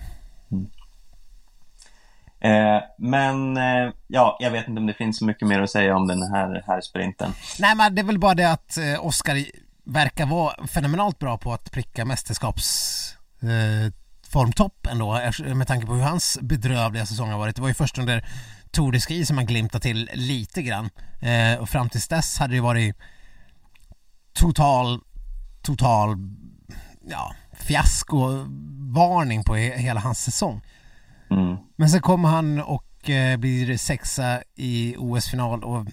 eh, 2.46 2.82
men 2.98 3.58
eh, 3.58 3.94
ja, 4.08 4.38
jag 4.40 4.52
vet 4.52 4.68
inte 4.68 4.80
om 4.80 4.88
det 4.88 4.94
finns 4.94 5.18
så 5.18 5.26
mycket 5.26 5.48
mer 5.48 5.62
att 5.62 5.72
säga 5.72 5.96
om 5.96 6.08
den 6.08 6.22
här, 6.22 6.64
här 6.68 6.82
sprinten. 6.82 7.32
Nej 7.60 7.76
men 7.76 7.96
det 7.96 8.02
är 8.02 8.04
väl 8.04 8.20
bara 8.20 8.36
det 8.36 8.52
att 8.52 8.78
eh, 8.78 9.02
verkar 9.86 10.26
vara 10.26 10.68
fenomenalt 10.68 11.20
bra 11.20 11.38
på 11.38 11.54
att 11.54 11.72
pricka 11.72 12.06
mästerskaps 12.06 13.18
eh, 13.42 13.94
formtopp 14.30 14.88
ändå 14.92 15.20
med 15.56 15.68
tanke 15.68 15.86
på 15.88 15.94
hur 15.94 16.02
hans 16.02 16.38
bedrövliga 16.42 17.06
säsong 17.06 17.32
har 17.32 17.40
varit. 17.40 17.56
Det 17.56 17.62
var 17.62 17.70
ju 17.70 17.74
först 17.74 17.98
under 17.98 18.26
Tour 18.72 18.92
de 18.92 19.00
Ski 19.00 19.26
som 19.26 19.38
han 19.38 19.46
glimtade 19.46 19.82
till 19.82 20.10
lite 20.14 20.62
grann 20.62 20.90
eh, 21.22 21.60
och 21.62 21.70
fram 21.70 21.90
tills 21.90 22.08
dess 22.08 22.38
hade 22.40 22.54
det 22.54 22.62
varit 22.62 22.96
total, 24.34 25.02
total, 25.62 26.18
ja, 27.10 27.36
fiaskovarning 27.54 29.44
på 29.44 29.56
he- 29.56 29.78
hela 29.78 30.00
hans 30.00 30.24
säsong. 30.24 30.62
Mm. 31.30 31.58
Men 31.76 31.90
sen 31.90 32.02
kommer 32.02 32.30
han 32.30 32.62
och 32.62 33.10
eh, 33.10 33.38
blir 33.38 33.78
sexa 33.78 34.42
i 34.56 34.96
OS-final 34.98 35.64
och 35.64 35.86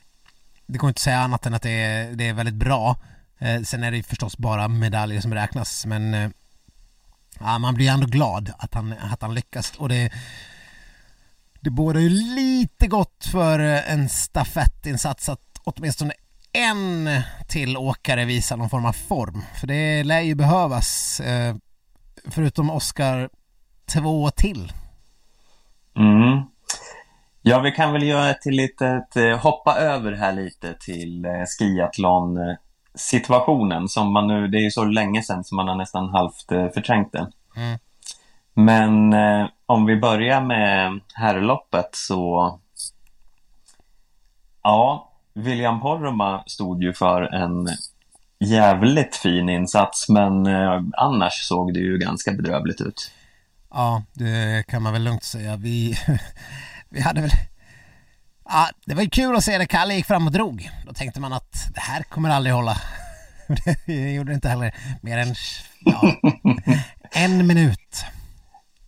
det 0.66 0.78
går 0.78 0.88
inte 0.90 0.98
att 0.98 1.02
säga 1.02 1.20
annat 1.20 1.46
än 1.46 1.54
att 1.54 1.62
det 1.62 1.70
är, 1.70 2.12
det 2.12 2.28
är 2.28 2.32
väldigt 2.32 2.54
bra. 2.54 2.96
Eh, 3.38 3.62
sen 3.62 3.84
är 3.84 3.90
det 3.90 3.96
ju 3.96 4.02
förstås 4.02 4.38
bara 4.38 4.68
medaljer 4.68 5.20
som 5.20 5.34
räknas 5.34 5.86
men 5.86 6.14
eh, 6.14 6.30
ja, 7.40 7.58
man 7.58 7.74
blir 7.74 7.90
ändå 7.90 8.06
glad 8.06 8.52
att 8.58 8.74
han, 8.74 8.94
att 9.12 9.22
han 9.22 9.34
lyckas 9.34 9.72
och 9.78 9.88
det 9.88 10.12
det 11.60 11.70
bådar 11.70 12.00
ju 12.00 12.08
lite 12.08 12.86
gott 12.86 13.24
för 13.30 13.58
eh, 13.58 13.92
en 13.92 14.08
stafettinsats 14.08 15.28
att 15.28 15.58
åtminstone 15.64 16.12
en 16.52 17.10
till 17.48 17.76
åkare 17.76 18.24
visar 18.24 18.56
någon 18.56 18.70
form 18.70 18.84
av 18.84 18.92
form. 18.92 19.44
För 19.60 19.66
det 19.66 20.04
lär 20.04 20.20
ju 20.20 20.34
behövas. 20.34 21.20
Eh, 21.20 21.56
förutom 22.26 22.70
Oscar, 22.70 23.30
två 23.86 24.30
till. 24.30 24.72
Mm. 25.96 26.42
Ja, 27.42 27.60
vi 27.60 27.72
kan 27.72 27.92
väl 27.92 28.02
göra 28.02 28.30
ett 28.30 28.46
litet, 28.46 29.16
eh, 29.16 29.38
hoppa 29.38 29.74
över 29.74 30.12
här 30.12 30.32
lite 30.32 30.74
till 30.74 31.24
eh, 31.24 31.44
skiathlon 31.58 32.38
situationen 32.94 33.88
som 33.88 34.12
man 34.12 34.26
nu, 34.26 34.48
det 34.48 34.58
är 34.58 34.62
ju 34.62 34.70
så 34.70 34.84
länge 34.84 35.22
sedan 35.22 35.44
som 35.44 35.56
man 35.56 35.68
har 35.68 35.74
nästan 35.74 36.08
halvt 36.08 36.52
eh, 36.52 36.68
förträngt 36.68 37.12
det. 37.12 37.30
Mm. 37.56 37.78
Men 38.54 39.12
eh, 39.12 39.48
om 39.66 39.86
vi 39.86 39.96
börjar 39.96 40.40
med 40.40 41.00
herrloppet 41.14 41.88
så 41.92 42.58
ja, 44.62 45.12
William 45.34 45.80
Poromaa 45.80 46.42
stod 46.46 46.82
ju 46.82 46.92
för 46.92 47.22
en 47.22 47.68
jävligt 48.38 49.16
fin 49.16 49.48
insats 49.48 50.08
men 50.08 50.46
eh, 50.46 50.82
annars 50.96 51.32
såg 51.32 51.74
det 51.74 51.80
ju 51.80 51.98
ganska 51.98 52.32
bedrövligt 52.32 52.80
ut. 52.80 53.10
Ja, 53.72 54.02
det 54.12 54.66
kan 54.68 54.82
man 54.82 54.92
väl 54.92 55.02
lugnt 55.02 55.24
säga. 55.24 55.56
Vi, 55.56 55.98
vi 56.88 57.00
hade 57.00 57.20
väl... 57.20 57.30
Ja, 58.44 58.68
det 58.86 58.94
var 58.94 59.02
ju 59.02 59.10
kul 59.10 59.36
att 59.36 59.44
se 59.44 59.58
när 59.58 59.64
Kalle 59.64 59.94
gick 59.94 60.06
fram 60.06 60.26
och 60.26 60.32
drog. 60.32 60.70
Då 60.86 60.92
tänkte 60.92 61.20
man 61.20 61.32
att 61.32 61.52
det 61.74 61.80
här 61.80 62.02
kommer 62.02 62.30
aldrig 62.30 62.54
hålla. 62.54 62.76
Det 63.86 64.12
gjorde 64.12 64.30
det 64.30 64.34
inte 64.34 64.48
heller 64.48 64.74
mer 65.02 65.18
än 65.18 65.34
ja, 65.80 66.14
en 67.12 67.46
minut. 67.46 68.04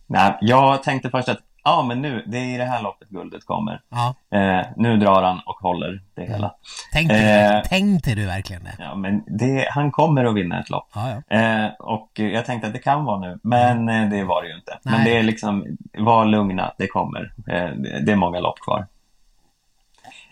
Nej, 0.07 0.37
jag 0.41 0.83
tänkte 0.83 1.09
först 1.09 1.29
att 1.29 1.39
ja, 1.65 1.85
men 1.87 2.01
nu, 2.01 2.23
det 2.27 2.37
är 2.37 2.55
i 2.55 2.57
det 2.57 2.63
här 2.65 2.81
loppet 2.83 3.09
guldet 3.09 3.45
kommer. 3.45 3.81
Ja, 3.89 4.15
Eh, 4.37 4.65
nu 4.77 4.97
drar 4.97 5.23
han 5.23 5.39
och 5.45 5.55
håller 5.55 6.01
det 6.15 6.21
hela. 6.25 6.55
tänkte, 6.93 7.15
Eh. 7.17 7.61
tänkte 7.63 8.15
du 8.15 8.25
verkligen 8.25 8.63
det? 8.63 8.75
Ja, 8.79 8.95
men 8.95 9.23
det, 9.27 9.67
han 9.71 9.91
kommer 9.91 10.25
att 10.25 10.35
vinna 10.35 10.59
ett 10.59 10.69
lopp. 10.69 10.89
Ja, 10.95 11.21
ja. 11.29 11.37
Eh, 11.37 11.71
och 11.79 12.09
jag 12.13 12.45
tänkte 12.45 12.67
att 12.67 12.73
det 12.73 12.79
kan 12.79 13.05
vara 13.05 13.19
nu, 13.19 13.39
men 13.43 13.89
eh, 13.89 14.09
det 14.09 14.23
var 14.23 14.41
det 14.43 14.49
ju 14.49 14.55
inte. 14.55 14.79
Men 14.83 14.93
Nej. 14.93 15.03
det 15.05 15.17
är 15.17 15.23
liksom, 15.23 15.65
var 15.97 16.25
lugna, 16.25 16.71
det 16.77 16.87
kommer. 16.87 17.33
Eh, 17.47 17.69
det, 18.05 18.11
är 18.11 18.15
många 18.15 18.39
lopp 18.39 18.59
kvar. 18.59 18.87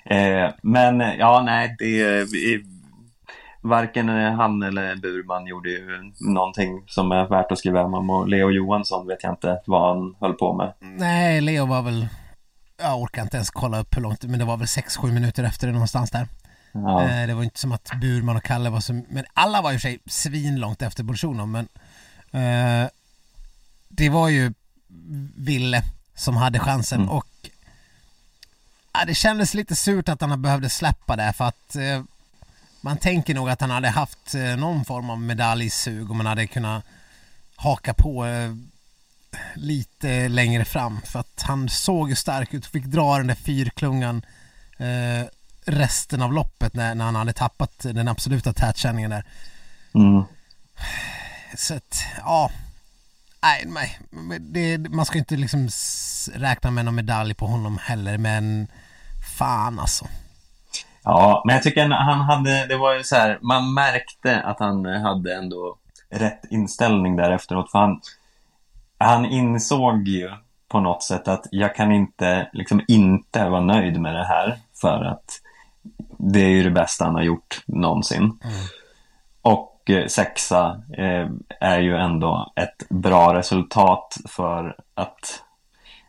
Eh, 0.05 0.49
men 0.61 0.99
ja, 1.19 1.41
nej, 1.45 1.75
det 1.79 2.23
vi, 2.33 2.63
Varken 3.63 4.09
eh, 4.09 4.33
han 4.33 4.63
eller 4.63 4.95
Burman 4.95 5.47
gjorde 5.47 5.69
ju 5.69 6.11
någonting 6.19 6.83
som 6.87 7.11
är 7.11 7.25
värt 7.27 7.51
att 7.51 7.59
skriva 7.59 7.81
hem 7.81 7.93
om 7.93 8.09
och 8.09 8.27
Leo 8.29 8.49
Johansson 8.51 9.07
vet 9.07 9.23
jag 9.23 9.33
inte 9.33 9.61
vad 9.65 9.95
han 9.95 10.15
höll 10.19 10.33
på 10.33 10.53
med. 10.53 10.73
Nej, 10.79 11.41
Leo 11.41 11.65
var 11.65 11.81
väl... 11.81 12.07
Jag 12.77 13.01
orkar 13.01 13.21
inte 13.21 13.37
ens 13.37 13.49
kolla 13.49 13.79
upp 13.79 13.97
hur 13.97 14.01
långt, 14.01 14.23
men 14.23 14.39
det 14.39 14.45
var 14.45 14.57
väl 14.57 14.65
6-7 14.67 15.11
minuter 15.11 15.43
efter 15.43 15.67
det 15.67 15.73
någonstans 15.73 16.11
där. 16.11 16.27
Ja. 16.71 17.03
Eh, 17.03 17.27
Det 17.27 17.33
var 17.33 17.43
inte 17.43 17.59
som 17.59 17.71
att 17.71 17.91
Burman 18.01 18.35
och 18.37 18.43
Kalle 18.43 18.69
var 18.69 18.79
så... 18.79 18.93
Men 18.93 19.25
alla 19.33 19.61
var 19.61 19.71
ju 19.71 19.75
i 19.75 19.77
och 19.77 19.81
för 19.81 19.89
sig 19.89 19.99
svinlångt 20.05 20.81
efter 20.81 21.03
Bolsjunov 21.03 21.47
men 21.47 21.67
eh, 22.31 22.89
det 23.89 24.09
var 24.09 24.29
ju 24.29 24.53
Ville 25.37 25.81
som 26.15 26.37
hade 26.37 26.59
chansen 26.59 26.99
Mm. 27.01 27.09
och 27.11 27.27
ja, 28.93 29.05
det 29.07 29.13
kändes 29.15 29.53
lite 29.53 29.75
surt 29.75 30.09
att 30.09 30.21
han 30.21 30.41
behövde 30.41 30.69
släppa 30.69 31.15
det 31.15 31.33
för 31.33 31.45
att 31.45 31.75
eh, 31.75 32.01
man 32.85 32.97
tänker 32.97 33.33
nog 33.33 33.49
att 33.49 33.61
han 33.61 33.69
hade 33.69 33.89
haft 33.89 34.35
eh, 34.35 34.55
någon 34.57 34.85
form 34.85 35.09
av 35.09 35.21
medaljsug 35.21 36.11
om 36.11 36.17
man 36.17 36.25
hade 36.25 36.47
kunnat 36.47 36.85
haka 37.55 37.93
på 37.93 38.25
eh, 38.25 38.55
lite 39.55 40.27
längre 40.27 40.65
fram 40.65 41.01
för 41.01 41.19
att 41.19 41.41
han 41.41 41.69
såg 41.69 42.09
ju 42.09 42.15
stark 42.15 42.53
ut 42.53 42.65
och 42.65 42.71
fick 42.71 42.85
dra 42.85 43.17
den 43.17 43.27
där 43.27 43.35
fyrklungan 43.35 44.25
eh, 44.77 45.27
resten 45.65 46.21
av 46.21 46.33
loppet 46.33 46.73
när, 46.73 46.95
när 46.95 47.05
han 47.05 47.15
hade 47.15 47.33
tappat 47.33 47.79
den 47.79 48.07
absoluta 48.07 48.53
tätkänningen 48.53 49.11
där. 49.11 49.25
Mm. 49.93 50.23
Så 51.55 51.73
att, 51.73 52.03
ja. 52.17 52.51
Nej, 53.41 53.65
nej. 53.67 53.99
Det, 54.39 54.77
man 54.77 55.05
ska 55.05 55.17
inte 55.17 55.35
liksom 55.35 55.69
räkna 56.33 56.71
med 56.71 56.85
någon 56.85 56.95
medalj 56.95 57.33
på 57.33 57.47
honom 57.47 57.79
heller, 57.81 58.17
men 58.17 58.67
fan 59.37 59.79
alltså. 59.79 60.07
Ja, 61.03 61.43
men 61.45 61.55
jag 61.55 61.63
tycker 61.63 61.89
han 61.89 62.21
hade, 62.21 62.65
det 62.67 62.77
var 62.77 62.93
ju 62.93 63.03
så 63.03 63.15
här, 63.15 63.39
man 63.41 63.73
märkte 63.73 64.41
att 64.41 64.59
han 64.59 64.85
hade 64.85 65.35
ändå 65.35 65.77
rätt 66.09 66.45
inställning 66.49 67.15
där 67.15 67.31
efteråt, 67.31 67.71
för 67.71 67.79
han, 67.79 68.01
han 68.97 69.25
insåg 69.25 70.07
ju 70.07 70.31
på 70.67 70.79
något 70.79 71.03
sätt 71.03 71.27
att 71.27 71.47
jag 71.51 71.75
kan 71.75 71.91
inte, 71.91 72.49
liksom 72.53 72.81
inte 72.87 73.49
vara 73.49 73.61
nöjd 73.61 74.01
med 74.01 74.15
det 74.15 74.25
här, 74.25 74.57
för 74.81 75.03
att 75.03 75.25
det 76.17 76.39
är 76.39 76.49
ju 76.49 76.63
det 76.63 76.71
bästa 76.71 77.05
han 77.05 77.15
har 77.15 77.21
gjort 77.21 77.63
någonsin. 77.65 78.39
Och 79.41 79.89
eh, 79.89 80.07
sexa 80.07 80.81
eh, 80.97 81.27
är 81.59 81.79
ju 81.79 81.97
ändå 81.97 82.53
ett 82.55 82.89
bra 82.89 83.33
resultat 83.33 84.17
för 84.29 84.75
att, 84.93 85.43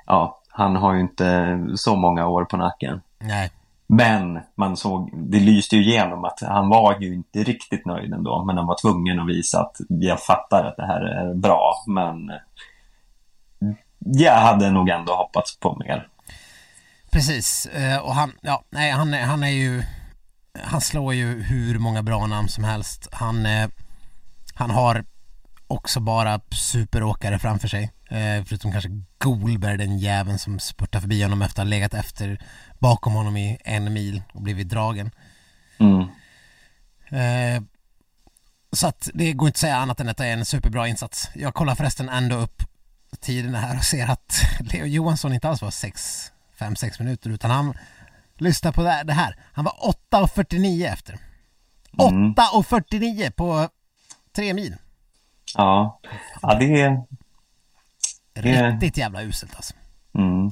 ja, 0.07 0.41
han 0.49 0.77
har 0.77 0.95
ju 0.95 1.01
inte 1.01 1.59
så 1.77 1.97
många 1.97 2.27
år 2.27 2.45
på 2.45 2.57
nacken. 2.57 3.01
Nej. 3.19 3.51
Men 3.87 4.41
man 4.57 4.77
såg, 4.77 5.11
det 5.31 5.41
lyste 5.41 5.77
ju 5.77 5.83
igenom 5.83 6.25
att 6.25 6.41
han 6.41 6.69
var 6.69 7.01
ju 7.01 7.15
inte 7.15 7.43
riktigt 7.43 7.87
nöjd 7.87 8.13
ändå, 8.13 8.45
men 8.45 8.57
han 8.57 8.67
var 8.67 8.81
tvungen 8.81 9.21
att 9.21 9.29
visa 9.29 9.61
att 9.61 9.77
jag 9.89 10.21
fattar 10.21 10.65
att 10.65 10.77
det 10.77 10.87
här 10.87 11.01
är 11.01 11.35
bra, 11.35 11.85
men 11.87 12.33
jag 13.99 14.41
hade 14.41 14.71
nog 14.71 14.89
ändå 14.89 15.15
hoppats 15.15 15.59
på 15.61 15.77
mer. 15.77 16.09
Precis, 17.11 17.67
eh, 17.67 17.99
och 17.99 18.15
han, 18.15 18.33
ja, 18.41 18.65
nej, 18.71 18.91
han, 18.91 19.13
han 19.13 19.43
är 19.43 19.49
ju, 19.49 19.83
han 20.63 20.81
slår 20.81 21.15
ju 21.15 21.43
hur 21.43 21.79
många 21.79 22.03
bra 22.03 22.27
namn 22.27 22.49
som 22.49 22.65
helst. 22.65 23.09
Han, 23.13 23.47
eh, 23.47 23.69
han 24.55 24.71
har 24.71 25.05
också 25.67 26.01
bara 26.01 26.41
superåkare 26.51 27.39
framför 27.39 27.69
sig. 27.69 27.93
Eh, 28.11 28.45
förutom 28.45 28.73
kanske 28.73 28.91
Golberg, 29.19 29.77
den 29.79 29.99
jäveln 29.99 30.39
som 30.39 30.59
spurtar 30.59 31.01
förbi 31.01 31.23
honom 31.23 31.43
efter 31.43 31.63
att 31.63 31.67
ha 31.67 31.71
legat 31.71 31.95
efter 31.95 32.39
bakom 32.79 33.13
honom 33.13 33.37
i 33.37 33.59
en 33.65 33.93
mil 33.93 34.23
och 34.33 34.43
blivit 34.43 34.69
dragen. 34.69 35.11
Mm. 35.79 36.01
Eh, 37.09 37.63
så 38.73 38.87
att 38.87 39.09
det 39.15 39.33
går 39.33 39.49
inte 39.49 39.57
att 39.57 39.61
säga 39.61 39.77
annat 39.77 40.01
än 40.01 40.09
att 40.09 40.17
det 40.17 40.27
är 40.27 40.33
en 40.33 40.45
superbra 40.45 40.89
insats. 40.89 41.29
Jag 41.35 41.55
kollar 41.55 41.75
förresten 41.75 42.09
ändå 42.09 42.37
upp 42.37 42.63
tiden 43.21 43.55
här 43.55 43.77
och 43.79 43.85
ser 43.85 44.07
att 44.11 44.43
Leo 44.61 44.87
Johansson 44.87 45.33
inte 45.33 45.49
alls 45.49 45.63
var 45.63 45.71
6, 45.71 46.33
5-6 46.59 47.03
minuter 47.03 47.31
utan 47.31 47.51
han 47.51 47.75
lyssnar 48.37 48.73
på 48.73 48.83
det 48.83 48.91
här- 48.91 49.05
det 49.05 49.13
här. 49.13 49.37
Han 49.53 49.65
var 49.65 49.73
8.49 50.11 50.93
efter. 50.93 51.19
Mm. 52.01 52.35
8.49 52.35 53.31
på 53.31 53.69
tre 54.37 54.55
mil. 54.55 54.77
Ja, 55.57 56.01
ja 56.43 56.55
det 56.55 56.81
är... 56.81 57.03
Det- 58.33 58.71
Riktigt 58.71 58.97
jävla 58.97 59.23
uselt 59.23 59.57
alltså. 59.57 59.75
Mm. 60.15 60.47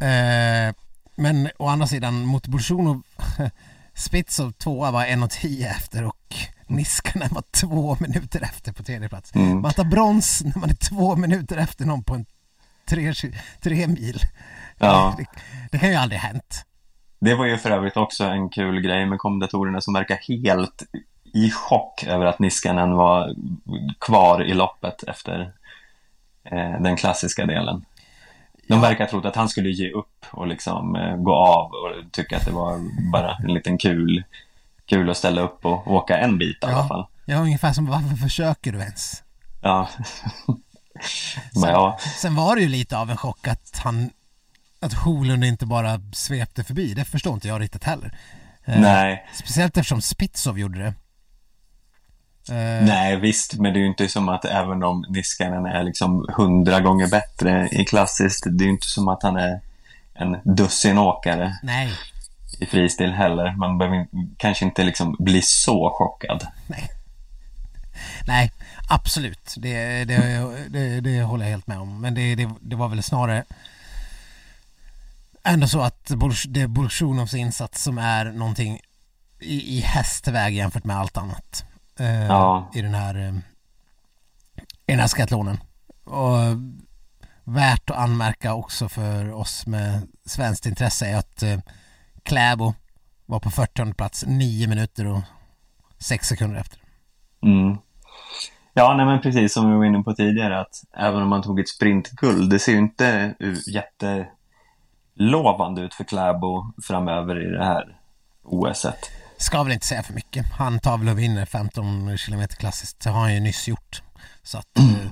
Eh, 0.00 0.74
men 1.16 1.48
å 1.58 1.68
andra 1.68 1.86
sidan 1.86 2.24
mot 2.24 2.46
Bolsjunov 2.46 3.02
Spitsov 3.94 4.50
tvåa 4.52 4.90
var 4.90 5.04
1.10 5.04 5.66
efter 5.70 6.04
och 6.04 6.34
Niskanen 6.66 7.28
var 7.32 7.42
två 7.50 7.96
minuter 8.00 8.42
efter 8.42 8.72
på 8.72 8.82
tredje 8.82 9.08
plats. 9.08 9.34
Mm. 9.34 9.60
Man 9.60 9.72
tar 9.72 9.84
brons 9.84 10.42
när 10.44 10.58
man 10.60 10.70
är 10.70 10.74
två 10.74 11.16
minuter 11.16 11.56
efter 11.56 11.84
någon 11.84 12.04
på 12.04 12.14
en 12.14 12.26
tre, 12.88 13.12
tre 13.60 13.86
mil. 13.86 14.20
Ja. 14.78 15.14
Det, 15.18 15.26
det 15.70 15.78
kan 15.78 15.88
ju 15.88 15.94
aldrig 15.94 16.20
ha 16.20 16.28
hänt. 16.28 16.64
Det 17.20 17.34
var 17.34 17.46
ju 17.46 17.58
för 17.58 17.70
övrigt 17.70 17.96
också 17.96 18.24
en 18.24 18.48
kul 18.50 18.80
grej 18.80 19.06
med 19.06 19.18
kommentatorerna 19.18 19.80
som 19.80 19.94
verkar 19.94 20.16
helt 20.28 20.82
i 21.34 21.50
chock 21.50 22.04
över 22.04 22.26
att 22.26 22.38
Niskanen 22.38 22.92
var 22.92 23.34
kvar 24.00 24.42
i 24.44 24.54
loppet 24.54 25.02
efter 25.02 25.52
eh, 26.44 26.80
den 26.80 26.96
klassiska 26.96 27.46
delen. 27.46 27.84
De 28.68 28.80
verkar 28.80 29.04
ha 29.04 29.10
trott 29.10 29.24
att 29.24 29.36
han 29.36 29.48
skulle 29.48 29.68
ge 29.68 29.90
upp 29.90 30.26
och 30.30 30.46
liksom 30.46 30.96
eh, 30.96 31.16
gå 31.16 31.34
av 31.34 31.66
och 31.66 32.12
tycka 32.12 32.36
att 32.36 32.44
det 32.44 32.50
var 32.50 32.80
bara 33.12 33.36
en 33.36 33.54
liten 33.54 33.78
kul, 33.78 34.24
kul 34.86 35.10
att 35.10 35.16
ställa 35.16 35.40
upp 35.40 35.64
och 35.64 35.92
åka 35.92 36.18
en 36.18 36.38
bit 36.38 36.58
i 36.62 36.66
alla 36.66 36.88
fall. 36.88 37.06
Ja, 37.24 37.36
ungefär 37.36 37.72
som 37.72 37.86
varför 37.86 38.16
försöker 38.16 38.72
du 38.72 38.78
ens? 38.78 39.22
Ja. 39.62 39.88
Men 41.52 41.62
Sen, 41.62 41.70
ja, 41.70 41.98
sen 42.20 42.34
var 42.34 42.56
det 42.56 42.62
ju 42.62 42.68
lite 42.68 42.98
av 42.98 43.10
en 43.10 43.16
chock 43.16 43.48
att 43.48 43.80
han 43.84 44.10
att 44.80 44.92
Holund 44.92 45.44
inte 45.44 45.66
bara 45.66 46.00
svepte 46.12 46.64
förbi. 46.64 46.94
Det 46.94 47.04
förstår 47.04 47.34
inte 47.34 47.48
jag 47.48 47.60
riktigt 47.60 47.84
heller. 47.84 48.18
Eh, 48.64 48.80
nej, 48.80 49.26
Speciellt 49.34 49.76
eftersom 49.76 50.02
Spitsov 50.02 50.58
gjorde 50.58 50.78
det. 50.78 50.94
Eh, 52.48 52.86
nej 52.86 53.16
visst, 53.16 53.54
men 53.54 53.72
det 53.72 53.78
är 53.78 53.80
ju 53.80 53.86
inte 53.86 54.08
som 54.08 54.28
att 54.28 54.44
även 54.44 54.82
om 54.82 55.04
Niskanen 55.08 55.66
är 55.66 55.82
liksom 55.82 56.26
hundra 56.36 56.80
gånger 56.80 57.08
bättre 57.08 57.68
i 57.72 57.84
klassiskt, 57.84 58.44
det 58.50 58.64
är 58.64 58.66
ju 58.66 58.72
inte 58.72 58.88
som 58.88 59.08
att 59.08 59.22
han 59.22 59.36
är 59.36 59.60
en 60.14 60.36
dussinåkare 60.44 61.58
nej, 61.62 61.92
i 62.58 62.66
fristil 62.66 63.12
heller. 63.12 63.56
Man 63.56 63.78
behöver 63.78 64.06
kanske 64.36 64.64
inte 64.64 64.84
liksom 64.84 65.16
bli 65.18 65.42
så 65.42 65.90
chockad. 65.90 66.46
nej. 66.66 66.90
Nej, 68.26 68.52
absolut. 68.88 69.54
Det, 69.56 70.04
det, 70.04 70.50
det, 70.68 71.00
det 71.00 71.22
håller 71.22 71.44
jag 71.44 71.50
helt 71.50 71.66
med 71.66 71.78
om. 71.78 72.00
Men 72.00 72.14
det, 72.14 72.34
det, 72.34 72.50
det 72.60 72.76
var 72.76 72.88
väl 72.88 73.02
snarare 73.02 73.44
ändå 75.44 75.66
så 75.66 75.80
att 75.80 76.12
det 76.48 76.60
är 76.60 76.66
Bolsjunovs 76.66 77.34
insats 77.34 77.82
som 77.82 77.98
är 77.98 78.24
någonting 78.24 78.80
i, 79.40 79.78
i 79.78 79.80
hästväg 79.80 80.54
jämfört 80.54 80.84
med 80.84 80.96
allt 80.96 81.16
annat. 81.16 81.64
Eh, 81.98 82.26
Ja. 82.26 82.70
I 82.74 82.82
den 82.82 82.94
här 82.94 83.14
eh, 83.14 83.34
i 84.86 84.92
den 84.92 85.00
här 85.00 85.06
skatlonen. 85.06 85.58
Och 86.04 86.38
värt 87.44 87.90
att 87.90 87.96
anmärka 87.96 88.54
också 88.54 88.88
för 88.88 89.32
oss 89.32 89.66
med 89.66 90.08
svenskt 90.26 90.66
intresse 90.66 91.06
är 91.06 91.16
att 91.16 91.42
eh, 91.42 91.58
Kläbo 92.22 92.74
var 93.26 93.40
på 93.40 93.50
40 93.50 93.94
plats 93.94 94.24
9 94.26 94.68
minuter 94.68 95.06
och 95.06 95.20
6 95.98 96.28
sekunder 96.28 96.60
efter. 96.60 96.78
Mm. 97.42 97.78
Ja, 98.74 98.94
nej 98.96 99.06
men 99.06 99.20
precis 99.20 99.54
som 99.54 99.70
vi 99.70 99.76
var 99.76 99.84
inne 99.84 100.02
på 100.02 100.14
tidigare 100.14 100.60
att 100.60 100.82
även 100.96 101.22
om 101.22 101.28
man 101.28 101.42
tog 101.42 101.60
ett 101.60 101.68
sprintguld, 101.68 102.50
det 102.50 102.58
ser 102.58 102.72
ju 102.72 102.78
inte 102.78 103.34
jättelovande 105.16 105.82
ut 105.82 105.94
för 105.94 106.04
Kläbo 106.04 106.72
framöver 106.82 107.48
i 107.48 107.50
det 107.50 107.64
här 107.64 107.96
OSet. 108.42 109.10
Ska 109.44 109.62
väl 109.62 109.72
inte 109.72 109.86
säga 109.86 110.02
för 110.02 110.12
mycket. 110.14 110.46
Han 110.52 110.78
tar 110.78 110.98
väl 110.98 111.08
och 111.08 111.18
vinner 111.18 111.44
15 111.46 112.16
km 112.18 112.46
klassiskt. 112.48 113.00
Det 113.00 113.10
har 113.10 113.20
han 113.20 113.34
ju 113.34 113.40
nyss 113.40 113.68
gjort. 113.68 114.02
Så 114.42 114.58
att, 114.58 114.78
eh, 114.78 115.10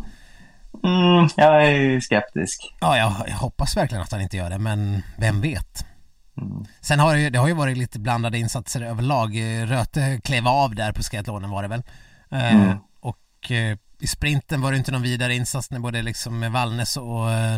Mm, 0.85 1.29
jag 1.37 1.67
är 1.67 2.01
skeptisk. 2.01 2.75
ja, 2.81 2.97
jag, 2.99 3.15
jag 3.29 3.37
hoppas 3.37 3.77
verkligen 3.77 4.03
att 4.03 4.13
han 4.13 4.21
inte 4.21 4.37
gör 4.37 4.51
det, 4.51 4.59
men 4.59 5.03
vem 5.19 5.41
vet? 5.41 5.85
Mm. 6.41 6.65
Sen 6.81 6.99
har 6.99 7.15
det, 7.15 7.21
ju, 7.21 7.31
det 7.31 7.39
har 7.39 7.49
ju 7.49 7.55
varit 7.55 7.77
lite 7.79 7.99
blandade 8.01 8.39
insatser 8.39 8.81
överlag. 8.83 9.37
Eh, 9.37 9.67
Röte 9.67 10.21
klev 10.25 10.49
av 10.49 10.75
där 10.75 10.93
på 10.93 11.03
skatlonen 11.03 11.51
var 11.51 11.63
det 11.63 11.69
väl. 11.69 11.83
Eh, 12.31 12.55
Mm. 12.55 12.79
Och 13.01 13.51
eh, 13.51 13.77
i 14.01 14.07
sprinten 14.07 14.61
var 14.61 14.71
det 14.73 14.77
inte 14.79 14.93
någon 14.93 15.03
vidare 15.03 15.35
insats 15.35 15.71
när 15.71 15.79
både 15.79 16.03
liksom 16.03 16.53
Wallnes 16.53 16.97
och 16.97 17.31
eh, 17.31 17.55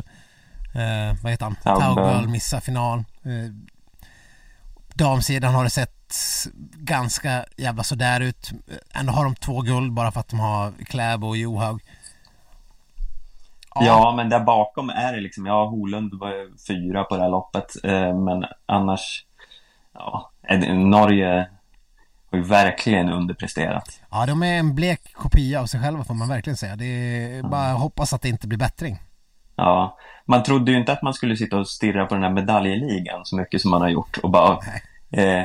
eh, 0.75 1.16
vad 1.22 1.33
heter 1.33 1.45
han? 1.45 1.57
Taubal 1.62 2.29
missar 2.29 2.61
final. 2.61 3.05
Damsidan 4.95 5.55
har 5.55 5.64
det 5.64 5.70
sett 5.70 5.90
ganska 6.76 7.45
jävla 7.57 7.82
sådär 7.82 8.20
ut. 8.20 8.51
Ändå 8.95 9.12
har 9.12 9.24
de 9.24 9.34
två 9.34 9.61
guld 9.61 9.92
bara 9.92 10.12
för 10.12 10.20
att 10.20 10.28
de 10.28 10.40
har 10.40 10.72
Kläbo 10.84 11.26
och 11.28 11.36
Johaug. 11.36 11.80
Ja. 13.74 14.14
men 14.16 14.28
där 14.28 14.40
bakom 14.40 14.90
är 14.90 15.12
det 15.12 15.20
liksom, 15.20 15.47
ja, 15.47 15.66
Holund 15.66 16.14
var 16.14 16.66
fyra 16.66 17.05
på 17.05 17.16
det 17.16 17.22
här 17.22 17.30
loppet, 17.30 17.84
eh, 17.84 18.18
men 18.18 18.45
annars, 18.66 19.26
ja, 19.95 20.30
är 20.42 20.57
det- 20.57 20.74
Norge 20.74 21.49
har 22.30 22.38
ju 22.38 22.45
verkligen 22.45 23.09
underpresterat. 23.09 24.01
Ja, 24.11 24.26
de 24.26 24.42
är 24.42 24.59
en 24.59 24.74
blek 24.74 25.12
kopia 25.14 25.61
av 25.61 25.66
sig 25.66 25.80
själva 25.80 26.05
får 26.05 26.14
man 26.14 26.28
verkligen 26.28 26.57
säga. 26.57 26.76
Det 26.76 26.84
är 26.84 27.42
bara 27.42 27.70
att 27.70 27.80
hoppas 27.80 28.12
att 28.12 28.22
det 28.22 28.28
inte 28.28 28.47
blir 28.49 28.59
bättring. 28.59 28.99
Ja, 29.57 29.99
man 30.25 30.43
trodde 30.43 30.72
ju 30.72 30.79
inte 30.79 30.93
att 30.93 31.03
man 31.03 31.14
skulle 31.14 31.37
sitta 31.37 31.57
och 31.59 31.68
stirra 31.68 32.07
på 32.07 32.14
den 32.14 32.22
här 32.22 32.31
medaljligan 32.31 33.25
så 33.25 33.37
mycket 33.37 33.61
som 33.61 33.70
man 33.70 33.81
har 33.81 33.89
gjort 33.89 34.18
och 34.22 34.31
bara 34.31 34.59
eh, 35.11 35.45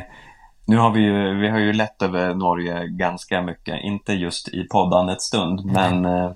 nu 0.66 0.78
har 0.78 0.92
vi 0.92 1.00
ju, 1.02 1.36
vi 1.40 1.50
har 1.50 1.60
ju 1.60 1.74
lett 1.74 2.02
över 2.02 2.34
Norge 2.34 2.88
ganska 2.88 3.42
mycket, 3.42 3.84
inte 3.84 4.14
just 4.14 4.48
i 4.48 4.64
poddandets 4.64 5.26
stund, 5.26 5.66
men 5.66 6.06
eh, 6.06 6.32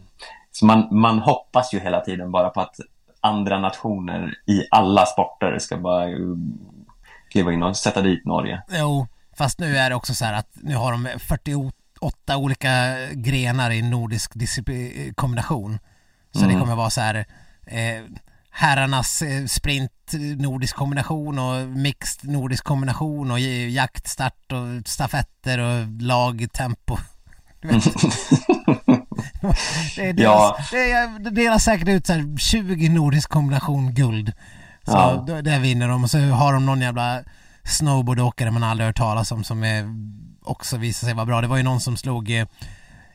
så 0.51 0.65
man, 0.65 0.87
man 0.91 1.19
hoppas 1.19 1.73
ju 1.73 1.79
hela 1.79 1.99
tiden 2.01 2.31
bara 2.31 2.49
på 2.49 2.61
att 2.61 2.75
andra 3.21 3.59
nationer 3.59 4.33
i 4.45 4.63
alla 4.71 5.05
sporter 5.05 5.59
ska 5.59 5.77
bara 5.77 6.09
eh, 6.09 6.15
kliva 7.31 7.51
in 7.53 7.63
och 7.63 7.77
sätta 7.77 8.01
dit 8.01 8.25
Norge. 8.25 8.61
Jo, 8.69 9.07
fast 9.37 9.59
nu 9.59 9.77
är 9.77 9.89
det 9.89 9.95
också 9.95 10.13
så 10.13 10.25
här 10.25 10.33
att 10.33 10.49
nu 10.53 10.75
har 10.75 10.91
de 10.91 11.07
48 11.19 12.37
olika 12.37 12.69
grenar 13.13 13.71
i 13.71 13.81
nordisk 13.81 14.35
disciplin- 14.35 15.13
kombination. 15.15 15.79
Så 16.31 16.45
det 16.45 16.53
kommer 16.59 16.75
vara 16.75 16.89
så 16.89 17.01
här 17.01 17.15
eh, 17.65 18.01
herrarnas 18.55 19.21
eh, 19.21 19.45
sprint 19.45 19.91
nordisk 20.37 20.75
kombination 20.75 21.39
och 21.39 21.67
mixed 21.67 22.29
nordisk 22.29 22.63
kombination 22.63 23.31
och 23.31 23.39
jaktstart 23.39 24.51
och 24.51 24.87
stafetter 24.87 25.59
och 25.59 25.87
lagtempo. 26.01 26.97
Det, 29.95 30.01
är 30.01 30.21
Ja. 30.21 30.55
deras, 30.57 30.69
det, 30.71 30.91
är, 30.91 31.19
det 31.19 31.29
delar 31.29 31.57
säkert 31.57 31.87
ut 31.87 32.07
så 32.07 32.13
här 32.13 32.37
20 32.37 32.89
nordisk 32.89 33.29
kombination 33.29 33.93
guld. 33.93 34.33
Så 34.85 34.91
Ja. 34.91 35.23
då, 35.27 35.41
där 35.41 35.59
vinner 35.59 35.87
de 35.87 36.03
och 36.03 36.09
så 36.09 36.19
har 36.19 36.53
de 36.53 36.65
någon 36.65 36.81
jävla 36.81 37.23
snowboardåkare 37.63 38.51
man 38.51 38.63
aldrig 38.63 38.87
hört 38.87 38.97
talas 38.97 39.31
om 39.31 39.43
som 39.43 39.63
är, 39.63 39.85
också 40.41 40.77
visar 40.77 41.07
sig 41.07 41.15
vara 41.15 41.25
bra. 41.25 41.41
Det 41.41 41.47
var 41.47 41.57
ju 41.57 41.63
någon 41.63 41.79
som 41.79 41.97
slog, 41.97 42.31
eh, 42.31 42.47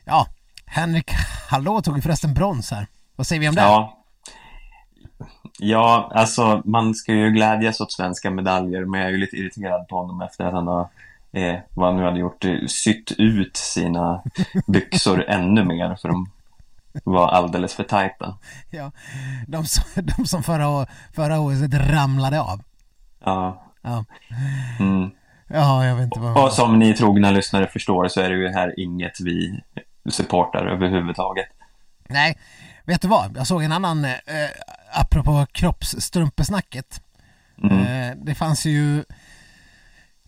ja, 0.05 0.27
Henrik 0.65 1.11
Hallå 1.49 1.81
tog 1.81 1.95
ju 1.95 2.01
förresten 2.01 2.33
brons 2.33 2.71
här. 2.71 2.87
Vad 3.15 3.27
säger 3.27 3.39
vi 3.39 3.49
om 3.49 3.55
det? 3.55 3.61
Ja. 3.61 3.98
Ja, 5.61 6.11
alltså 6.13 6.61
man 6.65 6.95
ska 6.95 7.13
ju 7.13 7.29
glädjas 7.29 7.81
åt 7.81 7.91
svenska 7.91 8.31
medaljer, 8.31 8.85
men 8.85 8.99
jag 8.99 9.07
är 9.07 9.11
ju 9.11 9.17
lite 9.17 9.35
irriterad 9.35 9.87
på 9.87 9.97
honom 9.97 10.21
efter 10.21 10.45
att 10.45 10.53
han 10.53 10.67
har, 10.67 10.87
eh, 11.31 11.55
vad 11.73 11.87
han 11.87 11.97
nu 11.97 12.03
hade 12.03 12.19
gjort, 12.19 12.45
eh, 12.45 12.55
sytt 12.67 13.11
ut 13.17 13.57
sina 13.57 14.23
byxor 14.67 15.25
ännu 15.27 15.63
mer, 15.63 15.95
för 15.95 16.09
de 16.09 16.29
var 17.03 17.27
alldeles 17.27 17.73
för 17.73 17.83
tajta. 17.83 18.37
Ja, 18.69 18.91
de, 19.47 19.65
som, 19.65 19.83
de 19.95 20.25
som 20.25 20.43
förra, 20.43 20.87
förra 21.13 21.39
året 21.39 21.73
ramlade 21.73 22.41
av. 22.41 22.61
Ja. 23.23 23.63
Ja. 23.81 24.05
Mm. 24.79 25.09
ja, 25.47 25.85
jag 25.85 25.95
vet 25.95 26.03
inte 26.03 26.19
vad... 26.19 26.43
Och 26.43 26.53
som 26.53 26.79
ni 26.79 26.93
trogna 26.93 27.31
lyssnare 27.31 27.67
förstår 27.67 28.07
så 28.07 28.21
är 28.21 28.29
det 28.29 28.35
ju 28.35 28.47
här 28.47 28.79
inget 28.79 29.19
vi 29.19 29.63
supportar 30.09 30.65
överhuvudtaget. 30.65 31.47
Nej, 32.09 32.37
vet 32.85 33.01
du 33.01 33.07
vad? 33.07 33.37
Jag 33.37 33.47
såg 33.47 33.63
en 33.63 33.71
annan, 33.71 34.05
eh, 34.05 34.15
apropå 34.93 35.45
kroppsstrumpesnacket. 35.51 37.01
Mm. 37.63 37.79
Eh, 37.79 38.15
det 38.25 38.35
fanns 38.35 38.65
ju, 38.65 39.03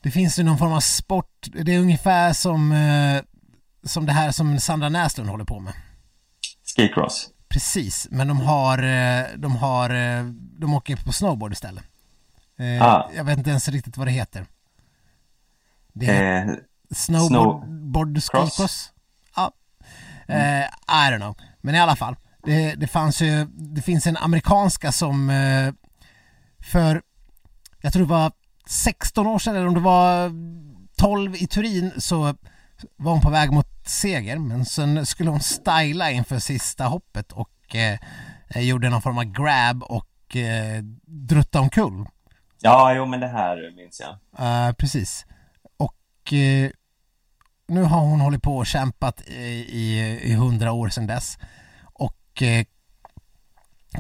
det 0.02 0.12
finns 0.12 0.40
ju 0.40 0.44
någon 0.44 0.58
form 0.58 0.74
av 0.74 0.80
sport, 0.80 1.48
det 1.54 1.76
är 1.76 1.80
ungefär 1.80 2.34
som, 2.34 2.72
eh, 2.72 3.22
som 3.84 4.06
det 4.06 4.14
här 4.14 4.32
som 4.32 4.60
Sandra 4.60 4.90
Näslund 4.90 5.30
håller 5.30 5.46
på 5.46 5.60
med. 5.60 5.74
Skicross. 6.76 7.30
Precis, 7.50 8.08
men 8.12 8.28
de 8.28 8.42
har, 8.42 8.84
eh, 8.84 9.26
de 9.38 9.56
har, 9.56 9.90
eh, 9.90 10.24
de 10.60 10.74
åker 10.74 10.96
på 10.96 11.12
snowboard 11.12 11.52
istället. 11.54 11.84
Eh, 12.60 12.82
Ah. 12.88 13.10
Jag 13.16 13.24
vet 13.24 13.38
inte 13.38 13.50
ens 13.50 13.68
riktigt 13.70 13.98
vad 13.98 14.08
det 14.08 14.12
heter. 14.12 14.46
Det 15.94 16.06
heter 16.06 16.48
Eh, 16.48 16.56
snowboard 16.96 18.16
cross? 18.32 18.56
skicross? 18.56 18.92
Ja. 19.36 19.52
Eh, 20.28 20.62
I 20.66 21.12
don't 21.12 21.18
know. 21.18 21.36
Men 21.62 21.76
i 21.76 21.80
alla 21.80 21.96
fall. 21.96 22.16
Det, 22.44 22.76
det 22.76 22.88
fanns 22.88 23.22
ju, 23.22 23.46
det 23.52 23.82
finns 23.82 24.08
en 24.08 24.18
amerikanska 24.18 24.92
som 24.92 25.30
eh, 25.30 25.74
för, 26.72 27.02
jag 27.82 27.94
tror 27.94 28.04
det 28.04 28.10
var 28.10 28.32
16 28.68 29.28
år 29.28 29.40
sedan 29.40 29.56
eller 29.56 29.68
om 29.68 29.74
det 29.74 29.80
var 29.80 30.32
12 30.98 31.36
i 31.36 31.48
Turin 31.48 31.92
så 31.98 32.36
var 32.98 33.12
hon 33.12 33.22
på 33.22 33.30
väg 33.30 33.52
mot 33.52 33.68
seger 33.86 34.38
men 34.38 34.66
sen 34.66 35.06
skulle 35.06 35.30
hon 35.30 35.40
styla 35.40 36.12
inför 36.12 36.40
sista 36.40 36.86
hoppet 36.86 37.32
och 37.32 37.76
eh, 37.76 38.62
gjorde 38.62 38.90
någon 38.90 39.02
form 39.02 39.18
av 39.18 39.24
grab 39.24 39.84
och 39.84 40.36
eh, 40.36 40.84
drutta 41.06 41.60
omkull. 41.60 42.06
ja, 42.62 42.94
jo 42.94 43.06
men 43.06 43.20
det 43.20 43.28
här 43.28 43.74
minns 43.76 44.02
jag. 44.02 44.18
Eh, 44.68 44.74
precis. 44.74 45.26
Och 45.78 46.34
eh, 46.34 46.70
nu 47.68 47.84
har 47.84 48.00
hon 48.00 48.22
hållit 48.22 48.44
på 48.44 48.58
och 48.58 48.66
kämpat 48.66 49.22
i, 49.28 49.44
i, 49.70 50.20
i 50.24 50.34
hundra 50.34 50.72
år 50.72 50.90
sedan 50.90 51.08
dess. 51.08 51.38
Och 52.42 52.48
eh, 52.48 52.66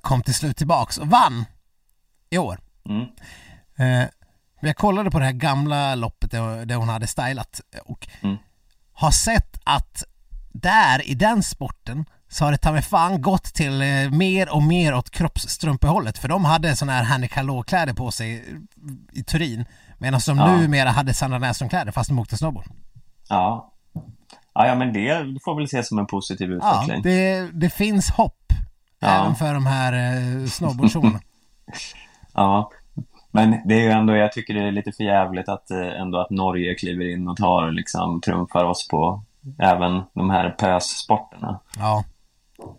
kom 0.01 0.21
till 0.23 0.33
slut 0.33 0.57
tillbaks 0.57 0.97
och 0.97 1.07
vann 1.07 1.45
i 2.29 2.37
år. 2.37 2.59
Mm. 2.89 3.01
Eh, 3.75 4.09
Men 4.61 4.67
jag 4.67 4.75
kollade 4.75 5.11
på 5.11 5.19
det 5.19 5.25
här 5.25 5.31
gamla 5.31 5.95
loppet 5.95 6.31
där 6.31 6.65
där 6.65 6.75
hon 6.75 6.89
hade 6.89 7.07
stylat 7.07 7.61
och 7.85 8.07
Mm. 8.21 8.37
har 8.93 9.11
sett 9.11 9.59
att 9.63 10.03
där 10.53 11.07
i 11.07 11.15
den 11.15 11.43
sporten 11.43 12.05
så 12.29 12.45
har 12.45 12.51
det 12.51 12.57
ta 12.57 12.71
mig 12.71 12.81
fan 12.81 13.21
gått 13.21 13.43
till 13.43 13.81
eh, 13.81 14.09
mer 14.11 14.49
och 14.49 14.63
mer 14.63 14.93
åt 14.93 15.09
kroppsstrumpehållet 15.09 16.17
för 16.17 16.27
de 16.27 16.45
hade 16.45 16.75
sådana 16.75 16.93
här 16.97 17.03
Hanny 17.03 17.27
Kalå-kläder 17.27 17.93
på 17.93 18.11
sig 18.11 18.45
i 19.11 19.23
Turin 19.23 19.65
medan 19.97 20.21
de 20.27 20.37
Ja. 20.37 20.55
numera 20.57 20.89
hade 20.91 21.13
Sandra 21.13 21.39
Näslund-kläder 21.39 21.91
fast 21.91 22.09
de 22.09 22.19
åkte 22.19 22.37
snowboard. 22.37 22.65
Ja. 23.29 23.70
Ja, 24.53 24.67
ja 24.67 24.75
men 24.75 24.93
det 24.93 25.25
får 25.43 25.55
väl 25.55 25.63
ses 25.65 25.87
som 25.87 25.99
en 25.99 26.05
positiv 26.07 26.51
Ja, 26.51 26.55
utveckling. 26.83 27.01
det, 27.03 27.49
det 27.53 27.69
finns 27.69 28.09
hopp 28.09 28.37
Ja. 28.99 29.07
även 29.07 29.35
för 29.35 29.53
de 29.53 29.65
här 29.65 29.93
eh, 29.93 30.45
snowboardzonerna. 30.47 31.19
Ja, 32.33 32.71
men 33.31 33.55
det 33.67 33.75
är 33.75 33.81
ju 33.81 33.89
ändå, 33.91 34.15
jag 34.15 34.31
tycker 34.31 34.53
det 34.53 34.67
är 34.67 34.71
lite 34.71 34.91
för 34.91 35.03
jävligt 35.03 35.49
att 35.49 35.71
eh, 35.71 36.01
ändå 36.01 36.19
att 36.21 36.29
Norge 36.29 36.75
kliver 36.75 37.13
in 37.13 37.27
och 37.27 37.37
tar 37.37 37.71
liksom 37.71 38.21
trumfar 38.21 38.63
oss 38.63 38.87
på 38.87 39.23
även 39.59 40.01
de 40.13 40.29
här 40.29 40.49
pössporterna. 40.49 41.59
ja. 41.77 42.03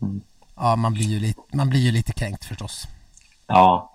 Mm. 0.02 0.20
Ja, 0.56 0.76
man 0.76 0.92
blir 0.94 1.04
ju 1.06 1.20
lite, 1.20 1.40
man 1.52 1.70
blir 1.70 1.80
ju 1.80 1.90
lite 1.92 2.12
kränkt 2.12 2.44
förstås. 2.44 2.88
Ja, 3.46 3.92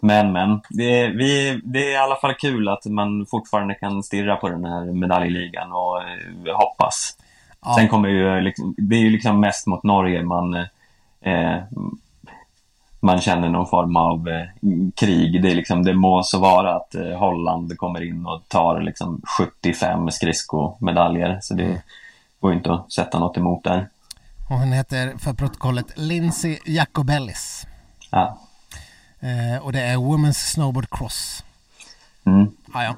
men 0.00 0.32
men. 0.32 0.60
Det 0.70 1.00
är, 1.00 1.08
vi, 1.08 1.60
det 1.64 1.78
är 1.78 1.92
i 1.92 1.96
alla 1.96 2.16
fall 2.16 2.34
kul 2.34 2.68
att 2.68 2.86
man 2.86 3.26
fortfarande 3.30 3.74
kan 3.74 4.02
stirra 4.02 4.36
på 4.36 4.48
den 4.48 4.64
här 4.64 4.84
medaljligan 4.84 5.72
och 5.72 6.02
eh, 6.02 6.56
hoppas. 6.56 7.16
Ja. 7.64 7.74
Sen 7.74 7.88
kommer 7.88 8.08
ju, 8.08 8.40
liksom, 8.40 8.74
det 8.78 8.96
är 8.96 9.00
ju 9.00 9.10
liksom 9.10 9.40
mest 9.40 9.66
mot 9.66 9.82
Norge 9.82 10.22
man, 10.22 10.54
eh, 11.20 11.58
man 13.00 13.20
känner 13.20 13.48
någon 13.48 13.66
form 13.66 13.96
av 13.96 14.28
eh, 14.28 14.46
krig. 14.94 15.42
Det, 15.42 15.50
är 15.50 15.54
liksom, 15.54 15.84
det 15.84 15.94
må 15.94 16.22
så 16.22 16.38
vara 16.38 16.76
att 16.76 16.94
eh, 16.94 17.18
Holland 17.18 17.78
kommer 17.78 18.02
in 18.02 18.26
och 18.26 18.48
tar 18.48 18.80
liksom 18.80 19.22
75 19.38 20.10
skridskomedaljer. 20.10 21.38
Så 21.40 21.54
det 21.54 21.82
går 22.40 22.50
ju 22.50 22.56
inte 22.56 22.72
att 22.72 22.92
sätta 22.92 23.18
något 23.18 23.36
emot 23.36 23.64
där. 23.64 23.88
Och 24.50 24.56
hon 24.56 24.72
heter 24.72 25.18
för 25.18 25.32
protokollet 25.32 25.86
Lindsay 25.98 26.58
Jacobellis. 26.66 27.66
Ja. 28.10 28.38
Eh, 29.20 29.62
och 29.62 29.72
det 29.72 29.80
är 29.80 29.96
Women's 29.96 30.32
Snowboard 30.52 30.90
Cross. 30.90 31.44
Mm. 32.26 32.50
Ja, 32.74 32.84
ja. 32.84 32.96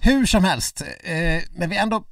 Hur 0.00 0.26
som 0.26 0.44
helst, 0.44 0.80
eh, 1.04 1.42
men 1.52 1.70
vi 1.70 1.76
ändå 1.76 2.04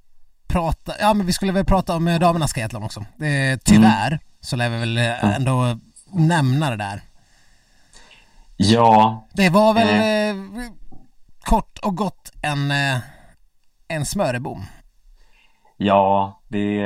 prata, 0.48 0.92
ja 1.00 1.14
men 1.14 1.26
vi 1.26 1.32
skulle 1.32 1.52
väl 1.52 1.64
prata 1.64 1.96
om 1.96 2.08
eh, 2.08 2.18
damernas 2.18 2.52
skiathlon 2.52 2.82
också. 2.82 3.00
Eh, 3.00 3.58
tyvärr 3.64 4.20
så 4.40 4.56
lär 4.56 4.68
vi 4.68 4.76
väl 4.78 4.98
eh, 4.98 5.34
ändå 5.36 5.78
nämna 6.10 6.70
det 6.70 6.76
där. 6.76 7.02
ja, 8.56 9.26
Det 9.32 9.48
var 9.50 9.74
väl 9.74 9.88
Eh. 9.88 10.36
kort 11.40 11.78
och 11.78 11.96
gott 11.96 12.32
en, 12.42 12.72
en 13.88 14.06
smörebom. 14.06 14.64
Ja, 15.76 16.40
det 16.48 16.82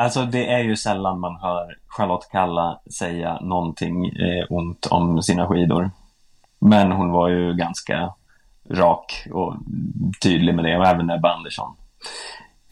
alltså 0.00 0.24
det 0.24 0.52
är 0.52 0.58
ju 0.58 0.76
sällan 0.76 1.20
man 1.20 1.36
hör 1.36 1.76
Charlotte 1.88 2.28
Kalla 2.32 2.80
säga 2.98 3.38
någonting 3.40 4.06
eh, 4.06 4.44
ont 4.48 4.86
om 4.86 5.22
sina 5.22 5.46
skidor. 5.46 5.90
Men 6.58 6.92
hon 6.92 7.10
var 7.10 7.28
ju 7.28 7.54
ganska 7.54 8.14
rak 8.70 9.26
och 9.32 9.54
tydlig 10.22 10.54
med 10.54 10.64
det 10.64 10.78
och 10.78 10.86
även 10.86 11.10
Ebba 11.10 11.34
Andersson. 11.34 11.76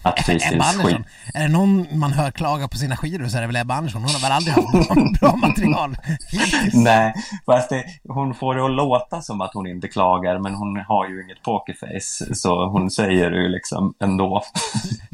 Att 0.02 0.14
Ebba 0.18 0.22
Fristils 0.22 0.64
Andersson, 0.74 1.04
är 1.34 1.42
det 1.42 1.48
någon 1.48 1.86
man 1.98 2.12
hör 2.12 2.30
klaga 2.30 2.68
på 2.68 2.76
sina 2.78 2.96
skidor 2.96 3.28
så 3.28 3.36
är 3.36 3.40
det 3.40 3.46
väl 3.46 3.56
Ebba 3.56 3.74
Andersson. 3.74 4.02
Hon 4.02 4.10
har 4.10 4.20
väl 4.20 4.32
aldrig 4.32 4.54
haft 4.54 4.72
bra, 4.72 4.94
bra 5.20 5.36
material 5.36 5.96
hittills. 6.30 6.74
Nej, 6.74 7.14
fast 7.46 7.70
det, 7.70 7.84
hon 8.08 8.34
får 8.34 8.54
det 8.54 8.64
att 8.64 8.70
låta 8.70 9.22
som 9.22 9.40
att 9.40 9.54
hon 9.54 9.66
inte 9.66 9.88
klagar 9.88 10.38
men 10.38 10.54
hon 10.54 10.76
har 10.88 11.08
ju 11.08 11.24
inget 11.24 11.42
pokerface 11.42 12.34
så 12.34 12.68
hon 12.68 12.90
säger 12.90 13.30
ju 13.30 13.48
liksom 13.48 13.94
ändå. 14.02 14.42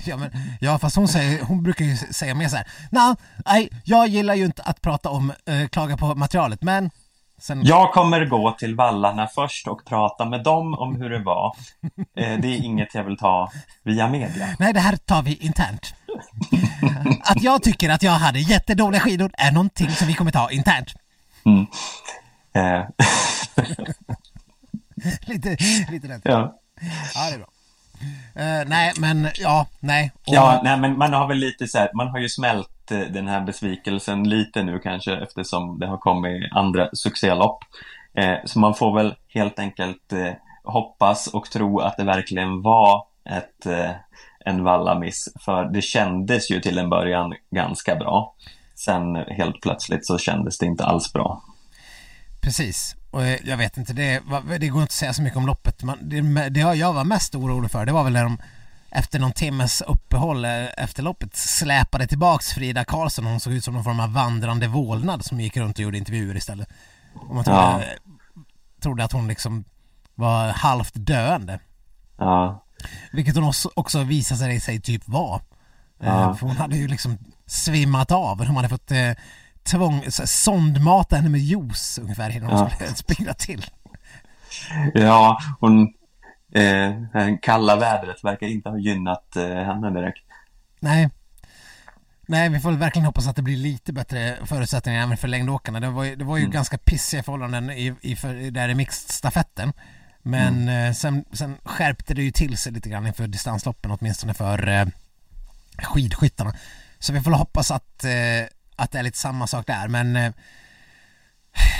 Ja, 0.07 0.17
men, 0.17 0.31
ja 0.61 0.79
fast 0.79 0.97
hon, 0.97 1.09
säger, 1.09 1.43
hon 1.45 1.63
brukar 1.63 1.85
ju 1.85 1.97
säga 1.97 2.35
mer 2.35 2.49
så 2.49 2.57
här. 2.57 2.67
"Nå, 2.91 3.17
nej, 3.47 3.69
jag 3.85 4.09
gillar 4.09 4.35
ju 4.35 4.45
inte 4.45 4.63
att 4.63 4.81
prata 4.81 5.09
om, 5.09 5.33
eh, 5.47 5.69
klaga 5.69 5.97
på 5.97 6.15
materialet 6.15 6.63
men 6.63 6.91
sen, 7.39 7.63
Jag 7.65 7.93
kommer 7.93 8.25
gå 8.27 8.51
till 8.51 8.75
vallarna 8.75 9.27
först 9.27 9.69
och 9.69 9.85
prata 9.85 10.25
med 10.25 10.43
dem 10.43 10.75
om 10.75 10.97
hur 10.97 11.11
det 11.11 11.19
var. 11.19 11.57
Eh, 12.17 12.39
det 12.41 12.49
är 12.49 12.65
inget 12.65 12.95
jag 12.95 13.05
vill 13.05 13.17
ta 13.17 13.51
via 13.83 14.09
media. 14.09 14.49
nej 14.59 14.73
det 14.73 14.81
här 14.81 14.97
tar 14.97 15.23
vi 15.23 15.35
internt. 15.37 15.95
Att 17.25 17.43
jag 17.43 17.63
tycker 17.63 17.91
att 17.91 18.03
jag 18.03 18.13
hade 18.13 18.39
jättedåliga 18.41 19.01
skidor 19.01 19.31
är 19.39 19.53
någonting 19.53 19.91
som 19.91 20.07
vi 20.07 20.15
kommer 20.15 20.31
ta 20.31 20.51
internt. 20.51 20.95
Eh, 22.55 22.83
lite, 25.27 25.57
lite 25.91 26.09
rätt. 26.09 26.21
ja. 26.25 26.59
Ja, 27.15 27.29
det 27.31 27.35
är 27.35 27.39
bra. 27.39 27.47
Eh, 28.35 28.69
nej, 28.69 28.93
men 28.99 29.29
ja, 29.35 29.67
nej. 29.81 30.13
Och, 30.27 30.35
ja, 30.35 30.61
nej 30.65 30.79
men 30.79 30.99
man 30.99 31.13
har 31.13 31.29
väl 31.29 31.39
lite 31.39 31.69
så 31.69 31.79
här, 31.79 31.91
man 31.95 32.09
har 32.09 32.19
ju 32.19 32.29
smält 32.29 32.91
eh, 32.91 32.99
den 32.99 33.29
här 33.29 33.41
besvikelsen 33.41 34.29
lite 34.29 34.63
nu 34.63 34.79
kanske 34.79 35.17
eftersom 35.17 35.79
det 35.79 35.87
har 35.87 35.99
kommit 35.99 36.53
andra 36.53 36.89
succélopp. 36.93 37.59
Eh, 38.15 38.37
så 38.45 38.59
man 38.59 38.75
får 38.75 38.97
väl 38.97 39.15
helt 39.29 39.59
enkelt 39.59 40.13
eh, 40.13 40.33
hoppas 40.65 41.27
och 41.27 41.51
tro 41.51 41.81
att 41.81 41.97
det 41.97 42.05
verkligen 42.05 42.63
var 42.63 43.07
ett, 43.31 43.67
eh, 43.67 43.91
en 44.45 44.65
vallamiss. 44.65 45.29
För 45.41 45.65
det 45.65 45.83
kändes 45.83 46.51
ju 46.51 46.61
till 46.61 46.79
en 46.79 46.91
början 46.91 47.35
ganska 47.51 47.97
bra. 47.97 48.35
Sen 48.75 49.17
helt 49.17 49.61
plötsligt 49.61 50.07
så 50.07 50.19
kändes 50.19 50.59
det 50.59 50.67
inte 50.67 50.85
alls 50.85 51.13
bra. 51.13 51.43
Precis. 52.41 52.97
Och 53.15 53.27
eh, 53.27 53.39
jag 53.45 53.57
vet 53.57 53.77
inte, 53.77 53.93
det, 53.93 54.21
det 54.61 54.69
går 54.69 54.83
inte 54.83 54.91
att 54.91 54.93
säga 54.93 55.13
så 55.13 55.23
mycket 55.23 55.37
om 55.37 55.47
loppet. 55.47 55.83
Man, 55.83 55.99
det, 56.03 56.49
det 56.49 56.61
jag 56.61 56.93
var 56.93 57.05
mest 57.05 57.35
orolig 57.35 57.71
för, 57.71 57.87
det 57.87 57.93
var 57.93 58.05
väl 58.05 58.13
när 58.13 58.23
de 58.25 58.39
efter 58.91 59.19
någon 59.19 59.33
timmes 59.33 59.81
uppehåll 59.81 60.45
eh, 60.45 60.67
efter 60.77 61.03
loppet 61.03 61.37
släpade 61.37 62.07
tillbaks 62.07 62.53
Frida 62.53 62.85
Karlsson. 62.85 63.25
Hon 63.27 63.41
såg 63.41 63.53
ut 63.53 63.65
som 63.65 63.75
någon 63.75 63.85
form 63.85 64.01
av 64.01 64.13
vandrande 64.13 64.67
vålnad 64.69 65.25
som 65.25 65.41
gick 65.41 65.57
runt 65.57 65.77
och 65.79 65.83
gjorde 65.83 65.99
intervjuer 65.99 66.37
istället. 66.37 66.69
Och 67.15 67.35
man 67.35 67.45
trodde, 67.45 67.61
Ja. 67.61 67.81
trodde 68.83 69.05
att 69.05 69.13
hon 69.13 69.29
liksom 69.29 69.65
var 70.15 70.49
halvt 70.49 70.93
döende. 70.95 71.61
Ja, 72.19 72.65
Vilket 73.13 73.35
hon 73.35 73.45
också, 73.45 73.71
också 73.77 74.03
visade 74.03 74.61
sig 74.61 74.81
typ 74.81 75.09
vara. 75.09 75.41
Eh, 76.01 76.07
Ja. 76.09 76.35
För 76.35 76.47
hon 76.47 76.57
hade 76.57 76.77
ju 76.77 76.89
liksom 76.89 77.19
svimmat 77.47 78.11
av. 78.11 78.47
Hon 78.47 78.57
hade 78.57 78.69
fått 78.69 78.91
eh, 78.91 79.11
tvång, 79.65 80.05
så 80.11 80.27
sondmata 80.27 81.17
henne 81.17 81.29
med 81.29 81.41
juice 81.41 81.99
ungefär 81.99 82.31
innan 82.31 82.51
hon 82.51 82.59
Ja. 82.61 82.71
skulle 82.71 82.95
springa 82.95 83.35
till. 83.35 83.67
ja 84.95 85.39
hon... 85.61 85.93
Eh, 86.55 86.91
det 87.13 87.39
kalla 87.43 87.77
vädret 87.77 88.25
verkar 88.25 88.47
inte 88.47 88.69
ha 88.69 88.79
gynnat 88.79 89.37
eh, 89.37 89.43
henne 89.49 89.91
direkt. 89.91 90.25
Nej. 90.81 91.11
Nej, 92.27 92.49
vi 92.49 92.61
får 92.61 92.71
väl 92.71 92.79
verkligen 92.79 93.07
hoppas 93.07 93.27
att 93.27 93.37
det 93.37 93.43
blir 93.43 93.57
lite 93.57 93.93
bättre 93.93 94.37
förutsättningar 94.45 95.03
även 95.03 95.17
för 95.17 95.29
längdåkarna. 95.29 95.81
Det 95.81 95.91
var 95.91 96.05
det 96.17 96.25
var 96.25 96.37
ju 96.37 96.47
ganska 96.47 96.79
pissiga 96.79 97.23
förhållanden 97.23 97.71
i, 97.71 97.95
i, 98.01 98.17
för, 98.17 98.51
där 98.51 98.69
i 98.69 98.75
mixed-stafetten. 98.75 99.73
Men 100.23 100.69
eh, 100.69 100.93
sen, 100.93 101.25
sen 101.33 101.57
skärpte 101.65 102.15
det 102.15 102.23
ju 102.23 102.31
till 102.31 102.59
sig 102.59 102.73
lite 102.73 102.89
grann 102.89 103.07
inför 103.07 103.27
distansloppen, 103.27 103.91
åtminstone 103.91 104.35
för 104.35 104.69
eh, 104.69 104.87
skidskyttarna. 105.83 106.55
Så 106.99 107.13
vi 107.13 107.21
får 107.21 107.31
hoppas 107.31 107.71
att, 107.71 108.05
eh, 108.05 108.11
att 108.77 108.91
det 108.91 108.99
är 108.99 109.03
lite 109.03 109.19
samma 109.19 109.47
sak 109.47 109.67
där. 109.67 109.89
Men 109.89 110.17
eh, 110.17 110.33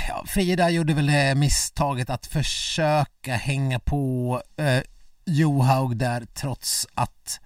ja, 0.07 0.23
Frida 0.27 0.69
gjorde 0.69 0.93
väl 0.93 1.37
misstaget 1.37 2.09
att 2.09 2.25
försöka 2.25 3.35
hänga 3.35 3.79
på 3.79 4.41
eh, 4.57 4.81
Johaug 5.25 5.97
där 5.97 6.25
trots 6.33 6.87
att 6.93 7.39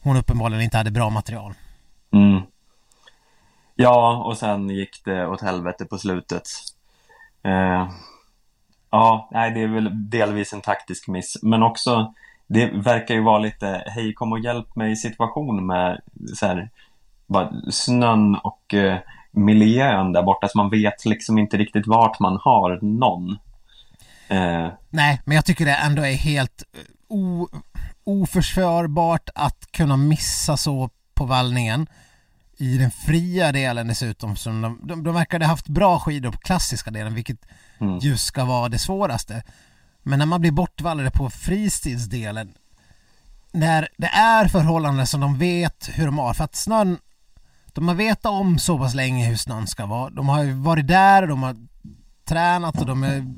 hon 0.00 0.16
uppenbarligen 0.16 0.62
inte 0.62 0.76
hade 0.76 0.90
bra 0.90 1.10
material. 1.10 1.54
Mm. 2.12 2.42
Ja, 3.74 4.24
och 4.26 4.36
sen 4.36 4.70
gick 4.70 5.04
det 5.04 5.26
åt 5.26 5.40
helvete 5.40 5.84
på 5.84 5.98
slutet. 5.98 6.48
Eh, 7.42 7.90
ja, 8.90 9.28
nej, 9.32 9.50
det 9.50 9.62
är 9.62 9.68
väl 9.68 10.10
delvis 10.10 10.52
en 10.52 10.60
taktisk 10.60 11.08
miss, 11.08 11.42
men 11.42 11.62
också 11.62 12.14
det 12.46 12.66
verkar 12.66 13.14
ju 13.14 13.22
vara 13.22 13.38
lite 13.38 13.84
hej 13.86 14.14
kom 14.14 14.32
och 14.32 14.40
hjälp 14.40 14.76
mig 14.76 14.96
situation 14.96 15.66
med 15.66 16.00
så 16.34 16.46
här, 16.46 16.70
snön 17.70 18.34
och 18.34 18.74
eh, 18.74 18.98
miljön 19.30 20.12
där 20.12 20.22
borta 20.22 20.48
så 20.48 20.58
man 20.58 20.70
vet 20.70 21.04
liksom 21.04 21.38
inte 21.38 21.56
riktigt 21.56 21.86
vart 21.86 22.20
man 22.20 22.38
har 22.42 22.78
någon. 22.82 23.30
Eh, 24.28 24.68
Nej, 24.90 25.20
men 25.24 25.34
jag 25.34 25.44
tycker 25.44 25.64
det 25.64 25.74
ändå 25.74 26.02
är 26.02 26.14
helt 26.14 26.62
eh, 26.74 26.80
o, 27.08 27.48
oförsvarbart 28.04 29.28
att 29.34 29.72
kunna 29.72 29.96
missa 29.96 30.56
så 30.56 30.90
på 31.14 31.24
vallningen. 31.24 31.86
I 32.58 32.78
den 32.78 32.90
fria 32.90 33.52
delen 33.52 33.88
dessutom, 33.88 34.36
som 34.36 34.60
de, 34.62 34.80
de, 34.82 35.04
de 35.04 35.14
verkade 35.14 35.46
haft 35.46 35.68
bra 35.68 35.98
skidor 36.00 36.30
på 36.30 36.38
klassiska 36.38 36.90
delen, 36.90 37.14
vilket 37.14 37.38
Mm. 37.80 37.98
just 37.98 38.26
ska 38.26 38.44
vara 38.44 38.68
det 38.68 38.78
svåraste. 38.78 39.42
Men 40.02 40.18
när 40.18 40.26
man 40.26 40.40
blir 40.40 40.50
bortvallade 40.52 41.10
på 41.10 41.30
fristidsdelen, 41.30 42.52
när 43.52 43.88
det 43.96 44.06
är 44.06 44.48
förhållanden 44.48 45.06
som 45.06 45.20
de 45.20 45.38
vet 45.38 45.90
hur 45.92 46.06
de 46.06 46.18
har, 46.18 46.34
för 46.34 46.44
att 46.44 46.56
snön, 46.56 46.98
de 47.72 47.88
har 47.88 47.94
vetat 47.94 48.32
om 48.32 48.58
så 48.58 48.78
pass 48.78 48.94
länge 48.94 49.26
hur 49.26 49.36
snön 49.36 49.66
ska 49.66 49.86
vara. 49.86 50.10
De 50.10 50.28
har 50.28 50.42
ju 50.42 50.52
varit 50.52 50.86
där 50.86 51.26
de 51.26 51.42
har 51.42 51.56
tränat 52.24 52.80
och 52.80 52.86
de 52.86 53.02
är 53.02 53.34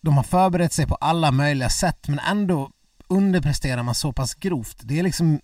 de 0.00 0.16
har 0.16 0.24
förberett 0.24 0.72
sig 0.72 0.86
på 0.86 0.94
alla 0.94 1.30
möjliga 1.30 1.68
sätt 1.68 2.08
men 2.08 2.18
ändå 2.18 2.70
underpresterar 3.08 3.82
man 3.82 3.94
så 3.94 4.12
pass 4.12 4.34
grovt. 4.34 4.80
Det 4.82 4.98
är 4.98 5.02
liksom 5.02 5.40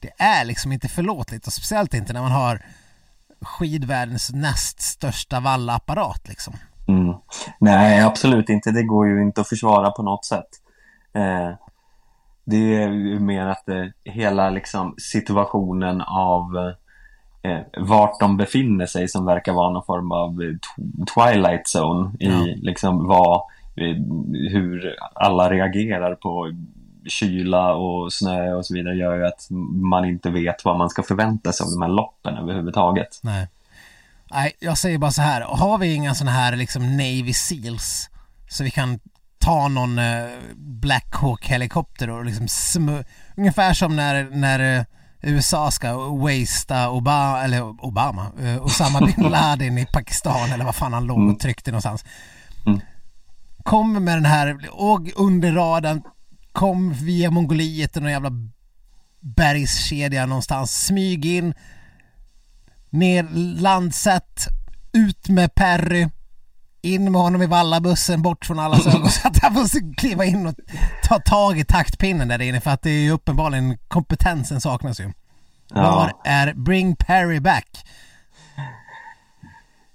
det 0.00 0.10
är 0.18 0.44
liksom 0.44 0.72
inte 0.72 0.88
förlåtligt 0.88 1.46
och 1.46 1.52
speciellt 1.52 1.94
inte 1.94 2.12
när 2.12 2.22
man 2.22 2.32
har 2.32 2.62
skidvärldens 3.40 4.30
näst 4.32 4.80
största 4.80 5.40
vallaapparat 5.40 6.28
liksom. 6.28 6.54
Mm. 6.88 7.14
Nej, 7.58 8.00
absolut 8.00 8.48
inte. 8.48 8.70
Det 8.70 8.82
går 8.82 9.08
ju 9.08 9.22
inte 9.22 9.40
att 9.40 9.48
försvara 9.48 9.90
på 9.90 10.02
något 10.02 10.24
sätt. 10.24 10.48
Eh, 11.14 11.54
det 12.50 12.82
är 12.82 13.18
mer 13.18 13.46
att 13.46 13.68
eh, 13.68 13.84
hela 14.04 14.50
liksom, 14.50 14.94
situationen 14.98 16.00
av 16.00 16.72
eh, 17.42 17.58
vart 17.76 18.20
de 18.20 18.36
befinner 18.36 18.86
sig 18.86 19.08
som 19.08 19.24
verkar 19.26 19.52
vara 19.52 19.70
någon 19.70 19.84
form 19.84 20.12
av 20.12 20.42
eh, 20.42 20.56
twilight 21.14 21.66
zone 21.76 22.10
i 22.20 22.26
Ja. 22.26 22.54
liksom 22.62 23.06
vad, 23.06 23.36
eh, 23.76 23.96
hur 24.50 24.96
alla 25.14 25.50
reagerar 25.50 26.14
på 26.14 26.52
kyla 27.08 27.74
och 27.74 28.12
snö 28.12 28.54
och 28.54 28.66
så 28.66 28.74
vidare 28.74 28.94
gör 28.96 29.16
ju 29.16 29.26
att 29.26 29.46
man 29.82 30.04
inte 30.04 30.30
vet 30.30 30.64
vad 30.64 30.78
man 30.78 30.90
ska 30.90 31.02
förvänta 31.02 31.52
sig 31.52 31.64
av 31.64 31.70
de 31.70 31.82
här 31.82 31.88
loppen 31.88 32.36
överhuvudtaget. 32.36 33.20
Nej. 33.22 33.48
Nej, 34.32 34.52
jag 34.60 34.78
säger 34.78 34.98
bara 34.98 35.10
så 35.10 35.22
här. 35.22 35.40
Har 35.40 35.78
vi 35.78 35.94
inga 35.94 36.14
sådana 36.14 36.30
här 36.36 36.56
liksom 36.56 36.96
Navy 36.96 37.32
Seals 37.32 38.10
så 38.48 38.64
vi 38.64 38.70
kan 38.70 38.98
ta 39.40 39.68
någon 39.68 39.98
eh, 39.98 40.24
Black 40.56 41.14
Hawk 41.14 41.46
helikopter 41.46 42.10
och 42.10 42.24
liksom 42.24 42.46
smu- 42.46 43.04
ungefär 43.36 43.74
som 43.74 43.96
när, 43.96 44.24
när 44.30 44.78
eh, 44.78 44.84
USA 45.22 45.70
ska 45.70 45.96
wastea 46.08 46.90
Obama, 46.90 47.42
eller 47.42 47.62
Obama, 47.84 48.32
eh, 48.42 48.62
Osama 48.64 49.00
bin 49.06 49.30
Laden 49.30 49.78
i 49.78 49.86
Pakistan 49.86 50.52
eller 50.52 50.64
vad 50.64 50.74
fan 50.74 50.92
han 50.92 51.06
låg 51.06 51.30
och 51.30 51.40
tryckte 51.40 51.70
någonstans. 51.70 52.04
Mm. 52.66 52.80
Kom 53.62 54.04
med 54.04 54.16
den 54.16 54.24
här, 54.24 54.68
och 54.70 55.00
under 55.16 55.52
radarn, 55.52 56.02
kom 56.52 56.92
via 56.92 57.30
Mongoliet 57.30 57.96
och 57.96 58.02
någon 58.02 58.12
jävla 58.12 58.30
bergskedja 59.20 60.26
någonstans, 60.26 60.86
smyg 60.86 61.26
in, 61.26 61.54
ner 62.90 63.28
Landsätt, 63.60 64.46
ut 64.92 65.28
med 65.28 65.54
Perry, 65.54 66.08
in 66.82 67.12
med 67.12 67.20
honom 67.20 67.42
i 67.42 67.46
vallabussen, 67.46 68.22
bort 68.22 68.46
från 68.46 68.58
allas 68.58 68.86
ögon 68.94 69.08
så 69.08 69.28
att 69.28 69.38
han 69.42 69.54
får 69.54 69.96
kliva 69.96 70.24
in 70.24 70.46
och 70.46 70.54
ta 71.02 71.18
tag 71.18 71.58
i 71.58 71.64
taktpinnen 71.64 72.28
där 72.28 72.42
inne 72.42 72.60
för 72.60 72.70
att 72.70 72.82
det 72.82 72.90
är 72.90 73.00
ju 73.00 73.10
uppenbarligen 73.10 73.78
kompetensen 73.88 74.60
saknas 74.60 75.00
ju. 75.00 75.12
Var 75.74 76.12
är 76.24 76.54
Bring 76.54 76.96
Perry 76.96 77.40
back? 77.40 77.84